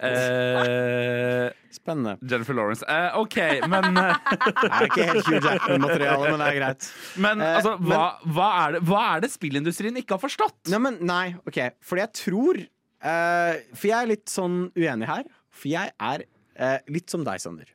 [0.00, 1.48] Eh,
[1.78, 2.16] Spennende.
[2.28, 2.84] Jennifer Lawrence.
[2.88, 3.36] Eh, OK,
[3.72, 6.88] men, eh, Det er ikke helt Hugh Jackman-materiale, men det er greit.
[7.26, 8.02] men Eh, altså, men- hva,
[8.36, 10.60] hva, er det, hva er det spillindustrien ikke har forstått?
[10.72, 15.24] Nei, men nei, ok Fordi jeg tror eh, For jeg er litt sånn uenig her
[15.50, 17.72] For jeg er eh, litt som deg, Sander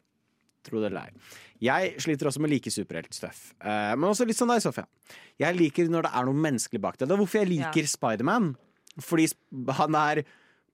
[0.67, 1.11] Tro det eller ei
[1.63, 4.85] Jeg sliter også med like superheltstøff Uh, Men også litt sånn deg, Sofia.
[5.41, 7.07] Jeg liker når det er noe menneskelig bak det.
[7.07, 8.51] Det er hvorfor jeg liker Spiderman.
[9.01, 9.27] Fordi
[9.79, 10.23] han er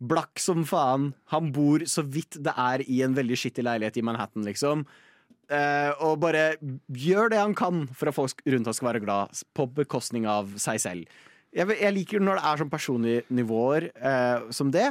[0.04, 1.12] blakk som faen.
[1.32, 4.86] Han bor så vidt det er i en veldig skittig leilighet i Manhattan, liksom.
[5.52, 6.56] Uh, og bare
[6.88, 10.56] gjør det han kan for at folk rundt ham skal være glad, på bekostning av
[10.62, 11.20] seg selv.
[11.54, 14.90] Jeg, jeg liker når det er sånn personlige nivåer uh, som det.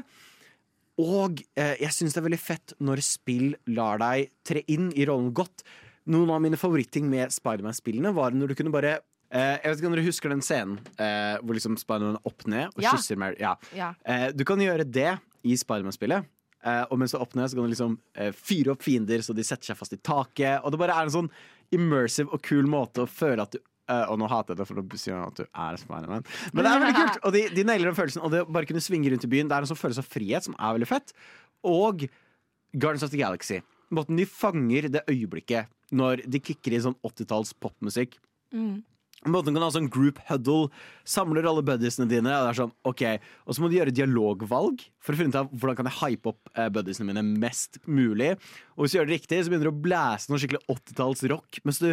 [1.00, 5.06] Og eh, jeg syns det er veldig fett når spill lar deg tre inn i
[5.08, 5.62] rollen godt.
[6.12, 8.96] Noen av mine favoritting med Spiderman-spillene var når du kunne bare
[9.30, 12.44] eh, Jeg vet ikke om dere husker den scenen eh, hvor liksom Spiderman er opp
[12.50, 12.92] ned og Ja.
[12.96, 13.38] kysser Mary.
[13.40, 13.54] Ja.
[13.78, 13.92] Ja.
[14.04, 15.14] Eh, du kan gjøre det
[15.48, 16.28] i Spiderman-spillet.
[16.62, 19.24] Eh, og mens du er opp ned, så kan du liksom eh, fyre opp fiender
[19.24, 20.60] så de setter seg fast i taket.
[20.62, 21.30] Og det bare er en sånn
[21.72, 24.80] immersive og kul måte å føle at du eh, Og nå hater jeg det, for
[24.80, 26.26] da sier han at du er Spiderman.
[26.52, 27.20] Men det er veldig kult!
[27.26, 28.22] Og de, de nailer den følelsen.
[28.22, 30.10] Og det å bare kunne svinge rundt i byen, det er en sånn følelse av
[30.10, 31.14] frihet som er veldig fett.
[31.66, 32.06] Og
[32.72, 33.60] Guardians of the Galaxy.
[33.92, 38.16] Måten de fanger det øyeblikket når de kicker i sånn 80-talls popmusikk.
[38.54, 38.80] Mm.
[39.30, 40.72] Måten kan ha sånn group huddle,
[41.06, 43.04] samler alle buddiesene dine, og det er sånn, ok,
[43.46, 46.32] og så må du gjøre dialogvalg for å finne ut av hvordan kan jeg hype
[46.32, 48.32] opp eh, buddiesene mine mest mulig.
[48.74, 51.62] Og hvis du gjør det riktig, så begynner du å blæse noe skikkelig 80-talls rock,
[51.62, 51.92] mens du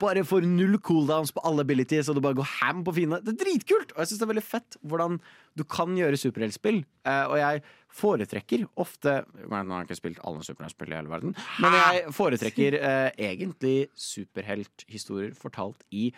[0.00, 3.34] bare får null cooldowns på alle abilities, og du bare går ham på fine Det
[3.34, 3.92] er dritkult!
[3.92, 5.20] Og jeg syns det er veldig fett hvordan
[5.58, 6.80] du kan gjøre superheltspill.
[7.04, 7.62] Eh, og jeg
[8.00, 12.76] foretrekker ofte Nå har jeg ikke spilt alle superheltspill i hele verden, men jeg foretrekker
[12.78, 16.10] eh, egentlig superhelthistorier fortalt i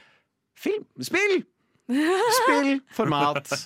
[0.59, 0.85] film.
[1.01, 1.43] Spill!
[1.93, 2.81] Spill!
[2.95, 3.49] Format.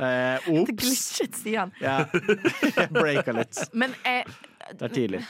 [0.00, 0.86] Eh, Det Ops.
[1.16, 1.70] sier Stian.
[1.82, 1.96] Ja.
[2.76, 3.58] Jeg breaka litt.
[3.76, 4.24] Men eh,
[4.72, 5.20] Det er tidlig.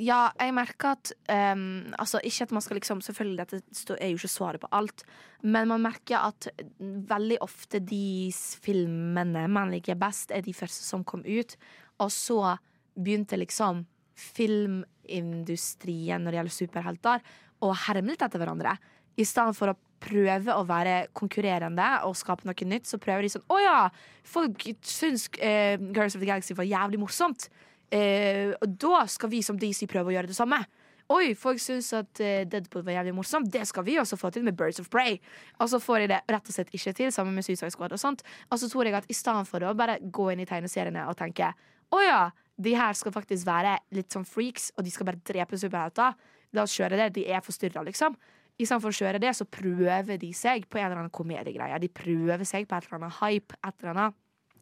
[0.00, 1.10] ja, jeg merker at
[1.54, 1.62] um,
[1.98, 5.02] Altså, ikke at man skal liksom Selvfølgelig, dette er jo ikke svaret på alt,
[5.42, 6.46] men man merker at
[6.80, 8.30] veldig ofte de
[8.62, 11.56] filmene man liker best, er de første som kom ut,
[11.98, 12.56] og så
[12.96, 13.82] begynte liksom
[14.20, 17.18] filmindustrien når det gjelder superhelter,
[17.64, 18.72] å herme litt etter hverandre.
[19.20, 23.32] I stedet for å prøve å være konkurrerende og skape noe nytt, så prøver de
[23.34, 23.78] sånn Å ja,
[24.26, 27.48] folk syns eh, Girls of the Galaxy var jævlig morsomt.
[27.90, 30.62] Eh, og da skal vi som DC prøve å gjøre det samme.
[31.10, 33.48] Oi, folk syns at eh, Deadpool var jævlig morsomt.
[33.50, 35.18] Det skal vi også få til med Birds of Prey.
[35.58, 38.02] Og så får de det rett og slett ikke til, sammen med Suicide Squad og
[38.02, 38.22] sånt.
[38.46, 41.18] Og så tror jeg at i stedet for å bare gå inn i tegneseriene og
[41.18, 41.50] tenke
[41.90, 42.20] å ja,
[42.62, 46.14] de her skal faktisk være litt sånn freaks, og de skal bare drepe superhelter,
[46.54, 47.08] la oss kjøre det.
[47.16, 48.14] De er forstyrra, liksom.
[48.60, 51.78] I stedet for å kjøre det, så prøver de seg på en eller annen komediegreie.
[51.80, 54.18] De prøver seg på et eller annet hype, et eller annet.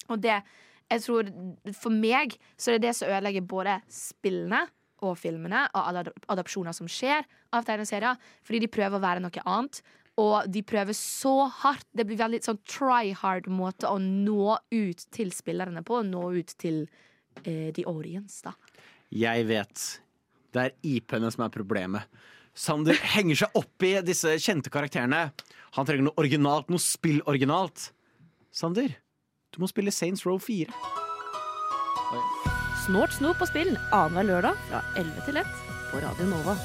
[0.09, 0.39] Og det,
[0.89, 1.31] jeg tror,
[1.77, 4.63] for meg så er det det som ødelegger både spillene
[5.05, 8.17] og filmene og alle ad- adopsjoner som skjer av tegneserier,
[8.47, 9.83] fordi de prøver å være noe annet.
[10.19, 11.87] Og de prøver så hardt.
[11.95, 16.01] Det blir veldig sånn try hard måte å nå ut til spillerne på.
[16.03, 16.81] Nå ut til
[17.45, 18.57] eh, the audience, da.
[19.15, 19.85] Jeg vet.
[20.51, 22.11] Det er IP-ene som er problemet.
[22.59, 25.29] Sander henger seg opp i disse kjente karakterene.
[25.77, 27.93] Han trenger noe originalt, noe spill-originalt.
[28.51, 28.97] Sander,
[29.55, 30.67] du må spille Saints Row 4.
[32.83, 35.55] Snort, snop på spill annenhver lørdag fra 11 til 1
[35.93, 36.57] på Radio Nova.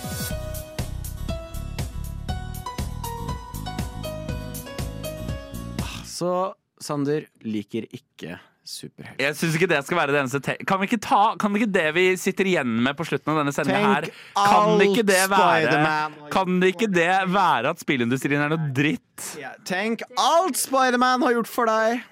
[6.09, 6.33] Så
[6.81, 9.19] Sander liker ikke superhelt.
[9.19, 11.67] Jeg syns ikke det skal være det eneste te kan, vi ikke ta, kan ikke
[11.75, 14.07] det vi sitter igjen med på slutten av denne sendinga her
[14.37, 19.27] Kan ikke det være Kan ikke det være at spillindustrien er noe dritt?
[19.67, 22.03] Tenk alt Spiderman har gjort for deg!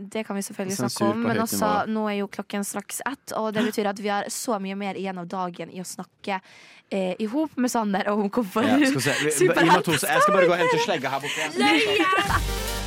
[0.00, 3.50] Det kan vi selvfølgelig snakke om, men også, nå er jo klokken straks ett, og
[3.52, 6.40] det betyr at vi har så mye mer igjen av dagen i å snakke
[6.88, 9.04] eh, i hop med Sander og om hvorfor Ja, skal vi
[9.36, 9.44] se.
[9.44, 12.79] Vi- to, jeg skal bare gå og hente slegga her borte.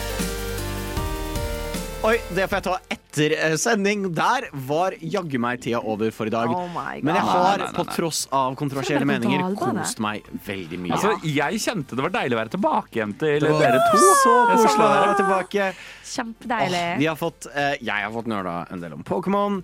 [2.04, 4.10] Oi, det får jeg ta etter eh, sending.
[4.12, 6.52] Der var jaggu meg tida over for i dag.
[6.52, 6.66] Oh.
[6.76, 10.98] Men jeg Nei, har, nei, nei, på tross av kontroversielle meninger, kost meg veldig mye.
[10.98, 14.04] Altså, jeg kjente det var deilig å være tilbake igjen til dere to.
[14.20, 15.70] Så koselig å være tilbake.
[16.12, 16.84] Kjempedeilig.
[16.90, 19.62] Oh, vi har fått, eh, jeg har fått nøla en del om Pokémon.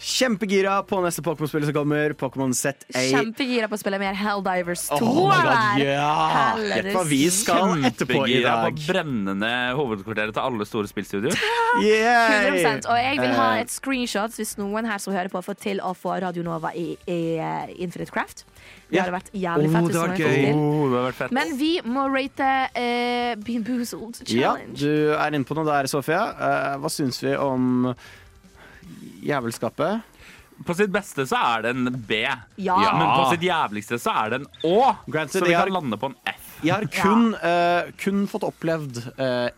[0.00, 2.14] Kjempegira på neste Pokémon-spill som kommer.
[2.18, 2.72] Pokémon ZA.
[2.96, 4.98] Kjempegira på å spille mer Helldivers 2.
[5.04, 5.28] Oh
[5.78, 6.56] ja!
[6.56, 11.36] Gjett hva vi skal etterpå i Kjempegira på brennende hovedkvarteret til alle store spillstudioer.
[11.84, 12.48] Yeah.
[12.50, 12.88] 100%.
[12.90, 15.82] Og jeg vil ha Eh, et screenshot hvis noen her som hører på, får til
[15.84, 18.44] å få Radio Nova i, i eh, Infinite Craft.
[18.90, 19.92] Det hadde vært jævlig Oh, fett.
[19.92, 20.46] det var gøy.
[20.54, 21.34] Oh, det fett.
[21.36, 26.24] Men vi må rate uh, Bean Boozled Ja, du er inne på noe der, Sofia.
[26.34, 27.92] Uh, hva syns vi om
[29.22, 30.02] jævelskapet?
[30.66, 32.18] På sitt beste så er det en B.
[32.60, 32.76] Ja.
[32.76, 34.96] Men på sitt jævligste så er det en Å.
[35.08, 36.50] Granted, så vi jeg kan lande på en F.
[36.62, 38.98] Jeg har kun, eh, kun fått opplevd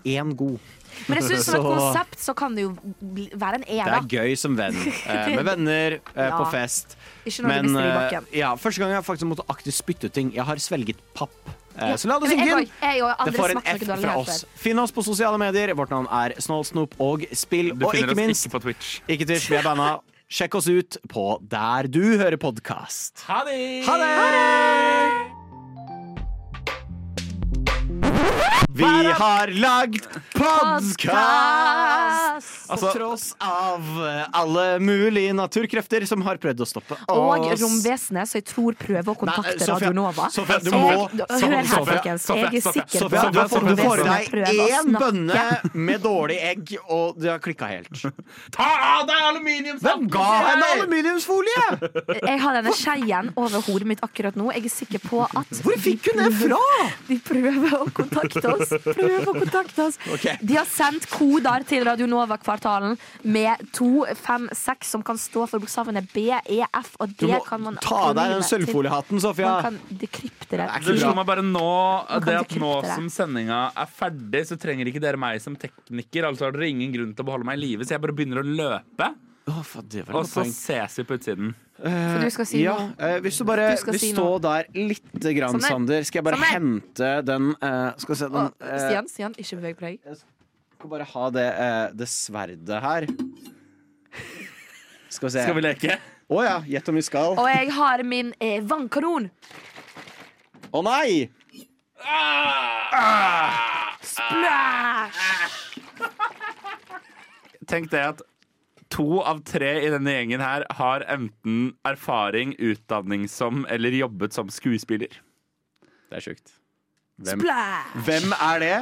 [0.07, 0.61] én god.
[1.09, 3.81] Men jeg synes som et Så- konsept så kan det jo bli, være en E,
[3.83, 4.77] Det er gøy som venn.
[5.09, 6.37] eh, med venner eh, Ja.
[6.39, 6.95] på fest.
[7.27, 8.27] Ikke når Men du mister i eh, bakken.
[8.39, 10.31] ja, første gang jeg faktisk måtte aktivt spytte ut ting.
[10.37, 11.35] Jeg har svelget papp.
[11.79, 11.97] Eh, Ja.
[11.97, 12.71] Så la det synke inn.
[13.25, 14.45] Det får en F fra oss.
[14.55, 15.75] Finn oss på sosiale medier.
[15.75, 17.73] Vårt navn er Snålsnop og Spill.
[17.75, 19.01] Du Og ikke minst, ikke på Twitch.
[19.09, 20.01] ikke Twitch, vi er banna.
[20.33, 23.25] Sjekk oss ut på der du hører podkast.
[23.29, 23.85] Ha det!
[23.87, 25.42] Ha det!
[28.75, 31.13] Vi har lagd podkast!
[31.13, 37.03] På Altså- tross av eh, alle mulige naturkrefter som har prøvd å stoppe oss.
[37.13, 40.29] Og romvesenet, så jeg tror prøver å kontakte Nei, Sofia, Radio Nova.
[40.33, 42.27] Sofia, du må- Hør her, folkens.
[42.33, 44.31] Jeg er sikker på at du får i deg
[44.73, 45.45] én bønne
[45.75, 47.93] med dårlig egg, og det har klikka helt.
[48.53, 48.71] Ta
[49.01, 49.83] av deg aluminiumsfolie!
[49.83, 51.67] Hvem ga henne aluminiumsfolie?!
[52.23, 54.49] Jeg har denne skeien over hodet mitt akkurat nå.
[54.55, 56.65] Jeg er sikker på at Hvor fikk hun det fra?!
[57.09, 58.62] de prøver å kontakte oss.
[58.71, 59.99] Prøver å kontakte oss.
[60.17, 60.37] Okay.
[60.43, 66.29] De har sendt koder til Radio Nova-kvartalen med 256, som kan stå for bokstavene B,
[66.33, 69.57] E, F, og Du det må kan man ta av deg den sølvfoliehatten, Sofia.
[69.57, 70.69] Man kan dekrypte det.
[71.03, 71.67] slo meg bare nå
[72.27, 72.95] det at nå det.
[72.95, 76.29] som sendinga er ferdig, så trenger ikke dere meg som tekniker.
[76.29, 78.43] Altså har dere ingen grunn til å beholde meg i live, så jeg bare begynner
[78.43, 79.13] å løpe.
[79.51, 80.53] Å, for det var Og så poeng.
[80.55, 81.49] ses vi på utsiden.
[81.83, 82.93] For du skal si ja, noe.
[83.03, 84.39] eh, hvis du bare Du vil si stå noe.
[84.45, 85.65] der lite grann, Sånn.
[85.67, 89.35] Sander, skal jeg bare Sånn hente den uh, Skal vi se den eh, Stian, Stian,
[89.43, 90.23] ikke beveg på deg.
[90.79, 93.09] Skal bare ha det, uh, det sverdet her.
[95.11, 95.43] Skal vi se.
[95.43, 95.99] Skal vi leke?
[96.33, 97.35] Å ja, gjett om vi skal.
[97.37, 99.27] Og jeg har min eh, vannkanon.
[100.73, 101.27] Å nei!
[104.03, 105.81] Splash!
[107.69, 108.23] Tenk det at
[108.93, 114.51] to av tre i denne gjengen her har enten erfaring, utdanning som eller jobbet som
[114.53, 115.17] skuespiller.
[116.13, 116.53] Det er sjukt.
[117.23, 117.97] Hvem, Splash!
[118.07, 118.77] hvem er det?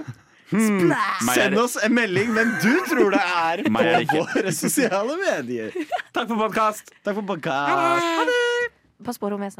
[0.50, 1.28] Splash!
[1.30, 3.72] Er Send oss en melding hvem du tror det er det
[4.10, 5.74] på våre sosiale medier.
[6.14, 6.90] Takk for podkast!
[7.06, 8.34] Takk for podcast.
[9.06, 9.58] Pass på rommet snart.